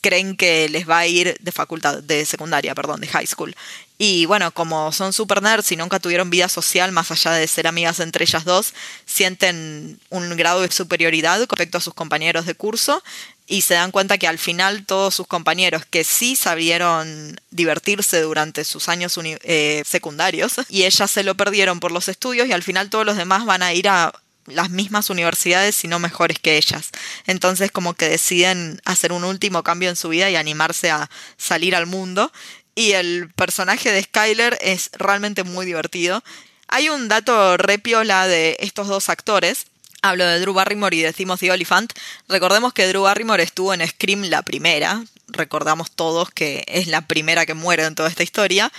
creen 0.00 0.36
que 0.36 0.68
les 0.68 0.88
va 0.88 0.98
a 0.98 1.06
ir 1.06 1.36
de 1.40 1.52
facultad, 1.52 2.02
de 2.02 2.24
secundaria, 2.24 2.74
perdón, 2.74 3.00
de 3.00 3.08
high 3.08 3.26
school. 3.26 3.54
Y 3.98 4.26
bueno, 4.26 4.52
como 4.52 4.92
son 4.92 5.12
super 5.12 5.42
nerds 5.42 5.72
y 5.72 5.76
nunca 5.76 5.98
tuvieron 5.98 6.30
vida 6.30 6.48
social 6.48 6.92
más 6.92 7.10
allá 7.10 7.32
de 7.32 7.46
ser 7.48 7.66
amigas 7.66 8.00
entre 8.00 8.24
ellas 8.24 8.44
dos, 8.44 8.74
sienten 9.06 9.98
un 10.08 10.36
grado 10.36 10.62
de 10.62 10.70
superioridad 10.70 11.40
respecto 11.40 11.78
a 11.78 11.82
sus 11.82 11.94
compañeros 11.94 12.46
de 12.46 12.54
curso 12.54 13.02
y 13.48 13.62
se 13.62 13.74
dan 13.74 13.90
cuenta 13.90 14.18
que 14.18 14.28
al 14.28 14.38
final 14.38 14.84
todos 14.84 15.14
sus 15.14 15.26
compañeros 15.26 15.84
que 15.86 16.04
sí 16.04 16.36
sabieron 16.36 17.40
divertirse 17.50 18.20
durante 18.20 18.62
sus 18.64 18.88
años 18.90 19.18
eh, 19.24 19.82
secundarios 19.86 20.56
y 20.68 20.84
ellas 20.84 21.10
se 21.10 21.22
lo 21.22 21.34
perdieron 21.34 21.80
por 21.80 21.90
los 21.90 22.08
estudios 22.08 22.46
y 22.46 22.52
al 22.52 22.62
final 22.62 22.90
todos 22.90 23.06
los 23.06 23.16
demás 23.16 23.46
van 23.46 23.62
a 23.62 23.72
ir 23.72 23.88
a 23.88 24.12
las 24.46 24.70
mismas 24.70 25.10
universidades, 25.10 25.74
sino 25.74 25.98
mejores 25.98 26.38
que 26.38 26.56
ellas. 26.56 26.90
Entonces 27.26 27.70
como 27.70 27.94
que 27.94 28.08
deciden 28.08 28.80
hacer 28.84 29.12
un 29.12 29.24
último 29.24 29.62
cambio 29.62 29.88
en 29.88 29.96
su 29.96 30.10
vida 30.10 30.30
y 30.30 30.36
animarse 30.36 30.90
a 30.90 31.10
salir 31.36 31.74
al 31.74 31.86
mundo. 31.86 32.30
Y 32.74 32.92
el 32.92 33.30
personaje 33.34 33.90
de 33.90 34.02
Skyler 34.02 34.56
es 34.60 34.90
realmente 34.92 35.42
muy 35.42 35.66
divertido. 35.66 36.22
Hay 36.68 36.90
un 36.90 37.08
dato 37.08 37.56
repiola 37.56 38.28
de 38.28 38.56
estos 38.60 38.88
dos 38.88 39.08
actores. 39.08 39.66
Hablo 40.02 40.26
de 40.26 40.40
Drew 40.40 40.54
Barrymore 40.54 40.96
y 40.96 41.02
de 41.02 41.12
Timothy 41.12 41.50
Oliphant. 41.50 41.92
Recordemos 42.28 42.72
que 42.72 42.86
Drew 42.86 43.02
Barrymore 43.02 43.42
estuvo 43.42 43.74
en 43.74 43.86
Scream 43.86 44.24
la 44.24 44.42
primera. 44.42 45.04
Recordamos 45.26 45.90
todos 45.90 46.30
que 46.30 46.64
es 46.68 46.86
la 46.86 47.06
primera 47.06 47.46
que 47.46 47.54
muere 47.54 47.84
en 47.84 47.94
toda 47.94 48.08
esta 48.08 48.22
historia. 48.22 48.72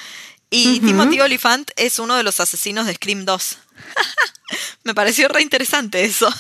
Y 0.50 0.80
Timothy 0.80 1.20
Oliphant 1.22 1.70
es 1.76 2.00
uno 2.00 2.16
de 2.16 2.24
los 2.24 2.40
asesinos 2.40 2.88
de 2.88 2.96
Scream 2.96 3.26
2. 3.26 3.58
Me 4.84 4.96
pareció 4.96 5.28
re 5.28 5.42
interesante 5.42 6.04
eso. 6.04 6.34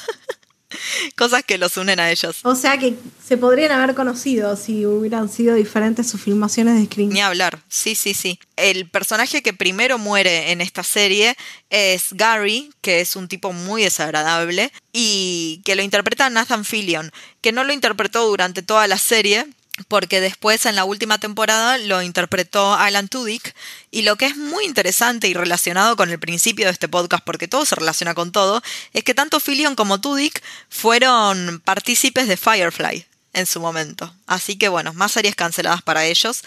Cosas 1.15 1.43
que 1.43 1.57
los 1.57 1.77
unen 1.77 1.99
a 1.99 2.11
ellos. 2.11 2.39
O 2.43 2.55
sea 2.55 2.77
que 2.77 2.95
se 3.25 3.37
podrían 3.37 3.71
haber 3.71 3.95
conocido 3.95 4.55
si 4.55 4.85
hubieran 4.85 5.29
sido 5.29 5.55
diferentes 5.55 6.09
sus 6.09 6.21
filmaciones 6.21 6.75
de 6.79 6.85
Scream. 6.85 7.09
Ni 7.09 7.21
hablar, 7.21 7.59
sí, 7.69 7.95
sí, 7.95 8.13
sí. 8.13 8.39
El 8.55 8.89
personaje 8.89 9.41
que 9.41 9.53
primero 9.53 9.97
muere 9.97 10.51
en 10.51 10.61
esta 10.61 10.83
serie 10.83 11.35
es 11.69 12.07
Gary, 12.11 12.71
que 12.81 13.01
es 13.01 13.15
un 13.15 13.27
tipo 13.27 13.53
muy 13.53 13.83
desagradable, 13.83 14.71
y 14.91 15.61
que 15.65 15.75
lo 15.75 15.81
interpreta 15.81 16.29
Nathan 16.29 16.65
Fillion, 16.65 17.11
que 17.41 17.51
no 17.51 17.63
lo 17.63 17.73
interpretó 17.73 18.25
durante 18.27 18.61
toda 18.61 18.87
la 18.87 18.97
serie, 18.97 19.47
porque 19.87 20.21
después 20.21 20.65
en 20.65 20.75
la 20.75 20.83
última 20.83 21.19
temporada 21.19 21.77
lo 21.77 22.01
interpretó 22.01 22.73
Alan 22.73 23.07
Tudyk 23.07 23.55
y 23.91 24.01
lo 24.03 24.15
que 24.15 24.25
es 24.25 24.37
muy 24.37 24.65
interesante 24.65 25.27
y 25.27 25.33
relacionado 25.33 25.95
con 25.95 26.09
el 26.09 26.19
principio 26.19 26.65
de 26.65 26.71
este 26.71 26.87
podcast, 26.87 27.23
porque 27.23 27.47
todo 27.47 27.65
se 27.65 27.75
relaciona 27.75 28.13
con 28.13 28.31
todo, 28.31 28.61
es 28.93 29.03
que 29.03 29.13
tanto 29.13 29.39
Fillion 29.39 29.75
como 29.75 30.01
Tudyk 30.01 30.41
fueron 30.69 31.61
partícipes 31.63 32.27
de 32.27 32.37
Firefly 32.37 33.05
en 33.33 33.45
su 33.45 33.59
momento. 33.59 34.13
Así 34.27 34.57
que 34.57 34.69
bueno, 34.69 34.93
más 34.93 35.11
series 35.11 35.35
canceladas 35.35 35.81
para 35.81 36.05
ellos. 36.05 36.43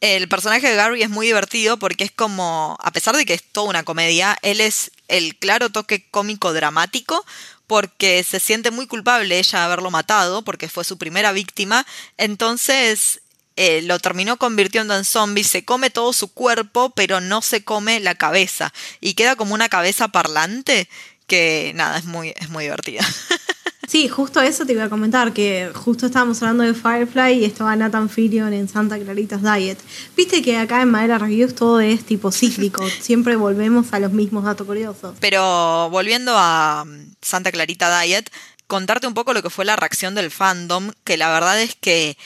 El 0.00 0.28
personaje 0.28 0.68
de 0.68 0.76
Gary 0.76 1.02
es 1.02 1.10
muy 1.10 1.26
divertido 1.26 1.78
porque 1.78 2.04
es 2.04 2.12
como, 2.12 2.76
a 2.82 2.92
pesar 2.92 3.16
de 3.16 3.24
que 3.24 3.34
es 3.34 3.42
toda 3.42 3.70
una 3.70 3.82
comedia, 3.82 4.36
él 4.42 4.60
es 4.60 4.90
el 5.08 5.36
claro 5.36 5.70
toque 5.70 6.06
cómico 6.10 6.52
dramático 6.52 7.24
porque 7.66 8.22
se 8.24 8.40
siente 8.40 8.70
muy 8.70 8.86
culpable 8.86 9.38
ella 9.38 9.58
de 9.60 9.64
haberlo 9.64 9.90
matado, 9.90 10.42
porque 10.42 10.68
fue 10.68 10.84
su 10.84 10.98
primera 10.98 11.32
víctima, 11.32 11.86
entonces 12.16 13.20
eh, 13.56 13.82
lo 13.82 13.98
terminó 13.98 14.36
convirtiendo 14.36 14.96
en 14.96 15.04
zombie, 15.04 15.44
se 15.44 15.64
come 15.64 15.90
todo 15.90 16.12
su 16.12 16.28
cuerpo, 16.32 16.90
pero 16.90 17.20
no 17.20 17.42
se 17.42 17.64
come 17.64 18.00
la 18.00 18.14
cabeza, 18.14 18.72
y 19.00 19.14
queda 19.14 19.36
como 19.36 19.54
una 19.54 19.68
cabeza 19.68 20.08
parlante 20.08 20.88
que 21.26 21.72
nada, 21.74 21.98
es 21.98 22.04
muy, 22.04 22.34
es 22.36 22.48
muy 22.48 22.64
divertida. 22.64 23.04
Sí, 23.86 24.08
justo 24.08 24.40
eso 24.40 24.66
te 24.66 24.72
iba 24.72 24.84
a 24.84 24.88
comentar, 24.90 25.32
que 25.32 25.70
justo 25.74 26.06
estábamos 26.06 26.42
hablando 26.42 26.64
de 26.64 26.74
Firefly 26.74 27.40
y 27.40 27.44
estaba 27.44 27.76
Nathan 27.76 28.08
Fillion 28.08 28.52
en 28.52 28.68
Santa 28.68 28.98
Clarita's 28.98 29.42
Diet. 29.42 29.78
Viste 30.16 30.42
que 30.42 30.56
acá 30.56 30.82
en 30.82 30.90
Madera 30.90 31.18
Reviews 31.18 31.54
todo 31.54 31.80
es 31.80 32.04
tipo 32.04 32.32
cíclico, 32.32 32.84
siempre 33.00 33.36
volvemos 33.36 33.92
a 33.92 34.00
los 34.00 34.12
mismos 34.12 34.44
datos 34.44 34.66
curiosos. 34.66 35.14
Pero 35.20 35.88
volviendo 35.90 36.32
a 36.36 36.84
um, 36.84 37.12
Santa 37.22 37.52
Clarita 37.52 38.00
Diet, 38.00 38.30
contarte 38.66 39.06
un 39.06 39.14
poco 39.14 39.32
lo 39.32 39.42
que 39.42 39.50
fue 39.50 39.64
la 39.64 39.76
reacción 39.76 40.14
del 40.14 40.30
fandom, 40.30 40.90
que 41.04 41.16
la 41.16 41.30
verdad 41.30 41.60
es 41.60 41.76
que 41.76 42.16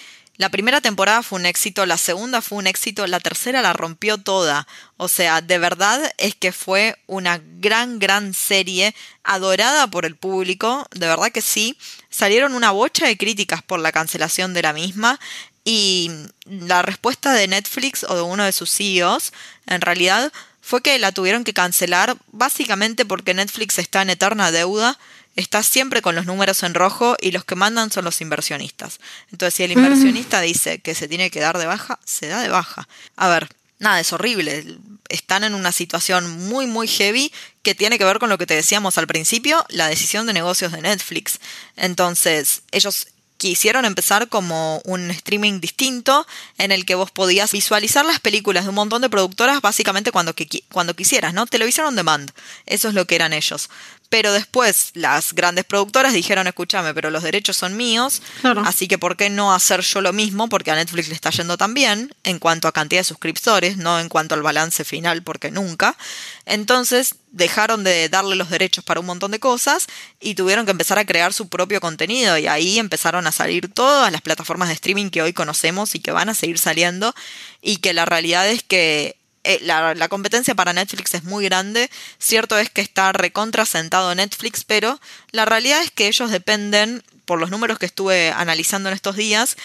la 0.40 0.48
primera 0.48 0.80
temporada 0.80 1.22
fue 1.22 1.38
un 1.38 1.44
éxito, 1.44 1.84
la 1.84 1.98
segunda 1.98 2.40
fue 2.40 2.56
un 2.56 2.66
éxito, 2.66 3.06
la 3.06 3.20
tercera 3.20 3.60
la 3.60 3.74
rompió 3.74 4.16
toda. 4.16 4.66
O 4.96 5.06
sea, 5.06 5.42
de 5.42 5.58
verdad 5.58 6.00
es 6.16 6.34
que 6.34 6.50
fue 6.50 6.96
una 7.06 7.42
gran, 7.58 7.98
gran 7.98 8.32
serie, 8.32 8.94
adorada 9.22 9.88
por 9.88 10.06
el 10.06 10.16
público, 10.16 10.88
de 10.92 11.08
verdad 11.08 11.30
que 11.30 11.42
sí. 11.42 11.76
Salieron 12.08 12.54
una 12.54 12.70
bocha 12.70 13.06
de 13.06 13.18
críticas 13.18 13.62
por 13.62 13.80
la 13.80 13.92
cancelación 13.92 14.54
de 14.54 14.62
la 14.62 14.72
misma 14.72 15.20
y 15.62 16.10
la 16.46 16.80
respuesta 16.80 17.34
de 17.34 17.46
Netflix 17.46 18.04
o 18.04 18.14
de 18.14 18.22
uno 18.22 18.44
de 18.44 18.52
sus 18.52 18.70
CEOs, 18.70 19.34
en 19.66 19.82
realidad, 19.82 20.32
fue 20.62 20.80
que 20.80 20.98
la 20.98 21.12
tuvieron 21.12 21.44
que 21.44 21.52
cancelar 21.52 22.16
básicamente 22.32 23.04
porque 23.04 23.34
Netflix 23.34 23.78
está 23.78 24.00
en 24.00 24.08
eterna 24.08 24.50
deuda 24.50 24.98
está 25.36 25.62
siempre 25.62 26.02
con 26.02 26.14
los 26.14 26.26
números 26.26 26.62
en 26.62 26.74
rojo 26.74 27.16
y 27.20 27.30
los 27.30 27.44
que 27.44 27.54
mandan 27.54 27.90
son 27.90 28.04
los 28.04 28.20
inversionistas. 28.20 29.00
Entonces, 29.30 29.54
si 29.54 29.62
el 29.62 29.72
inversionista 29.72 30.40
dice 30.40 30.80
que 30.80 30.94
se 30.94 31.08
tiene 31.08 31.30
que 31.30 31.40
dar 31.40 31.58
de 31.58 31.66
baja, 31.66 31.98
se 32.04 32.28
da 32.28 32.40
de 32.40 32.48
baja. 32.48 32.88
A 33.16 33.28
ver, 33.28 33.48
nada, 33.78 34.00
es 34.00 34.12
horrible. 34.12 34.78
Están 35.08 35.44
en 35.44 35.54
una 35.54 35.72
situación 35.72 36.30
muy, 36.48 36.66
muy 36.66 36.86
heavy 36.86 37.32
que 37.62 37.74
tiene 37.74 37.98
que 37.98 38.04
ver 38.04 38.18
con 38.18 38.28
lo 38.28 38.38
que 38.38 38.46
te 38.46 38.54
decíamos 38.54 38.98
al 38.98 39.06
principio, 39.06 39.64
la 39.68 39.88
decisión 39.88 40.26
de 40.26 40.32
negocios 40.32 40.72
de 40.72 40.82
Netflix. 40.82 41.40
Entonces, 41.76 42.62
ellos 42.70 43.08
quisieron 43.40 43.86
empezar 43.86 44.28
como 44.28 44.82
un 44.84 45.10
streaming 45.10 45.60
distinto 45.60 46.26
en 46.58 46.72
el 46.72 46.84
que 46.84 46.94
vos 46.94 47.10
podías 47.10 47.52
visualizar 47.52 48.04
las 48.04 48.20
películas 48.20 48.64
de 48.64 48.68
un 48.68 48.74
montón 48.74 49.00
de 49.00 49.08
productoras 49.08 49.62
básicamente 49.62 50.12
cuando, 50.12 50.34
cuando 50.70 50.94
quisieras, 50.94 51.32
¿no? 51.32 51.46
Televisión 51.46 51.86
on 51.86 51.96
demand. 51.96 52.30
Eso 52.66 52.88
es 52.88 52.94
lo 52.94 53.06
que 53.06 53.14
eran 53.14 53.32
ellos. 53.32 53.70
Pero 54.10 54.32
después 54.32 54.90
las 54.94 55.32
grandes 55.32 55.64
productoras 55.64 56.12
dijeron, 56.12 56.46
escúchame, 56.46 56.92
pero 56.92 57.10
los 57.10 57.22
derechos 57.22 57.56
son 57.56 57.76
míos, 57.76 58.20
así 58.66 58.88
que 58.88 58.98
¿por 58.98 59.16
qué 59.16 59.30
no 59.30 59.54
hacer 59.54 59.80
yo 59.80 60.00
lo 60.00 60.12
mismo? 60.12 60.48
Porque 60.48 60.72
a 60.72 60.74
Netflix 60.74 61.08
le 61.08 61.14
está 61.14 61.30
yendo 61.30 61.56
tan 61.56 61.74
bien 61.74 62.12
en 62.24 62.40
cuanto 62.40 62.66
a 62.66 62.72
cantidad 62.72 63.00
de 63.00 63.04
suscriptores, 63.04 63.76
no 63.76 64.00
en 64.00 64.08
cuanto 64.08 64.34
al 64.34 64.42
balance 64.42 64.84
final, 64.84 65.22
porque 65.22 65.52
nunca. 65.52 65.96
Entonces 66.44 67.14
dejaron 67.30 67.84
de 67.84 68.08
darle 68.08 68.34
los 68.34 68.50
derechos 68.50 68.84
para 68.84 68.98
un 68.98 69.06
montón 69.06 69.30
de 69.30 69.38
cosas 69.38 69.86
y 70.18 70.34
tuvieron 70.34 70.64
que 70.64 70.72
empezar 70.72 70.98
a 70.98 71.04
crear 71.04 71.32
su 71.32 71.48
propio 71.48 71.80
contenido 71.80 72.36
y 72.36 72.48
ahí 72.48 72.78
empezaron 72.78 73.26
a 73.28 73.32
salir 73.32 73.72
todas 73.72 74.10
las 74.10 74.22
plataformas 74.22 74.68
de 74.68 74.74
streaming 74.74 75.10
que 75.10 75.22
hoy 75.22 75.32
conocemos 75.32 75.94
y 75.94 76.00
que 76.00 76.10
van 76.10 76.28
a 76.28 76.34
seguir 76.34 76.58
saliendo 76.58 77.14
y 77.62 77.76
que 77.76 77.92
la 77.92 78.04
realidad 78.04 78.48
es 78.48 78.64
que 78.64 79.19
eh, 79.42 79.58
la, 79.62 80.08
competencia 80.08 80.54
para 80.54 80.72
Netflix 80.72 81.14
es 81.14 81.24
muy 81.24 81.44
grande. 81.44 81.90
Cierto 82.18 82.58
es 82.58 82.68
que 82.70 82.82
está 82.82 83.12
recontra 83.12 83.64
sentado 83.64 84.14
Netflix, 84.14 84.64
pero 84.64 85.00
la 85.32 85.44
realidad 85.44 85.82
es 85.82 85.90
que 85.90 86.08
ellos 86.08 86.30
dependen, 86.30 87.02
por 87.24 87.40
los 87.40 87.50
números 87.50 87.78
que 87.78 87.86
estuve 87.86 88.32
analizando 88.32 88.88
en 88.88 88.94
estos 88.94 89.16
días, 89.16 89.56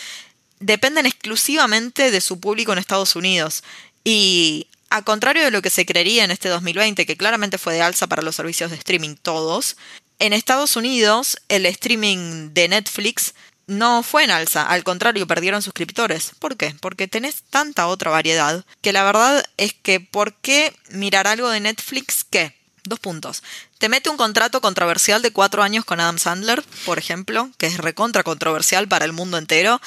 dependen 0.60 1.06
exclusivamente 1.06 2.12
de 2.12 2.22
su 2.22 2.40
público 2.40 2.72
en 2.72 2.80
Estados 2.80 3.16
Unidos. 3.16 3.64
Y 4.04 4.68
a 4.90 5.02
contrario 5.02 5.44
de 5.44 5.52
lo 5.52 5.62
que 5.62 5.70
se 5.70 5.86
creería 5.86 6.24
en 6.24 6.32
este 6.32 6.48
2020, 6.48 7.06
que 7.06 7.18
claramente 7.18 7.58
fue 7.58 7.74
de 7.74 7.82
alza 7.82 8.08
para 8.08 8.22
los 8.22 8.36
servicios 8.36 8.72
de 8.72 8.78
streaming 8.78 9.16
todos, 9.22 9.76
en 10.20 10.32
Estados 10.32 10.78
Unidos 10.78 11.38
el 11.50 11.66
streaming 11.66 12.54
de 12.54 12.70
Netflix 12.70 13.34
no 13.68 14.04
fue 14.04 14.24
en 14.24 14.32
alza, 14.32 14.64
al 14.64 14.84
contrario, 14.84 15.28
perdieron 15.28 15.62
suscriptores. 15.62 16.32
¿Por 16.40 16.58
qué? 16.58 16.76
Porque 16.80 17.08
tenés 17.08 17.44
tanta 17.50 17.88
otra 17.88 18.12
variedad 18.12 18.64
que 18.82 18.94
la 18.94 19.04
verdad 19.04 19.44
es 19.58 19.74
que 19.74 20.00
¿por 20.00 20.34
qué 20.34 20.76
mirar 20.90 21.28
algo 21.28 21.50
de 21.50 21.60
Netflix 21.60 22.24
que? 22.24 22.56
Dos 22.84 23.00
puntos. 23.00 23.42
Te 23.80 23.90
mete 23.90 24.10
un 24.10 24.18
contrato 24.18 24.62
controversial 24.62 25.24
de 25.24 25.32
cuatro 25.32 25.64
años 25.64 25.86
con 25.86 26.00
Adam 26.00 26.20
Sandler, 26.20 26.64
por 26.86 27.00
ejemplo, 27.00 27.50
que 27.58 27.66
es 27.66 27.78
recontra 27.78 28.24
controversial 28.24 28.88
para 28.88 29.06
el 29.06 29.14
mundo 29.14 29.40
entero, 29.40 29.82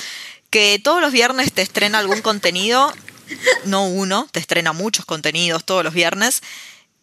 que 0.50 0.80
todos 0.82 1.00
los 1.00 1.12
viernes 1.12 1.52
te 1.52 1.62
estrena 1.62 2.00
algún 2.00 2.22
contenido, 2.22 2.92
no 3.64 3.86
uno, 3.86 4.26
te 4.32 4.40
estrena 4.40 4.72
muchos 4.72 5.04
contenidos 5.04 5.64
todos 5.64 5.84
los 5.84 5.94
viernes, 5.94 6.42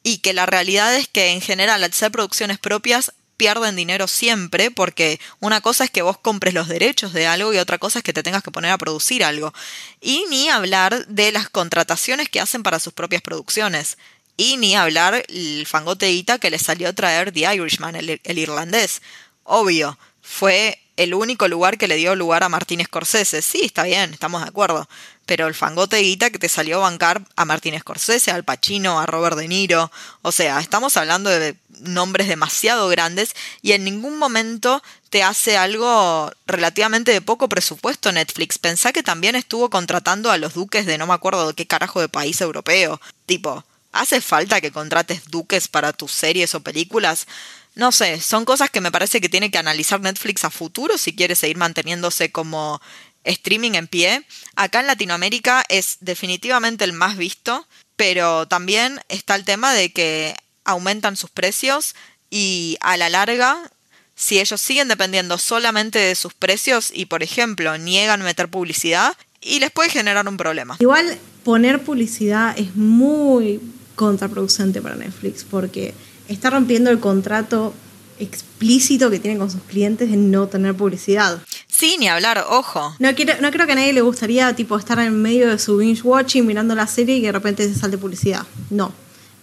y 0.03 0.17
que 0.17 0.33
la 0.33 0.45
realidad 0.45 0.93
es 0.95 1.07
que 1.07 1.29
en 1.29 1.39
general 1.39 1.83
al 1.83 1.93
ser 1.93 2.11
producciones 2.11 2.59
propias 2.59 3.13
pierden 3.37 3.75
dinero 3.75 4.07
siempre 4.07 4.71
porque 4.71 5.19
una 5.39 5.61
cosa 5.61 5.83
es 5.83 5.89
que 5.89 6.01
vos 6.01 6.17
compres 6.17 6.53
los 6.53 6.67
derechos 6.67 7.13
de 7.13 7.27
algo 7.27 7.53
y 7.53 7.57
otra 7.57 7.77
cosa 7.77 7.99
es 7.99 8.03
que 8.03 8.13
te 8.13 8.23
tengas 8.23 8.43
que 8.43 8.51
poner 8.51 8.71
a 8.71 8.77
producir 8.77 9.23
algo. 9.23 9.53
Y 10.01 10.25
ni 10.29 10.49
hablar 10.49 11.05
de 11.07 11.31
las 11.31 11.49
contrataciones 11.49 12.29
que 12.29 12.39
hacen 12.39 12.63
para 12.63 12.79
sus 12.79 12.93
propias 12.93 13.21
producciones. 13.21 13.97
Y 14.37 14.57
ni 14.57 14.75
hablar 14.75 15.23
el 15.29 15.65
fangoteíta 15.65 16.39
que 16.39 16.49
le 16.49 16.59
salió 16.59 16.89
a 16.89 16.93
traer 16.93 17.31
The 17.31 17.53
Irishman, 17.55 17.95
el, 17.95 18.19
el 18.23 18.37
irlandés. 18.37 19.01
Obvio, 19.43 19.97
fue 20.21 20.79
el 20.97 21.13
único 21.13 21.47
lugar 21.47 21.77
que 21.77 21.87
le 21.87 21.95
dio 21.95 22.15
lugar 22.15 22.43
a 22.43 22.49
Martín 22.49 22.83
Scorsese. 22.83 23.41
Sí, 23.41 23.61
está 23.63 23.83
bien, 23.83 24.13
estamos 24.13 24.41
de 24.41 24.47
acuerdo. 24.47 24.87
Pero 25.25 25.47
el 25.47 25.55
fangote 25.55 25.97
guita 25.97 26.29
que 26.29 26.39
te 26.39 26.49
salió 26.49 26.77
a 26.77 26.89
bancar 26.89 27.23
a 27.35 27.45
Martín 27.45 27.77
Scorsese, 27.79 28.31
al 28.31 28.43
Pacino, 28.43 28.99
a 28.99 29.05
Robert 29.05 29.37
De 29.37 29.47
Niro. 29.47 29.91
O 30.21 30.31
sea, 30.31 30.59
estamos 30.59 30.97
hablando 30.97 31.29
de 31.29 31.55
nombres 31.81 32.27
demasiado 32.27 32.87
grandes 32.87 33.35
y 33.61 33.71
en 33.71 33.83
ningún 33.83 34.17
momento 34.17 34.81
te 35.09 35.23
hace 35.23 35.57
algo 35.57 36.31
relativamente 36.45 37.11
de 37.11 37.21
poco 37.21 37.49
presupuesto 37.49 38.11
Netflix. 38.11 38.59
Pensá 38.59 38.93
que 38.93 39.03
también 39.03 39.35
estuvo 39.35 39.69
contratando 39.69 40.31
a 40.31 40.37
los 40.37 40.53
duques 40.53 40.85
de 40.85 40.97
no 40.97 41.07
me 41.07 41.13
acuerdo 41.13 41.47
de 41.47 41.53
qué 41.53 41.65
carajo 41.65 42.01
de 42.01 42.09
país 42.09 42.39
europeo. 42.41 43.01
Tipo, 43.25 43.63
¿hace 43.91 44.21
falta 44.21 44.61
que 44.61 44.71
contrates 44.71 45.29
duques 45.29 45.67
para 45.67 45.93
tus 45.93 46.11
series 46.11 46.53
o 46.53 46.61
películas? 46.61 47.27
No 47.75 47.91
sé, 47.91 48.21
son 48.21 48.45
cosas 48.45 48.69
que 48.69 48.79
me 48.79 48.91
parece 48.91 49.19
que 49.19 49.27
tiene 49.27 49.51
que 49.51 49.57
analizar 49.57 49.99
Netflix 49.99 50.45
a 50.45 50.49
futuro 50.49 50.97
si 50.97 51.13
quiere 51.13 51.35
seguir 51.35 51.57
manteniéndose 51.57 52.31
como 52.31 52.81
streaming 53.25 53.73
en 53.73 53.87
pie. 53.87 54.25
Acá 54.55 54.79
en 54.79 54.87
Latinoamérica 54.87 55.63
es 55.69 55.97
definitivamente 55.99 56.83
el 56.83 56.93
más 56.93 57.17
visto, 57.17 57.67
pero 57.95 58.47
también 58.47 58.99
está 59.09 59.35
el 59.35 59.45
tema 59.45 59.73
de 59.73 59.91
que 59.91 60.35
aumentan 60.63 61.17
sus 61.17 61.29
precios 61.29 61.95
y 62.29 62.77
a 62.81 62.97
la 62.97 63.09
larga, 63.09 63.71
si 64.15 64.39
ellos 64.39 64.61
siguen 64.61 64.87
dependiendo 64.87 65.37
solamente 65.37 65.99
de 65.99 66.15
sus 66.15 66.33
precios 66.33 66.91
y, 66.93 67.05
por 67.05 67.21
ejemplo, 67.21 67.77
niegan 67.77 68.21
meter 68.23 68.49
publicidad, 68.49 69.15
y 69.45 69.59
les 69.59 69.71
puede 69.71 69.89
generar 69.89 70.27
un 70.27 70.37
problema. 70.37 70.75
Igual 70.79 71.17
poner 71.43 71.83
publicidad 71.83 72.57
es 72.57 72.75
muy 72.75 73.61
contraproducente 73.95 74.81
para 74.81 74.95
Netflix 74.95 75.43
porque 75.43 75.93
está 76.27 76.49
rompiendo 76.49 76.89
el 76.89 76.99
contrato 76.99 77.73
explícito 78.19 79.09
que 79.09 79.19
tiene 79.19 79.37
con 79.37 79.51
sus 79.51 79.61
clientes 79.63 80.09
de 80.09 80.17
no 80.17 80.47
tener 80.47 80.75
publicidad. 80.75 81.41
Sí, 81.67 81.97
ni 81.99 82.07
hablar, 82.07 82.45
ojo. 82.49 82.95
No, 82.99 83.13
quiero, 83.15 83.33
no 83.41 83.51
creo 83.51 83.65
que 83.65 83.73
a 83.73 83.75
nadie 83.75 83.93
le 83.93 84.01
gustaría 84.01 84.55
tipo 84.55 84.77
estar 84.77 84.97
en 84.99 85.21
medio 85.21 85.49
de 85.49 85.59
su 85.59 85.77
binge 85.77 86.01
watching 86.03 86.45
mirando 86.45 86.73
la 86.75 86.87
serie 86.87 87.17
y 87.17 87.21
que 87.21 87.27
de 87.27 87.33
repente 87.33 87.67
se 87.67 87.77
salte 87.77 87.97
publicidad. 87.97 88.45
No. 88.69 88.93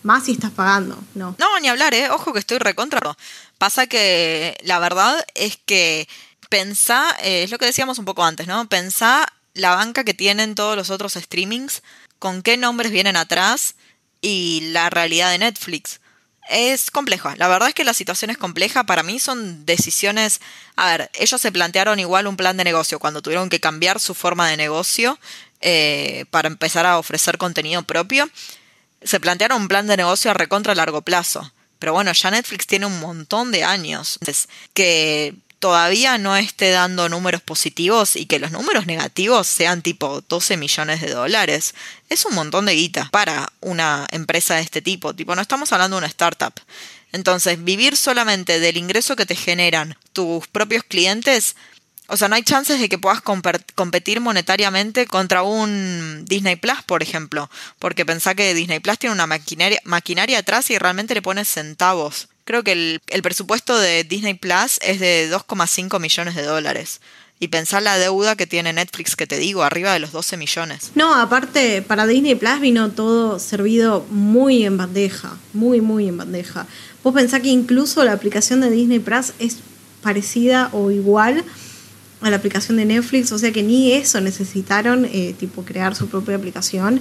Más 0.02 0.24
si 0.24 0.32
estás 0.32 0.50
pagando, 0.50 0.98
no. 1.14 1.36
No, 1.38 1.60
ni 1.60 1.68
hablar, 1.68 1.94
eh. 1.94 2.10
Ojo 2.10 2.32
que 2.32 2.40
estoy 2.40 2.58
recontra. 2.58 3.00
Pasa 3.58 3.86
que 3.86 4.56
la 4.64 4.78
verdad 4.78 5.24
es 5.34 5.58
que 5.64 6.08
pensá, 6.48 7.16
eh, 7.22 7.44
es 7.44 7.50
lo 7.50 7.58
que 7.58 7.66
decíamos 7.66 7.98
un 7.98 8.04
poco 8.04 8.24
antes, 8.24 8.46
¿no? 8.46 8.68
Pensá 8.68 9.26
la 9.54 9.74
banca 9.74 10.02
que 10.02 10.14
tienen 10.14 10.54
todos 10.54 10.76
los 10.76 10.90
otros 10.90 11.12
streamings, 11.14 11.82
con 12.18 12.42
qué 12.42 12.56
nombres 12.56 12.90
vienen 12.90 13.16
atrás 13.16 13.76
y 14.20 14.70
la 14.72 14.90
realidad 14.90 15.30
de 15.30 15.38
Netflix 15.38 16.00
es 16.52 16.90
complejo. 16.90 17.30
La 17.36 17.48
verdad 17.48 17.68
es 17.68 17.74
que 17.74 17.84
la 17.84 17.94
situación 17.94 18.30
es 18.30 18.38
compleja. 18.38 18.84
Para 18.84 19.02
mí 19.02 19.18
son 19.18 19.64
decisiones... 19.64 20.40
A 20.76 20.86
ver, 20.86 21.10
ellos 21.14 21.40
se 21.40 21.50
plantearon 21.50 21.98
igual 21.98 22.26
un 22.26 22.36
plan 22.36 22.56
de 22.56 22.64
negocio 22.64 22.98
cuando 22.98 23.22
tuvieron 23.22 23.48
que 23.48 23.60
cambiar 23.60 23.98
su 23.98 24.14
forma 24.14 24.48
de 24.48 24.56
negocio 24.56 25.18
eh, 25.60 26.26
para 26.30 26.48
empezar 26.48 26.86
a 26.86 26.98
ofrecer 26.98 27.38
contenido 27.38 27.82
propio. 27.82 28.28
Se 29.02 29.18
plantearon 29.18 29.62
un 29.62 29.68
plan 29.68 29.86
de 29.86 29.96
negocio 29.96 30.30
a 30.30 30.34
recontra 30.34 30.74
largo 30.74 31.02
plazo. 31.02 31.52
Pero 31.78 31.94
bueno, 31.94 32.12
ya 32.12 32.30
Netflix 32.30 32.66
tiene 32.66 32.86
un 32.86 33.00
montón 33.00 33.50
de 33.50 33.64
años. 33.64 34.18
Entonces, 34.20 34.48
que 34.74 35.34
todavía 35.62 36.18
no 36.18 36.36
esté 36.36 36.70
dando 36.70 37.08
números 37.08 37.40
positivos 37.40 38.16
y 38.16 38.26
que 38.26 38.40
los 38.40 38.50
números 38.50 38.86
negativos 38.86 39.46
sean 39.46 39.80
tipo 39.80 40.20
12 40.22 40.56
millones 40.56 41.00
de 41.00 41.12
dólares, 41.12 41.76
es 42.08 42.26
un 42.26 42.34
montón 42.34 42.66
de 42.66 42.74
guita 42.74 43.08
para 43.12 43.52
una 43.60 44.08
empresa 44.10 44.56
de 44.56 44.62
este 44.62 44.82
tipo. 44.82 45.14
Tipo, 45.14 45.36
no 45.36 45.40
estamos 45.40 45.72
hablando 45.72 45.94
de 45.94 45.98
una 45.98 46.08
startup. 46.08 46.52
Entonces, 47.12 47.62
vivir 47.62 47.96
solamente 47.96 48.58
del 48.58 48.76
ingreso 48.76 49.14
que 49.14 49.24
te 49.24 49.36
generan 49.36 49.96
tus 50.12 50.48
propios 50.48 50.82
clientes, 50.82 51.54
o 52.08 52.16
sea, 52.16 52.26
no 52.26 52.34
hay 52.34 52.42
chances 52.42 52.80
de 52.80 52.88
que 52.88 52.98
puedas 52.98 53.20
competir 53.20 54.20
monetariamente 54.20 55.06
contra 55.06 55.44
un 55.44 56.24
Disney 56.26 56.56
Plus, 56.56 56.82
por 56.84 57.04
ejemplo, 57.04 57.48
porque 57.78 58.04
pensá 58.04 58.34
que 58.34 58.52
Disney 58.52 58.80
Plus 58.80 58.98
tiene 58.98 59.14
una 59.14 59.28
maquinaria, 59.28 59.80
maquinaria 59.84 60.40
atrás 60.40 60.70
y 60.70 60.78
realmente 60.78 61.14
le 61.14 61.22
pones 61.22 61.46
centavos 61.46 62.30
Creo 62.44 62.64
que 62.64 62.72
el, 62.72 63.22
presupuesto 63.22 63.78
de 63.78 64.04
Disney 64.04 64.34
Plus 64.34 64.78
es 64.82 65.00
de 65.00 65.30
2,5 65.30 66.00
millones 66.00 66.34
de 66.34 66.42
dólares. 66.42 67.00
Y 67.38 67.48
pensar 67.48 67.82
la 67.82 67.98
deuda 67.98 68.36
que 68.36 68.46
tiene 68.46 68.72
Netflix, 68.72 69.16
que 69.16 69.26
te 69.26 69.36
digo, 69.36 69.64
arriba 69.64 69.92
de 69.92 69.98
los 69.98 70.12
12 70.12 70.36
millones. 70.36 70.92
No, 70.94 71.12
aparte, 71.14 71.82
para 71.82 72.06
Disney 72.06 72.36
Plus 72.36 72.60
vino 72.60 72.90
todo 72.90 73.40
servido 73.40 74.06
muy 74.10 74.64
en 74.64 74.76
bandeja, 74.76 75.36
muy, 75.52 75.80
muy 75.80 76.08
en 76.08 76.18
bandeja. 76.18 76.66
Vos 77.02 77.14
pensás 77.14 77.40
que 77.40 77.48
incluso 77.48 78.04
la 78.04 78.12
aplicación 78.12 78.60
de 78.60 78.70
Disney 78.70 79.00
Plus 79.00 79.32
es 79.40 79.58
parecida 80.02 80.68
o 80.72 80.90
igual 80.90 81.44
a 82.20 82.30
la 82.30 82.36
aplicación 82.36 82.76
de 82.76 82.84
Netflix, 82.84 83.32
o 83.32 83.38
sea 83.38 83.52
que 83.52 83.64
ni 83.64 83.92
eso 83.92 84.20
necesitaron, 84.20 85.04
eh, 85.06 85.34
tipo, 85.38 85.64
crear 85.64 85.96
su 85.96 86.06
propia 86.08 86.36
aplicación 86.36 87.00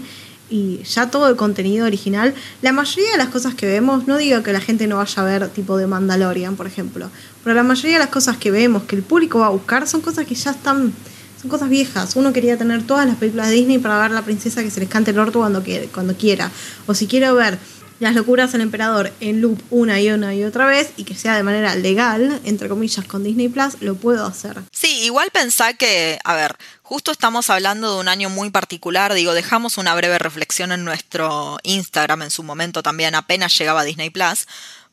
y 0.51 0.83
ya 0.83 1.09
todo 1.09 1.29
el 1.29 1.37
contenido 1.37 1.87
original, 1.87 2.35
la 2.61 2.73
mayoría 2.73 3.11
de 3.13 3.17
las 3.17 3.29
cosas 3.29 3.55
que 3.55 3.65
vemos, 3.65 4.05
no 4.05 4.17
digo 4.17 4.43
que 4.43 4.51
la 4.51 4.59
gente 4.59 4.85
no 4.85 4.97
vaya 4.97 5.21
a 5.21 5.25
ver 5.25 5.47
tipo 5.49 5.77
de 5.77 5.87
Mandalorian, 5.87 6.57
por 6.57 6.67
ejemplo, 6.67 7.09
pero 7.43 7.55
la 7.55 7.63
mayoría 7.63 7.93
de 7.93 7.99
las 7.99 8.09
cosas 8.09 8.37
que 8.37 8.51
vemos, 8.51 8.83
que 8.83 8.97
el 8.97 9.01
público 9.01 9.39
va 9.39 9.47
a 9.47 9.49
buscar, 9.49 9.87
son 9.87 10.01
cosas 10.01 10.27
que 10.27 10.35
ya 10.35 10.51
están, 10.51 10.93
son 11.41 11.49
cosas 11.49 11.69
viejas. 11.69 12.15
Uno 12.15 12.33
quería 12.33 12.57
tener 12.57 12.83
todas 12.83 13.07
las 13.07 13.15
películas 13.15 13.47
de 13.47 13.55
Disney 13.55 13.79
para 13.79 13.99
ver 13.99 14.11
la 14.11 14.21
princesa 14.21 14.61
que 14.61 14.69
se 14.69 14.79
les 14.79 14.89
cante 14.89 15.11
el 15.11 15.17
orto 15.17 15.39
cuando, 15.39 15.63
cuando 15.93 16.15
quiera. 16.15 16.51
O 16.85 16.93
si 16.93 17.07
quiero 17.07 17.33
ver 17.33 17.57
las 18.01 18.15
locuras 18.15 18.51
del 18.51 18.61
emperador 18.61 19.13
en 19.19 19.41
loop 19.41 19.61
una 19.69 20.01
y 20.01 20.09
una 20.09 20.33
y 20.33 20.43
otra 20.43 20.65
vez 20.65 20.89
y 20.97 21.03
que 21.03 21.13
sea 21.13 21.35
de 21.35 21.43
manera 21.43 21.75
legal, 21.75 22.41
entre 22.43 22.67
comillas, 22.67 23.05
con 23.05 23.23
Disney 23.23 23.47
Plus, 23.47 23.79
lo 23.79 23.93
puedo 23.93 24.25
hacer. 24.25 24.59
Sí, 24.71 25.03
igual 25.03 25.29
pensá 25.31 25.75
que, 25.75 26.17
a 26.23 26.33
ver, 26.33 26.57
justo 26.81 27.11
estamos 27.11 27.51
hablando 27.51 27.93
de 27.93 27.99
un 27.99 28.07
año 28.07 28.31
muy 28.31 28.49
particular, 28.49 29.13
digo, 29.13 29.35
dejamos 29.35 29.77
una 29.77 29.93
breve 29.93 30.17
reflexión 30.17 30.71
en 30.71 30.83
nuestro 30.83 31.59
Instagram 31.61 32.23
en 32.23 32.31
su 32.31 32.41
momento 32.41 32.81
también, 32.81 33.13
apenas 33.13 33.55
llegaba 33.55 33.83
Disney 33.83 34.09
Plus, 34.09 34.47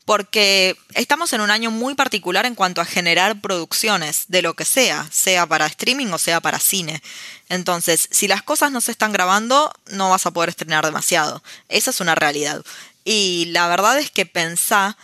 porque 0.05 0.75
estamos 0.93 1.33
en 1.33 1.41
un 1.41 1.51
año 1.51 1.71
muy 1.71 1.95
particular 1.95 2.45
en 2.45 2.55
cuanto 2.55 2.81
a 2.81 2.85
generar 2.85 3.41
producciones 3.41 4.25
de 4.27 4.43
lo 4.43 4.55
que 4.55 4.65
sea, 4.65 5.07
sea 5.11 5.47
para 5.47 5.65
streaming 5.65 6.07
o 6.07 6.17
sea 6.17 6.41
para 6.41 6.59
cine. 6.59 7.01
Entonces, 7.47 8.07
si 8.11 8.27
las 8.27 8.43
cosas 8.43 8.71
no 8.71 8.81
se 8.81 8.91
están 8.91 9.11
grabando, 9.11 9.71
no 9.91 10.09
vas 10.09 10.25
a 10.25 10.31
poder 10.31 10.49
estrenar 10.49 10.85
demasiado. 10.85 11.43
Esa 11.69 11.91
es 11.91 12.01
una 12.01 12.15
realidad. 12.15 12.63
Y 13.03 13.45
la 13.47 13.67
verdad 13.67 13.97
es 13.99 14.11
que 14.11 14.25
pensá 14.25 14.97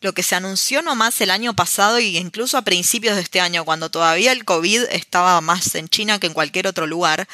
lo 0.00 0.12
que 0.12 0.22
se 0.22 0.34
anunció 0.34 0.82
nomás 0.82 1.20
el 1.20 1.30
año 1.30 1.54
pasado 1.54 1.98
y 1.98 2.16
incluso 2.16 2.58
a 2.58 2.62
principios 2.62 3.16
de 3.16 3.22
este 3.22 3.40
año, 3.40 3.64
cuando 3.64 3.90
todavía 3.90 4.32
el 4.32 4.44
COVID 4.44 4.84
estaba 4.90 5.40
más 5.40 5.74
en 5.74 5.88
China 5.88 6.20
que 6.20 6.26
en 6.26 6.34
cualquier 6.34 6.66
otro 6.66 6.86
lugar, 6.86 7.28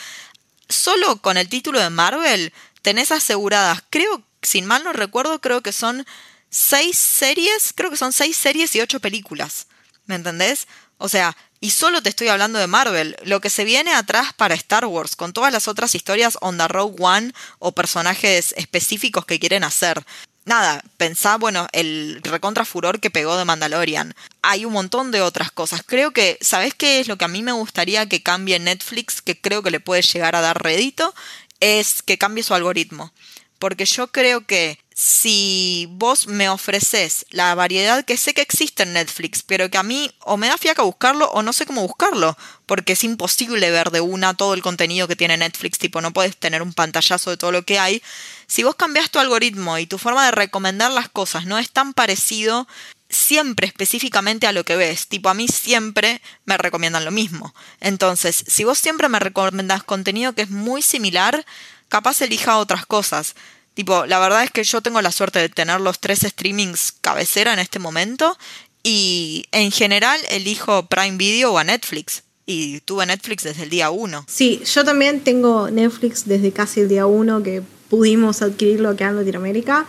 solo 0.69 1.21
con 1.21 1.37
el 1.37 1.49
título 1.49 1.81
de 1.81 1.91
Marvel 1.91 2.53
tenés 2.83 3.13
aseguradas, 3.13 3.83
creo, 3.91 4.23
sin 4.43 4.67
mal 4.67 4.85
no 4.85 4.93
recuerdo, 4.93 5.41
creo 5.41 5.61
que 5.61 5.73
son 5.73 6.07
seis 6.51 6.99
series, 6.99 7.73
creo 7.75 7.91
que 7.91 7.97
son 7.97 8.13
seis 8.13 8.37
series 8.37 8.75
y 8.77 8.81
ocho 8.81 9.01
películas. 9.01 9.67
¿Me 10.07 10.17
entendés? 10.17 10.67
O 10.99 11.09
sea, 11.09 11.37
y 11.63 11.71
solo 11.71 12.03
te 12.03 12.09
estoy 12.09 12.27
hablando 12.27 12.59
de 12.59 12.67
Marvel, 12.67 13.17
lo 13.23 13.41
que 13.41 13.49
se 13.49 13.63
viene 13.65 13.95
atrás 13.95 14.33
para 14.37 14.57
Star 14.57 14.85
Wars, 14.85 15.15
con 15.15 15.33
todas 15.33 15.53
las 15.53 15.69
otras 15.69 15.95
historias 15.95 16.37
on 16.41 16.59
the 16.59 16.67
Rogue 16.67 16.97
One 16.99 17.33
o 17.61 17.71
personajes 17.71 18.53
específicos 18.57 19.25
que 19.27 19.39
quieren 19.39 19.63
hacer. 19.63 20.05
Nada, 20.45 20.83
pensá, 20.97 21.39
bueno, 21.39 21.69
el 21.71 22.19
recontra 22.25 22.65
furor 22.65 22.99
que 22.99 23.13
pegó 23.13 23.37
de 23.37 23.45
Mandalorian. 23.45 24.13
Hay 24.43 24.65
un 24.65 24.73
montón 24.73 25.13
de 25.13 25.23
otras 25.23 25.53
cosas. 25.53 25.85
Creo 25.87 26.11
que, 26.11 26.37
¿sabés 26.41 26.75
qué 26.75 26.99
es 26.99 27.07
lo 27.07 27.17
que 27.17 27.27
a 27.27 27.29
mí 27.29 27.45
me 27.45 27.53
gustaría 27.53 28.09
que 28.09 28.25
cambie 28.25 28.59
Netflix? 28.59 29.23
Que 29.23 29.41
creo 29.41 29.63
que 29.63 29.71
le 29.71 29.79
puede 29.79 30.03
llegar 30.03 30.35
a 30.35 30.41
dar 30.41 30.61
rédito. 30.61 31.15
Es 31.61 32.03
que 32.03 32.19
cambie 32.19 32.43
su 32.43 32.55
algoritmo. 32.55 33.13
Porque 33.61 33.85
yo 33.87 34.09
creo 34.09 34.45
que 34.45 34.81
si 34.95 35.89
vos 35.91 36.27
me 36.27 36.49
ofreces 36.49 37.27
la 37.31 37.55
variedad 37.55 38.05
que 38.05 38.17
sé 38.17 38.35
que 38.35 38.43
existe 38.43 38.83
en 38.83 38.93
Netflix, 38.93 39.43
pero 39.43 39.71
que 39.71 39.79
a 39.79 39.83
mí 39.83 40.11
o 40.21 40.37
me 40.37 40.49
da 40.49 40.59
fiaca 40.59 40.83
buscarlo 40.83 41.31
o 41.31 41.43
no 41.43 41.53
sé 41.53 41.67
cómo 41.67 41.83
buscarlo, 41.83 42.37
porque 42.67 42.93
es 42.93 43.05
imposible 43.05 43.71
ver 43.71 43.91
de 43.91 44.01
una 44.01 44.35
todo 44.35 44.55
el 44.55 44.63
contenido 44.63 45.09
que 45.09 45.17
tiene 45.17 45.37
Netflix, 45.37 45.79
tipo 45.79 46.01
no 46.01 46.13
puedes 46.13 46.37
tener 46.37 46.63
un 46.63 46.73
pantallazo 46.73 47.31
de 47.31 47.37
todo 47.37 47.53
lo 47.53 47.65
que 47.65 47.79
hay. 47.79 48.03
Si 48.47 48.63
vos 48.63 48.75
cambias 48.75 49.11
tu 49.11 49.19
algoritmo 49.19 49.79
y 49.79 49.87
tu 49.87 49.99
forma 49.99 50.25
de 50.25 50.33
recomendar 50.33 50.91
las 50.91 51.09
cosas 51.09 51.47
no 51.47 51.59
es 51.59 51.71
tan 51.71 51.95
parecido 51.95 52.67
siempre 53.09 53.67
específicamente 53.67 54.47
a 54.47 54.53
lo 54.53 54.65
que 54.65 54.77
ves, 54.77 55.07
tipo 55.07 55.29
a 55.29 55.35
mí 55.35 55.47
siempre 55.47 56.21
me 56.45 56.57
recomiendan 56.57 57.05
lo 57.05 57.11
mismo. 57.11 57.55
Entonces, 57.81 58.45
si 58.47 58.65
vos 58.65 58.79
siempre 58.79 59.09
me 59.09 59.21
recomendás 59.21 59.83
contenido 59.85 60.35
que 60.35 60.43
es 60.43 60.51
muy 60.51 60.83
similar, 60.83 61.45
capaz 61.89 62.23
elija 62.23 62.57
otras 62.57 62.87
cosas. 62.87 63.35
Tipo, 63.75 64.07
la 64.07 64.19
verdad 64.19 64.45
es 64.45 64.51
que 64.51 64.65
yo 64.65 64.83
tengo 64.83 65.01
la 65.01 65.13
suerte 65.13 65.39
de 65.39 65.49
tener 65.49 65.81
los 65.81 65.99
tres 65.99 66.21
streamings 66.21 66.95
cabecera 67.01 67.53
en 67.53 67.59
este 67.59 67.79
momento 67.79 68.37
y 68.83 69.47
en 69.53 69.71
general 69.71 70.21
elijo 70.29 70.87
Prime 70.87 71.17
Video 71.17 71.53
o 71.53 71.59
a 71.59 71.65
Netflix. 71.65 72.23
Y 72.45 72.81
tuve 72.81 73.07
Netflix 73.07 73.45
desde 73.45 73.63
el 73.63 73.71
día 73.71 73.91
uno. 73.91 74.25
Sí, 74.29 74.61
yo 74.65 74.85
también 74.85 75.21
tengo 75.21 75.71
Netflix 75.71 76.27
desde 76.27 76.53
casi 76.53 76.81
el 76.81 76.89
día 76.89 77.07
uno 77.07 77.43
que 77.43 77.63
pudimos 77.89 78.43
adquirirlo 78.43 78.91
acá 78.91 79.09
en 79.09 79.17
Latinoamérica. 79.17 79.87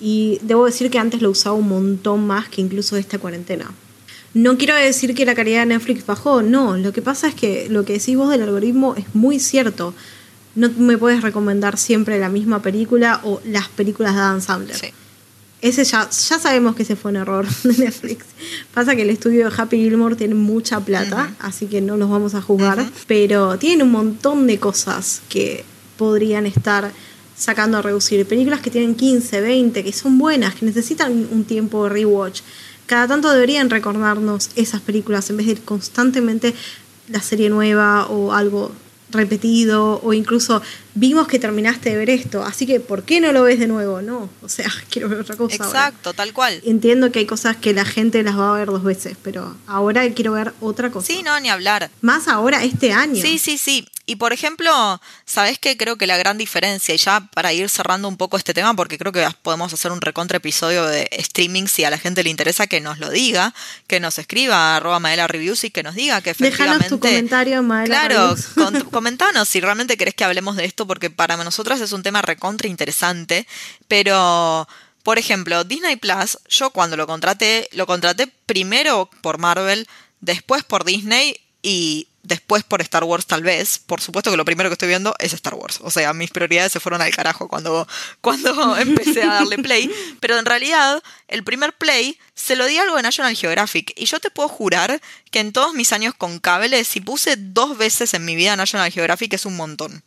Y 0.00 0.38
debo 0.42 0.66
decir 0.66 0.90
que 0.90 0.98
antes 0.98 1.20
lo 1.20 1.30
usaba 1.30 1.56
un 1.56 1.68
montón 1.68 2.26
más 2.26 2.48
que 2.48 2.60
incluso 2.60 2.96
esta 2.96 3.18
cuarentena. 3.18 3.70
No 4.34 4.56
quiero 4.58 4.74
decir 4.74 5.14
que 5.14 5.24
la 5.24 5.34
calidad 5.34 5.60
de 5.60 5.66
Netflix 5.66 6.06
bajó, 6.06 6.42
no. 6.42 6.76
Lo 6.76 6.92
que 6.92 7.02
pasa 7.02 7.26
es 7.26 7.34
que 7.34 7.68
lo 7.70 7.84
que 7.84 7.94
decís 7.94 8.16
vos 8.16 8.30
del 8.30 8.42
algoritmo 8.42 8.94
es 8.94 9.14
muy 9.14 9.40
cierto 9.40 9.94
no 10.56 10.70
me 10.70 10.98
puedes 10.98 11.22
recomendar 11.22 11.78
siempre 11.78 12.18
la 12.18 12.28
misma 12.28 12.62
película 12.62 13.20
o 13.22 13.40
las 13.44 13.68
películas 13.68 14.14
de 14.14 14.20
Adam 14.20 14.40
Sandler. 14.40 14.76
Sí. 14.76 14.86
Ese 15.62 15.84
ya, 15.84 16.08
ya 16.10 16.38
sabemos 16.38 16.74
que 16.74 16.82
ese 16.82 16.96
fue 16.96 17.10
un 17.10 17.18
error 17.18 17.46
de 17.62 17.76
Netflix. 17.76 18.24
Pasa 18.74 18.96
que 18.96 19.02
el 19.02 19.10
estudio 19.10 19.48
de 19.48 19.54
Happy 19.56 19.76
Gilmore 19.76 20.16
tiene 20.16 20.34
mucha 20.34 20.80
plata, 20.80 21.34
así 21.38 21.66
que 21.66 21.80
no 21.80 21.96
los 21.96 22.10
vamos 22.10 22.34
a 22.34 22.42
juzgar, 22.42 22.84
pero 23.06 23.58
tienen 23.58 23.86
un 23.86 23.92
montón 23.92 24.46
de 24.46 24.58
cosas 24.58 25.22
que 25.28 25.64
podrían 25.96 26.46
estar 26.46 26.90
sacando 27.36 27.78
a 27.78 27.82
reducir. 27.82 28.26
Películas 28.26 28.60
que 28.60 28.70
tienen 28.70 28.94
15, 28.94 29.40
20, 29.40 29.84
que 29.84 29.92
son 29.92 30.18
buenas, 30.18 30.54
que 30.54 30.64
necesitan 30.66 31.28
un 31.30 31.44
tiempo 31.44 31.84
de 31.84 31.90
rewatch. 31.90 32.40
Cada 32.86 33.08
tanto 33.08 33.30
deberían 33.30 33.68
recordarnos 33.68 34.50
esas 34.56 34.80
películas 34.80 35.28
en 35.30 35.38
vez 35.38 35.46
de 35.46 35.52
ir 35.52 35.62
constantemente 35.62 36.54
la 37.08 37.20
serie 37.20 37.50
nueva 37.50 38.06
o 38.06 38.32
algo 38.32 38.72
repetido 39.10 40.00
o 40.02 40.12
incluso 40.12 40.62
vimos 40.94 41.28
que 41.28 41.38
terminaste 41.38 41.90
de 41.90 41.96
ver 41.96 42.10
esto, 42.10 42.42
así 42.42 42.66
que 42.66 42.80
¿por 42.80 43.04
qué 43.04 43.20
no 43.20 43.32
lo 43.32 43.42
ves 43.42 43.58
de 43.58 43.66
nuevo? 43.66 44.02
No, 44.02 44.28
o 44.42 44.48
sea, 44.48 44.70
quiero 44.90 45.08
ver 45.08 45.20
otra 45.20 45.36
cosa. 45.36 45.56
Exacto, 45.56 46.12
tal 46.12 46.32
cual. 46.32 46.60
Entiendo 46.64 47.12
que 47.12 47.20
hay 47.20 47.26
cosas 47.26 47.56
que 47.56 47.72
la 47.72 47.84
gente 47.84 48.22
las 48.22 48.38
va 48.38 48.54
a 48.54 48.58
ver 48.58 48.68
dos 48.68 48.82
veces, 48.82 49.16
pero 49.22 49.56
ahora 49.66 50.08
quiero 50.10 50.32
ver 50.32 50.52
otra 50.60 50.90
cosa. 50.90 51.06
Sí, 51.06 51.22
no, 51.22 51.38
ni 51.40 51.48
hablar. 51.48 51.90
Más 52.00 52.28
ahora 52.28 52.64
este 52.64 52.92
año. 52.92 53.20
Sí, 53.20 53.38
sí, 53.38 53.58
sí. 53.58 53.86
Y 54.08 54.16
por 54.16 54.32
ejemplo, 54.32 55.00
¿sabes 55.24 55.58
qué? 55.58 55.76
Creo 55.76 55.96
que 55.96 56.06
la 56.06 56.16
gran 56.16 56.38
diferencia, 56.38 56.94
y 56.94 56.98
ya 56.98 57.28
para 57.34 57.52
ir 57.52 57.68
cerrando 57.68 58.06
un 58.06 58.16
poco 58.16 58.36
este 58.36 58.54
tema, 58.54 58.72
porque 58.74 58.98
creo 58.98 59.10
que 59.10 59.26
podemos 59.42 59.72
hacer 59.72 59.90
un 59.90 60.00
recontra 60.00 60.36
episodio 60.36 60.86
de 60.86 61.08
streaming 61.10 61.66
si 61.66 61.82
a 61.82 61.90
la 61.90 61.98
gente 61.98 62.22
le 62.22 62.30
interesa 62.30 62.68
que 62.68 62.80
nos 62.80 63.00
lo 63.00 63.10
diga, 63.10 63.52
que 63.88 63.98
nos 63.98 64.20
escriba 64.20 64.76
arroba 64.76 65.00
Maela 65.00 65.26
Reviews 65.26 65.64
y 65.64 65.70
que 65.70 65.82
nos 65.82 65.96
diga 65.96 66.20
que 66.20 66.30
efectivamente. 66.30 66.84
Déjanos 66.84 66.88
tu 66.88 67.00
comentario, 67.00 67.62
Maela 67.64 67.86
Claro, 67.86 68.36
comentanos 68.92 69.48
si 69.48 69.60
realmente 69.60 69.96
querés 69.96 70.14
que 70.14 70.22
hablemos 70.22 70.54
de 70.54 70.66
esto, 70.66 70.86
porque 70.86 71.10
para 71.10 71.36
nosotras 71.36 71.80
es 71.80 71.90
un 71.90 72.04
tema 72.04 72.22
recontra 72.22 72.68
interesante. 72.68 73.48
Pero, 73.88 74.68
por 75.02 75.18
ejemplo, 75.18 75.64
Disney 75.64 75.96
Plus, 75.96 76.38
yo 76.48 76.70
cuando 76.70 76.96
lo 76.96 77.08
contraté, 77.08 77.68
lo 77.72 77.86
contraté 77.88 78.28
primero 78.46 79.10
por 79.20 79.38
Marvel, 79.38 79.88
después 80.20 80.62
por 80.62 80.84
Disney 80.84 81.40
y 81.60 82.06
después 82.26 82.64
por 82.64 82.80
Star 82.82 83.04
Wars 83.04 83.26
tal 83.26 83.42
vez. 83.42 83.78
Por 83.78 84.00
supuesto 84.00 84.30
que 84.30 84.36
lo 84.36 84.44
primero 84.44 84.68
que 84.68 84.74
estoy 84.74 84.88
viendo 84.88 85.14
es 85.18 85.32
Star 85.32 85.54
Wars. 85.54 85.78
O 85.82 85.90
sea, 85.90 86.12
mis 86.12 86.30
prioridades 86.30 86.72
se 86.72 86.80
fueron 86.80 87.00
al 87.00 87.14
carajo 87.14 87.48
cuando, 87.48 87.86
cuando 88.20 88.76
empecé 88.78 89.22
a 89.22 89.34
darle 89.34 89.58
play. 89.58 89.90
Pero 90.20 90.38
en 90.38 90.44
realidad, 90.44 91.02
el 91.28 91.44
primer 91.44 91.72
play 91.72 92.18
se 92.34 92.56
lo 92.56 92.66
di 92.66 92.78
algo 92.78 92.96
de 92.96 93.02
National 93.02 93.36
Geographic. 93.36 93.92
Y 93.96 94.06
yo 94.06 94.20
te 94.20 94.30
puedo 94.30 94.48
jurar 94.48 95.00
que 95.30 95.40
en 95.40 95.52
todos 95.52 95.74
mis 95.74 95.92
años 95.92 96.14
con 96.14 96.38
cable, 96.38 96.84
si 96.84 97.00
puse 97.00 97.36
dos 97.36 97.78
veces 97.78 98.14
en 98.14 98.24
mi 98.24 98.36
vida 98.36 98.56
National 98.56 98.90
Geographic 98.90 99.32
es 99.32 99.46
un 99.46 99.56
montón. 99.56 100.02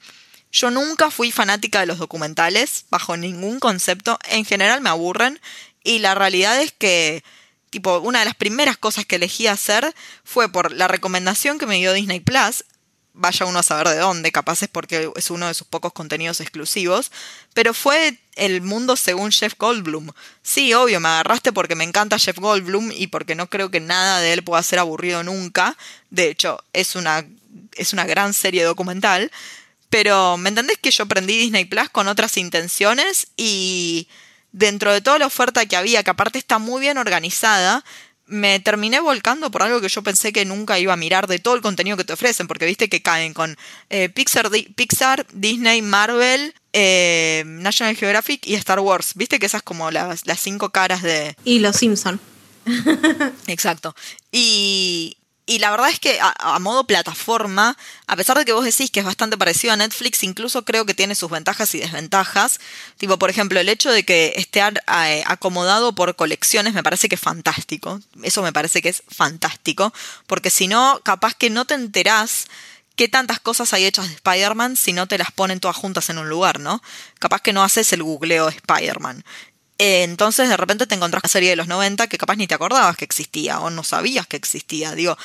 Yo 0.52 0.72
nunca 0.72 1.12
fui 1.12 1.32
fanática 1.32 1.80
de 1.80 1.86
los 1.86 2.00
documentales, 2.00 2.86
bajo 2.90 3.16
ningún 3.18 3.60
concepto. 3.60 4.18
En 4.30 4.46
general 4.46 4.82
me 4.82 4.90
aburren. 4.90 5.40
Y 5.84 6.00
la 6.00 6.16
realidad 6.16 6.62
es 6.62 6.72
que 6.72 7.24
tipo, 7.70 8.00
una 8.00 8.20
de 8.20 8.26
las 8.26 8.36
primeras 8.36 8.78
cosas 8.78 9.06
que 9.06 9.18
elegí 9.18 9.48
hacer 9.48 9.94
fue 10.24 10.52
por 10.52 10.72
la 10.72 10.88
recomendación 10.88 11.58
que 11.58 11.66
me 11.66 11.78
dio 11.78 11.94
Disney 11.94 12.20
Plus. 12.20 12.66
Vaya 13.14 13.46
uno 13.46 13.60
a 13.60 13.64
saber 13.64 13.90
de 13.90 13.98
dónde, 13.98 14.32
capaz 14.32 14.62
es 14.62 14.70
porque 14.70 15.12
es 15.16 15.30
uno 15.30 15.48
de 15.48 15.54
sus 15.54 15.68
pocos 15.68 15.92
contenidos 15.92 16.40
exclusivos. 16.40 17.12
Pero 17.54 17.74
fue 17.74 18.20
el 18.36 18.62
mundo 18.62 18.96
según 18.96 19.32
Jeff 19.32 19.56
Goldblum. 19.58 20.12
Sí, 20.42 20.74
obvio, 20.74 21.00
me 21.00 21.10
agarraste 21.10 21.52
porque 21.52 21.76
me 21.76 21.84
encanta 21.84 22.20
Jeff 22.20 22.38
Goldblum 22.38 22.92
y 22.92 23.08
porque 23.08 23.36
no 23.36 23.50
creo 23.50 23.72
que 23.72 23.80
nada 23.80 24.20
de 24.22 24.34
él 24.34 24.44
pueda 24.44 24.64
ser 24.64 24.80
aburrido 24.80 25.24
nunca. 25.24 25.76
De 26.10 26.30
hecho, 26.30 26.64
es 26.72 26.96
una, 26.96 27.26
es 27.76 27.94
una 27.94 28.06
gran 28.06 28.34
serie 28.34 28.64
documental. 28.64 29.32
Pero, 29.90 30.38
¿me 30.38 30.50
entendés 30.50 30.78
que 30.78 30.92
yo 30.92 31.04
aprendí 31.04 31.38
Disney 31.38 31.66
Plus 31.66 31.90
con 31.90 32.08
otras 32.08 32.38
intenciones 32.38 33.28
y 33.36 34.08
dentro 34.52 34.94
de 34.94 35.02
toda 35.02 35.20
la 35.20 35.28
oferta 35.28 35.66
que 35.66 35.76
había, 35.76 36.04
que 36.04 36.10
aparte 36.10 36.40
está 36.40 36.60
muy 36.60 36.82
bien 36.82 36.98
organizada, 36.98 37.84
me 38.30 38.60
terminé 38.60 39.00
volcando 39.00 39.50
por 39.50 39.64
algo 39.64 39.82
que 39.82 39.90
yo 39.90 40.04
pensé 40.04 40.32
que 40.32 40.46
nunca 40.46 40.80
iba 40.80 40.94
a 40.94 40.98
mirar 40.98 41.28
de 41.28 41.40
todo 41.40 41.56
el 41.56 41.62
contenido 41.62 41.98
que 41.98 42.04
te 42.04 42.14
ofrecen, 42.14 42.48
porque 42.48 42.66
viste 42.66 42.88
que 42.88 43.02
caen 43.02 43.34
con 43.34 43.58
eh, 43.90 44.10
Pixar, 44.10 44.50
Pixar, 44.76 45.26
Disney, 45.34 45.82
Marvel, 45.82 46.54
eh, 46.74 47.44
National 47.46 47.96
Geographic 47.96 48.46
y 48.46 48.56
Star 48.56 48.80
Wars. 48.80 49.14
Viste 49.16 49.40
que 49.40 49.48
esas 49.48 49.64
como 49.64 49.90
las, 49.92 50.28
las 50.28 50.40
cinco 50.40 50.70
caras 50.70 51.02
de... 51.02 51.36
Y 51.44 51.60
los 51.60 51.76
Simpson. 51.76 52.20
Exacto. 53.48 53.96
Y, 54.32 55.18
y 55.50 55.58
la 55.58 55.72
verdad 55.72 55.90
es 55.90 56.00
que 56.00 56.20
a, 56.22 56.60
modo 56.60 56.86
plataforma, 56.86 57.76
a 58.06 58.16
pesar 58.16 58.38
de 58.38 58.46
que 58.46 58.54
vos 58.54 58.64
decís 58.64 58.92
que 58.92 59.00
es 59.00 59.06
bastante 59.06 59.36
parecido 59.36 59.74
a 59.74 59.78
Netflix, 59.78 60.22
incluso 60.22 60.64
creo 60.64 60.86
que 60.86 60.94
tiene 60.94 61.16
sus 61.16 61.32
ventajas 61.32 61.74
y 61.74 61.80
desventajas. 61.80 62.60
Tipo, 62.98 63.18
por 63.18 63.32
ejemplo, 63.32 63.60
el 63.60 63.68
hecho 63.68 63.92
de 63.92 64.06
que 64.06 64.34
esté 64.36 64.62
eh, 64.62 65.24
acomodado 65.26 65.96
por 65.96 66.16
colecciones 66.16 66.76
me 66.76 66.84
parece 66.84 67.10
que 67.10 67.16
es 67.16 67.22
fantástico. 67.22 68.00
Eso 68.22 68.44
me 68.44 68.54
parece 68.54 68.84
que 68.84 68.90
es 68.90 69.02
fantástico. 69.08 69.92
Porque 70.28 70.52
si 70.52 70.68
no, 70.68 71.02
capaz 71.04 71.34
que 71.34 71.50
no 71.50 71.66
te 71.66 71.74
enterás 71.74 72.46
qué 72.96 73.08
tantas 73.08 73.40
cosas 73.40 73.74
hay 73.74 73.86
hechas 73.86 74.08
de 74.08 74.14
Spider-Man 74.16 74.76
si 74.76 74.94
no 74.94 75.08
te 75.08 75.18
las 75.18 75.32
ponen 75.32 75.60
todas 75.60 75.78
juntas 75.78 76.10
en 76.12 76.20
un 76.20 76.30
lugar, 76.30 76.60
¿no? 76.60 76.84
Capaz 77.18 77.42
que 77.42 77.54
no 77.54 77.64
haces 77.64 77.92
el 77.94 78.04
googleo 78.04 78.52
de 78.52 78.56
Spider-Man. 78.58 79.24
Eh, 79.80 80.04
entonces 80.04 80.50
de 80.50 80.58
repente 80.58 80.86
te 80.86 80.96
encontrás 80.96 81.24
una 81.24 81.30
serie 81.30 81.50
de 81.50 81.56
los 81.56 81.68
90 81.68 82.08
que 82.08 82.18
capaz 82.18 82.36
ni 82.36 82.48
te 82.48 82.54
acordabas 82.54 82.98
que 82.98 83.06
existía 83.06 83.60
o 83.62 83.70
no 83.70 83.84
sabías 83.84 84.28
que 84.28 84.36
existía. 84.38 84.94
Digo, 84.94 85.18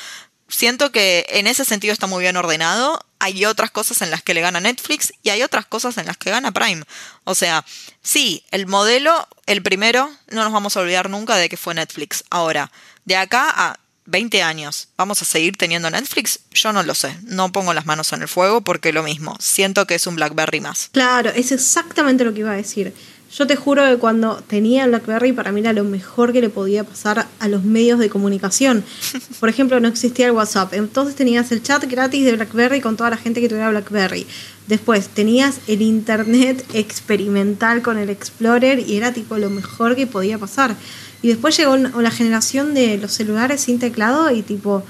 siento 0.47 0.91
que 0.91 1.25
en 1.29 1.45
ese 1.45 1.65
sentido 1.65 1.91
está 1.91 2.07
muy 2.07 2.21
bien 2.21 2.37
ordenado. 2.37 3.05
Hay 3.19 3.45
otras 3.45 3.69
cosas 3.69 4.01
en 4.01 4.11
las 4.11 4.23
que 4.23 4.33
le 4.33 4.41
gana 4.41 4.61
Netflix 4.61 5.13
y 5.23 5.29
hay 5.29 5.43
otras 5.43 5.65
cosas 5.65 5.97
en 5.97 6.05
las 6.05 6.15
que 6.15 6.31
gana 6.31 6.53
Prime. 6.53 6.83
O 7.25 7.35
sea, 7.35 7.65
sí, 8.01 8.43
el 8.51 8.65
modelo, 8.65 9.27
el 9.45 9.61
primero, 9.61 10.09
no 10.29 10.43
nos 10.43 10.53
vamos 10.53 10.77
a 10.77 10.79
olvidar 10.79 11.09
nunca 11.09 11.35
de 11.35 11.49
que 11.49 11.57
fue 11.57 11.73
Netflix. 11.73 12.23
Ahora, 12.29 12.71
de 13.03 13.17
acá 13.17 13.51
a 13.53 13.79
20 14.05 14.41
años, 14.43 14.87
¿vamos 14.97 15.21
a 15.21 15.25
seguir 15.25 15.57
teniendo 15.57 15.89
Netflix? 15.89 16.39
Yo 16.51 16.71
no 16.71 16.83
lo 16.83 16.93
sé. 16.93 17.17
No 17.23 17.51
pongo 17.51 17.73
las 17.73 17.85
manos 17.85 18.13
en 18.13 18.21
el 18.21 18.27
fuego 18.27 18.61
porque 18.61 18.93
lo 18.93 19.03
mismo. 19.03 19.35
Siento 19.39 19.85
que 19.87 19.95
es 19.95 20.07
un 20.07 20.15
BlackBerry 20.15 20.61
más. 20.61 20.89
Claro, 20.93 21.31
es 21.31 21.51
exactamente 21.51 22.23
lo 22.23 22.33
que 22.33 22.41
iba 22.41 22.51
a 22.51 22.55
decir. 22.55 22.93
Yo 23.37 23.45
te 23.45 23.57
juro 23.57 23.83
que 23.83 23.97
cuando 23.97 24.41
tenía 24.47 24.87
BlackBerry 24.87 25.33
para 25.33 25.51
mí 25.51 25.59
era 25.59 25.73
lo 25.73 25.83
mejor 25.83 26.31
que 26.31 26.39
le 26.39 26.47
podía 26.47 26.85
pasar 26.85 27.27
a 27.37 27.47
los 27.49 27.65
medios 27.65 27.99
de 27.99 28.09
comunicación. 28.09 28.81
Por 29.41 29.49
ejemplo, 29.49 29.77
no 29.81 29.89
existía 29.89 30.27
el 30.27 30.31
WhatsApp. 30.31 30.73
Entonces 30.73 31.15
tenías 31.15 31.51
el 31.51 31.61
chat 31.61 31.83
gratis 31.83 32.23
de 32.23 32.31
BlackBerry 32.31 32.79
con 32.79 32.95
toda 32.95 33.09
la 33.09 33.17
gente 33.17 33.41
que 33.41 33.49
tuviera 33.49 33.69
BlackBerry. 33.71 34.25
Después 34.67 35.09
tenías 35.09 35.59
el 35.67 35.81
internet 35.81 36.65
experimental 36.73 37.81
con 37.81 37.97
el 37.97 38.09
Explorer 38.09 38.79
y 38.79 38.95
era 38.95 39.11
tipo 39.11 39.37
lo 39.37 39.49
mejor 39.49 39.97
que 39.97 40.07
podía 40.07 40.37
pasar. 40.37 40.73
Y 41.21 41.27
después 41.27 41.57
llegó 41.57 41.75
la 41.75 42.11
generación 42.11 42.73
de 42.73 42.97
los 42.97 43.11
celulares 43.11 43.59
sin 43.59 43.79
teclado 43.79 44.31
y 44.31 44.43
tipo 44.43 44.81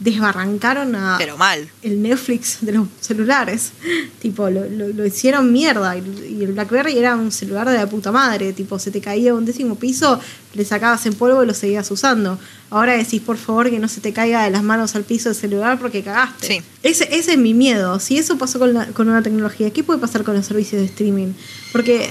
desbarrancaron 0.00 0.96
a 0.96 1.16
Pero 1.18 1.36
mal. 1.36 1.68
el 1.82 2.02
Netflix 2.02 2.58
de 2.62 2.72
los 2.72 2.88
celulares. 3.00 3.72
tipo, 4.20 4.50
lo, 4.50 4.64
lo, 4.68 4.88
lo 4.88 5.06
hicieron 5.06 5.52
mierda. 5.52 5.96
Y, 5.96 6.36
y 6.40 6.44
el 6.44 6.52
BlackBerry 6.52 6.98
era 6.98 7.14
un 7.16 7.30
celular 7.30 7.68
de 7.68 7.76
la 7.76 7.86
puta 7.86 8.10
madre. 8.10 8.52
Tipo, 8.52 8.78
se 8.78 8.90
te 8.90 9.00
caía 9.00 9.34
un 9.34 9.44
décimo 9.44 9.76
piso, 9.76 10.18
le 10.54 10.64
sacabas 10.64 11.04
en 11.06 11.12
polvo 11.14 11.42
y 11.42 11.46
lo 11.46 11.54
seguías 11.54 11.90
usando. 11.90 12.38
Ahora 12.70 12.96
decís, 12.96 13.20
por 13.20 13.36
favor, 13.36 13.70
que 13.70 13.78
no 13.78 13.88
se 13.88 14.00
te 14.00 14.12
caiga 14.12 14.44
de 14.44 14.50
las 14.50 14.62
manos 14.62 14.94
al 14.96 15.04
piso 15.04 15.28
el 15.28 15.34
celular 15.34 15.78
porque 15.78 16.02
cagaste. 16.02 16.46
Sí. 16.46 16.62
Ese, 16.82 17.08
ese 17.16 17.32
es 17.32 17.38
mi 17.38 17.54
miedo. 17.54 18.00
Si 18.00 18.16
eso 18.18 18.38
pasó 18.38 18.58
con, 18.58 18.74
la- 18.74 18.86
con 18.86 19.08
una 19.08 19.22
tecnología, 19.22 19.70
¿qué 19.70 19.84
puede 19.84 20.00
pasar 20.00 20.24
con 20.24 20.34
los 20.34 20.46
servicios 20.46 20.80
de 20.80 20.86
streaming? 20.86 21.32
Porque 21.72 22.10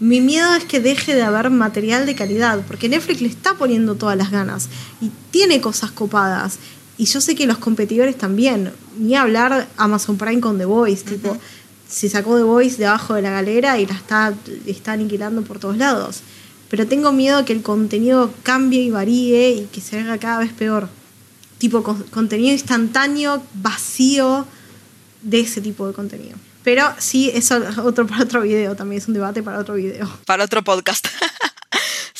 mi 0.00 0.20
miedo 0.20 0.52
es 0.54 0.64
que 0.64 0.80
deje 0.80 1.14
de 1.14 1.22
haber 1.22 1.50
material 1.50 2.04
de 2.04 2.14
calidad, 2.14 2.60
porque 2.66 2.88
Netflix 2.88 3.20
le 3.22 3.28
está 3.28 3.54
poniendo 3.54 3.94
todas 3.94 4.16
las 4.18 4.30
ganas 4.30 4.68
y 5.00 5.10
tiene 5.30 5.60
cosas 5.60 5.90
copadas. 5.92 6.58
Y 6.96 7.06
yo 7.06 7.20
sé 7.20 7.34
que 7.34 7.46
los 7.46 7.58
competidores 7.58 8.16
también, 8.16 8.72
ni 8.98 9.16
hablar 9.16 9.66
Amazon 9.76 10.16
Prime 10.16 10.40
con 10.40 10.58
The 10.58 10.64
Voice, 10.64 11.04
tipo, 11.04 11.36
se 11.88 12.08
sacó 12.08 12.36
The 12.36 12.42
Voice 12.44 12.76
debajo 12.76 13.14
de 13.14 13.22
la 13.22 13.30
galera 13.30 13.78
y 13.80 13.86
la 13.86 13.94
está, 13.94 14.32
está 14.66 14.92
aniquilando 14.92 15.42
por 15.42 15.58
todos 15.58 15.76
lados. 15.76 16.20
Pero 16.70 16.86
tengo 16.86 17.12
miedo 17.12 17.44
que 17.44 17.52
el 17.52 17.62
contenido 17.62 18.32
cambie 18.42 18.82
y 18.82 18.90
varíe 18.90 19.50
y 19.50 19.66
que 19.72 19.80
se 19.80 19.98
haga 19.98 20.18
cada 20.18 20.38
vez 20.38 20.52
peor. 20.52 20.88
Tipo 21.58 21.82
con- 21.82 22.02
contenido 22.04 22.52
instantáneo, 22.52 23.42
vacío 23.54 24.46
de 25.22 25.40
ese 25.40 25.60
tipo 25.60 25.86
de 25.86 25.92
contenido. 25.92 26.36
Pero 26.62 26.84
sí, 26.98 27.30
eso 27.34 27.56
es 27.58 27.76
otro 27.78 28.06
para 28.06 28.22
otro 28.22 28.40
video, 28.42 28.74
también 28.74 29.02
es 29.02 29.08
un 29.08 29.14
debate 29.14 29.42
para 29.42 29.58
otro 29.58 29.74
video. 29.74 30.08
Para 30.26 30.44
otro 30.44 30.62
podcast. 30.64 31.06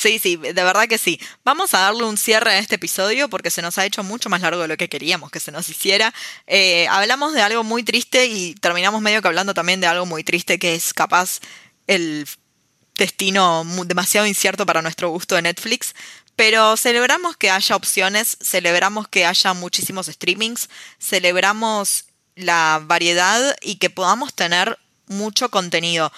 Sí, 0.05 0.19
sí, 0.19 0.37
de 0.37 0.53
verdad 0.53 0.87
que 0.87 0.99
sí. 0.99 1.19
Vamos 1.43 1.73
a 1.73 1.79
darle 1.79 2.03
un 2.03 2.15
cierre 2.15 2.51
a 2.51 2.59
este 2.59 2.75
episodio 2.75 3.27
porque 3.27 3.49
se 3.49 3.63
nos 3.63 3.79
ha 3.79 3.85
hecho 3.87 4.03
mucho 4.03 4.29
más 4.29 4.39
largo 4.41 4.61
de 4.61 4.67
lo 4.67 4.77
que 4.77 4.87
queríamos 4.87 5.31
que 5.31 5.39
se 5.39 5.51
nos 5.51 5.67
hiciera. 5.67 6.13
Eh, 6.45 6.87
hablamos 6.89 7.33
de 7.33 7.41
algo 7.41 7.63
muy 7.63 7.81
triste 7.81 8.27
y 8.27 8.53
terminamos 8.53 9.01
medio 9.01 9.23
que 9.23 9.29
hablando 9.29 9.55
también 9.55 9.81
de 9.81 9.87
algo 9.87 10.05
muy 10.05 10.23
triste 10.23 10.59
que 10.59 10.75
es 10.75 10.93
capaz 10.93 11.39
el 11.87 12.27
destino 12.95 13.65
demasiado 13.87 14.27
incierto 14.27 14.63
para 14.67 14.83
nuestro 14.83 15.09
gusto 15.09 15.33
de 15.33 15.41
Netflix. 15.41 15.95
Pero 16.35 16.77
celebramos 16.77 17.35
que 17.35 17.49
haya 17.49 17.75
opciones, 17.75 18.37
celebramos 18.43 19.07
que 19.07 19.25
haya 19.25 19.55
muchísimos 19.55 20.05
streamings, 20.05 20.69
celebramos 20.99 22.05
la 22.35 22.79
variedad 22.83 23.55
y 23.59 23.77
que 23.77 23.89
podamos 23.89 24.35
tener 24.35 24.77
mucho 25.07 25.49
contenido. 25.49 26.11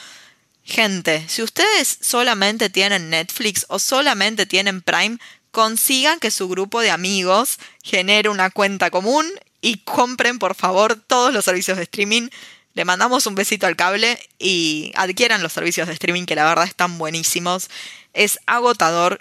Gente, 0.68 1.24
si 1.30 1.41
ustedes 1.41 1.97
solamente 2.01 2.70
tienen 2.70 3.09
Netflix 3.09 3.65
o 3.70 3.80
solamente 3.80 4.45
tienen 4.45 4.82
Prime, 4.82 5.18
consigan 5.51 6.20
que 6.20 6.30
su 6.30 6.49
grupo 6.49 6.82
de 6.82 6.91
amigos 6.91 7.57
genere 7.84 8.28
una 8.28 8.49
cuenta 8.49 8.91
común 8.91 9.26
y 9.61 9.78
compren 9.78 10.39
por 10.39 10.55
favor 10.55 10.95
todos 10.95 11.34
los 11.34 11.45
servicios 11.45 11.78
de 11.78 11.84
streaming. 11.84 12.28
Le 12.74 12.84
mandamos 12.84 13.26
un 13.28 13.36
besito 13.36 13.65
al 13.65 13.78
cable 13.78 14.20
y 14.39 14.91
adquieran 14.95 15.41
los 15.41 15.53
servicios 15.53 15.88
de 15.88 15.93
streaming 15.93 16.26
que 16.26 16.36
la 16.36 16.43
verdad 16.43 16.65
están 16.65 16.97
buenísimos. 16.97 17.70
Es 18.13 18.38
agotador. 18.45 19.20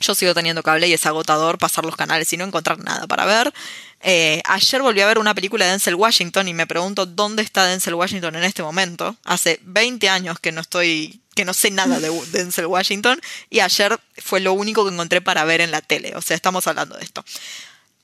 Yo 0.00 0.16
sigo 0.16 0.34
teniendo 0.34 0.64
cable 0.64 0.88
y 0.88 0.92
es 0.92 1.06
agotador 1.06 1.58
pasar 1.58 1.84
los 1.84 1.94
canales 1.94 2.32
y 2.32 2.36
no 2.36 2.44
encontrar 2.44 2.80
nada 2.80 3.06
para 3.06 3.26
ver. 3.26 3.54
Eh, 4.02 4.40
ayer 4.44 4.80
volví 4.80 5.00
a 5.02 5.06
ver 5.06 5.18
una 5.18 5.34
película 5.34 5.66
de 5.66 5.72
Denzel 5.72 5.94
Washington 5.94 6.48
y 6.48 6.54
me 6.54 6.66
pregunto 6.66 7.04
dónde 7.04 7.42
está 7.42 7.66
Denzel 7.66 7.94
Washington 7.94 8.34
en 8.36 8.44
este 8.44 8.62
momento. 8.62 9.16
Hace 9.24 9.60
20 9.62 10.08
años 10.08 10.40
que 10.40 10.52
no 10.52 10.60
estoy, 10.60 11.20
que 11.34 11.44
no 11.44 11.52
sé 11.52 11.70
nada 11.70 12.00
de 12.00 12.10
Denzel 12.32 12.66
Washington 12.66 13.20
y 13.50 13.60
ayer 13.60 14.00
fue 14.16 14.40
lo 14.40 14.54
único 14.54 14.84
que 14.84 14.92
encontré 14.92 15.20
para 15.20 15.44
ver 15.44 15.60
en 15.60 15.70
la 15.70 15.82
tele. 15.82 16.14
O 16.16 16.22
sea, 16.22 16.34
estamos 16.34 16.66
hablando 16.66 16.96
de 16.96 17.04
esto. 17.04 17.24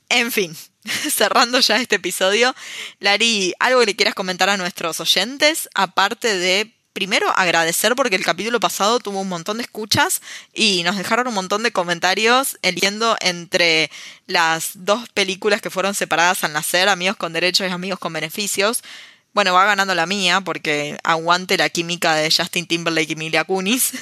En 0.09 0.31
fin, 0.31 0.57
cerrando 1.11 1.61
ya 1.61 1.77
este 1.77 1.97
episodio, 1.97 2.55
Lari, 3.01 3.55
¿algo 3.59 3.81
que 3.81 3.87
le 3.87 3.97
quieras 3.97 4.15
comentar 4.15 4.49
a 4.49 4.57
nuestros 4.57 5.01
oyentes? 5.01 5.69
Aparte 5.75 6.37
de, 6.37 6.76
primero, 6.97 7.31
agradecer 7.37 7.95
porque 7.95 8.17
el 8.17 8.25
capítulo 8.25 8.59
pasado 8.59 9.01
tuvo 9.01 9.21
un 9.21 9.29
montón 9.29 9.59
de 9.59 9.65
escuchas 9.65 10.23
y 10.55 10.83
nos 10.83 10.97
dejaron 10.97 11.29
un 11.29 11.35
montón 11.35 11.63
de 11.63 11.71
comentarios 11.71 12.57
eligiendo 12.63 13.19
entre 13.21 13.91
las 14.27 14.71
dos 14.77 15.07
películas 15.11 15.61
que 15.61 15.69
fueron 15.69 15.95
separadas 15.95 16.43
al 16.43 16.55
nacer, 16.55 16.89
Amigos 16.89 17.19
con 17.19 17.35
Derechos 17.35 17.69
y 17.69 17.71
Amigos 17.71 17.99
con 17.99 18.15
Beneficios. 18.15 18.83
Bueno, 19.35 19.53
va 19.53 19.67
ganando 19.67 19.95
la 19.95 20.07
mía 20.07 20.41
porque 20.41 20.97
aguante 21.05 21.59
la 21.59 21.69
química 21.69 22.15
de 22.15 22.31
Justin 22.35 22.67
Timberlake 22.67 23.11
y 23.11 23.13
Emilia 23.13 23.45
Kunis. 23.45 23.93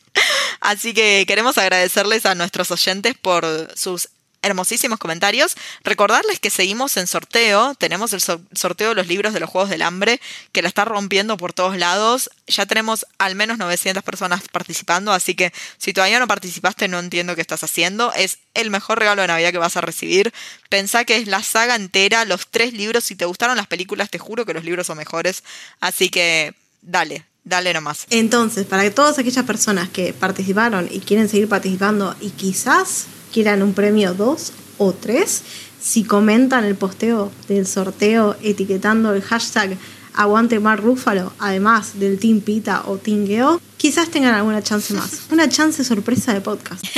Así 0.60 0.92
que 0.92 1.24
queremos 1.26 1.56
agradecerles 1.56 2.26
a 2.26 2.34
nuestros 2.34 2.70
oyentes 2.70 3.14
por 3.16 3.72
sus 3.74 4.10
hermosísimos 4.44 4.98
comentarios. 4.98 5.56
Recordarles 5.82 6.38
que 6.40 6.50
seguimos 6.50 6.96
en 6.96 7.06
sorteo. 7.06 7.74
Tenemos 7.74 8.12
el 8.12 8.20
so- 8.20 8.40
sorteo 8.52 8.90
de 8.90 8.94
los 8.94 9.06
libros 9.08 9.32
de 9.34 9.40
los 9.40 9.50
Juegos 9.50 9.70
del 9.70 9.82
Hambre 9.82 10.20
que 10.52 10.62
la 10.62 10.68
está 10.68 10.84
rompiendo 10.84 11.36
por 11.36 11.52
todos 11.52 11.76
lados. 11.76 12.30
Ya 12.46 12.66
tenemos 12.66 13.06
al 13.18 13.34
menos 13.34 13.58
900 13.58 14.02
personas 14.02 14.42
participando, 14.52 15.12
así 15.12 15.34
que 15.34 15.52
si 15.78 15.92
todavía 15.92 16.18
no 16.20 16.26
participaste 16.28 16.88
no 16.88 16.98
entiendo 16.98 17.34
qué 17.34 17.40
estás 17.40 17.64
haciendo. 17.64 18.12
Es 18.14 18.38
el 18.54 18.70
mejor 18.70 18.98
regalo 18.98 19.22
de 19.22 19.28
Navidad 19.28 19.50
que 19.52 19.58
vas 19.58 19.76
a 19.76 19.80
recibir. 19.80 20.32
Pensá 20.68 21.04
que 21.04 21.16
es 21.16 21.26
la 21.26 21.42
saga 21.42 21.74
entera, 21.76 22.24
los 22.24 22.46
tres 22.48 22.72
libros. 22.72 23.04
Si 23.04 23.16
te 23.16 23.24
gustaron 23.24 23.56
las 23.56 23.66
películas, 23.66 24.10
te 24.10 24.18
juro 24.18 24.44
que 24.46 24.54
los 24.54 24.64
libros 24.64 24.86
son 24.86 24.98
mejores. 24.98 25.42
Así 25.80 26.08
que 26.10 26.54
dale, 26.82 27.24
dale 27.44 27.72
nomás. 27.72 28.06
Entonces, 28.10 28.66
para 28.66 28.88
todas 28.90 29.18
aquellas 29.18 29.44
personas 29.44 29.88
que 29.88 30.12
participaron 30.12 30.88
y 30.90 31.00
quieren 31.00 31.28
seguir 31.28 31.48
participando 31.48 32.14
y 32.20 32.30
quizás 32.30 33.06
quieran 33.34 33.64
un 33.64 33.74
premio 33.74 34.14
2 34.14 34.52
o 34.78 34.92
3, 34.92 35.42
si 35.80 36.04
comentan 36.04 36.62
el 36.64 36.76
posteo 36.76 37.32
del 37.48 37.66
sorteo 37.66 38.36
etiquetando 38.40 39.12
el 39.12 39.22
hashtag 39.22 39.76
Aguante 40.14 40.60
Mar 40.60 40.80
Rúfalo, 40.80 41.32
además 41.40 41.98
del 41.98 42.20
Team 42.20 42.40
Pita 42.40 42.84
o 42.86 42.96
Team 42.96 43.26
Geo, 43.26 43.60
quizás 43.76 44.08
tengan 44.08 44.34
alguna 44.34 44.62
chance 44.62 44.94
más. 44.94 45.22
Una 45.32 45.48
chance 45.48 45.82
sorpresa 45.82 46.32
de 46.32 46.40
podcast. 46.40 46.84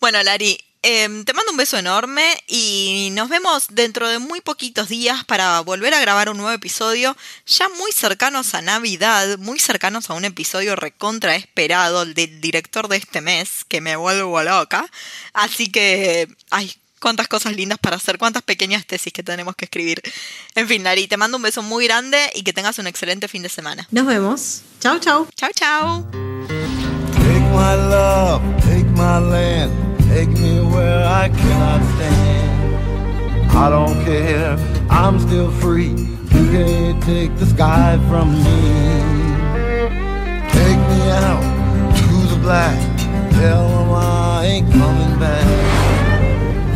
Bueno, 0.00 0.22
Lari, 0.22 0.58
em, 0.84 1.24
te 1.24 1.32
mando 1.32 1.50
un 1.50 1.56
beso 1.56 1.76
enorme 1.76 2.22
y 2.46 3.08
nos 3.12 3.28
vemos 3.28 3.64
dentro 3.70 4.06
de 4.08 4.18
muy 4.18 4.40
poquitos 4.40 4.88
días 4.88 5.24
para 5.24 5.60
volver 5.60 5.94
a 5.94 6.00
grabar 6.00 6.28
un 6.28 6.36
nuevo 6.36 6.52
episodio, 6.52 7.16
ya 7.46 7.68
muy 7.70 7.90
cercanos 7.90 8.54
a 8.54 8.62
Navidad, 8.62 9.38
muy 9.38 9.58
cercanos 9.58 10.10
a 10.10 10.14
un 10.14 10.24
episodio 10.24 10.76
recontra 10.76 11.34
esperado, 11.34 12.02
el 12.02 12.14
del 12.14 12.40
director 12.40 12.88
de 12.88 12.98
este 12.98 13.20
mes, 13.20 13.64
que 13.66 13.80
me 13.80 13.96
vuelvo 13.96 14.42
loca. 14.42 14.86
Así 15.32 15.70
que, 15.70 16.28
ay, 16.50 16.72
cuántas 17.00 17.28
cosas 17.28 17.54
lindas 17.54 17.78
para 17.78 17.96
hacer, 17.96 18.16
cuántas 18.16 18.42
pequeñas 18.42 18.86
tesis 18.86 19.12
que 19.12 19.22
tenemos 19.22 19.54
que 19.56 19.66
escribir. 19.66 20.00
En 20.54 20.66
fin, 20.68 20.82
Lari, 20.82 21.06
te 21.06 21.16
mando 21.16 21.36
un 21.36 21.42
beso 21.42 21.62
muy 21.62 21.86
grande 21.86 22.30
y 22.34 22.42
que 22.42 22.52
tengas 22.52 22.78
un 22.78 22.86
excelente 22.86 23.28
fin 23.28 23.42
de 23.42 23.48
semana. 23.48 23.86
Nos 23.90 24.06
vemos. 24.06 24.62
Chau, 24.80 24.98
chau. 24.98 25.28
Chao, 25.36 25.50
chao. 25.54 26.08
Take 30.14 30.28
me 30.28 30.60
where 30.60 31.04
I 31.04 31.28
cannot 31.28 31.82
stand. 31.96 33.50
I 33.50 33.68
don't 33.68 34.04
care, 34.04 34.56
I'm 34.88 35.18
still 35.18 35.50
free. 35.50 35.90
You 36.34 36.44
can't 36.54 37.02
take 37.02 37.36
the 37.36 37.46
sky 37.46 37.98
from 38.08 38.30
me. 38.44 38.60
Take 40.52 40.80
me 40.90 41.00
out 41.26 41.42
to 41.98 42.06
the 42.32 42.38
black, 42.40 42.78
tell 43.32 43.66
'em 43.80 43.92
I 43.92 44.44
ain't 44.52 44.70
coming 44.70 45.18
back. 45.18 45.48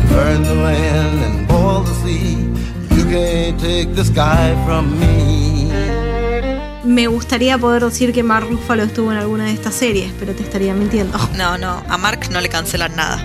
Burn 0.09 0.43
the 0.43 0.55
land 0.55 1.19
and 1.27 1.47
boil 1.47 1.83
the 1.83 1.93
sea. 2.03 2.35
You 2.93 3.05
can't 3.05 3.57
take 3.57 3.95
the 3.95 4.03
sky 4.03 4.47
from 4.65 4.99
me. 4.99 5.48
Me 6.83 7.07
gustaría 7.07 7.57
poder 7.57 7.83
decir 7.83 8.13
que 8.13 8.23
Mark 8.23 8.47
Ruffalo 8.49 8.83
estuvo 8.83 9.11
en 9.11 9.17
alguna 9.17 9.45
de 9.45 9.53
estas 9.53 9.75
series, 9.75 10.13
pero 10.17 10.33
te 10.33 10.43
estaría 10.43 10.73
mintiendo. 10.73 11.17
No, 11.37 11.57
no, 11.57 11.83
a 11.87 11.97
Mark 11.97 12.29
no 12.31 12.41
le 12.41 12.49
cancelan 12.49 12.95
nada. 12.95 13.17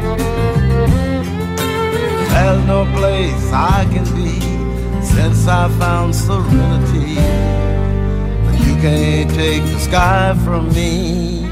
There's 2.30 2.64
no 2.66 2.84
place 2.96 3.52
I 3.52 3.86
can 3.92 4.04
be 4.14 4.40
since 5.02 5.46
I 5.48 5.68
found 5.78 6.14
serenity. 6.14 7.16
But 8.44 8.60
you 8.66 8.76
can't 8.80 9.30
take 9.34 9.62
the 9.72 9.78
sky 9.80 10.34
from 10.44 10.72
me. 10.74 11.43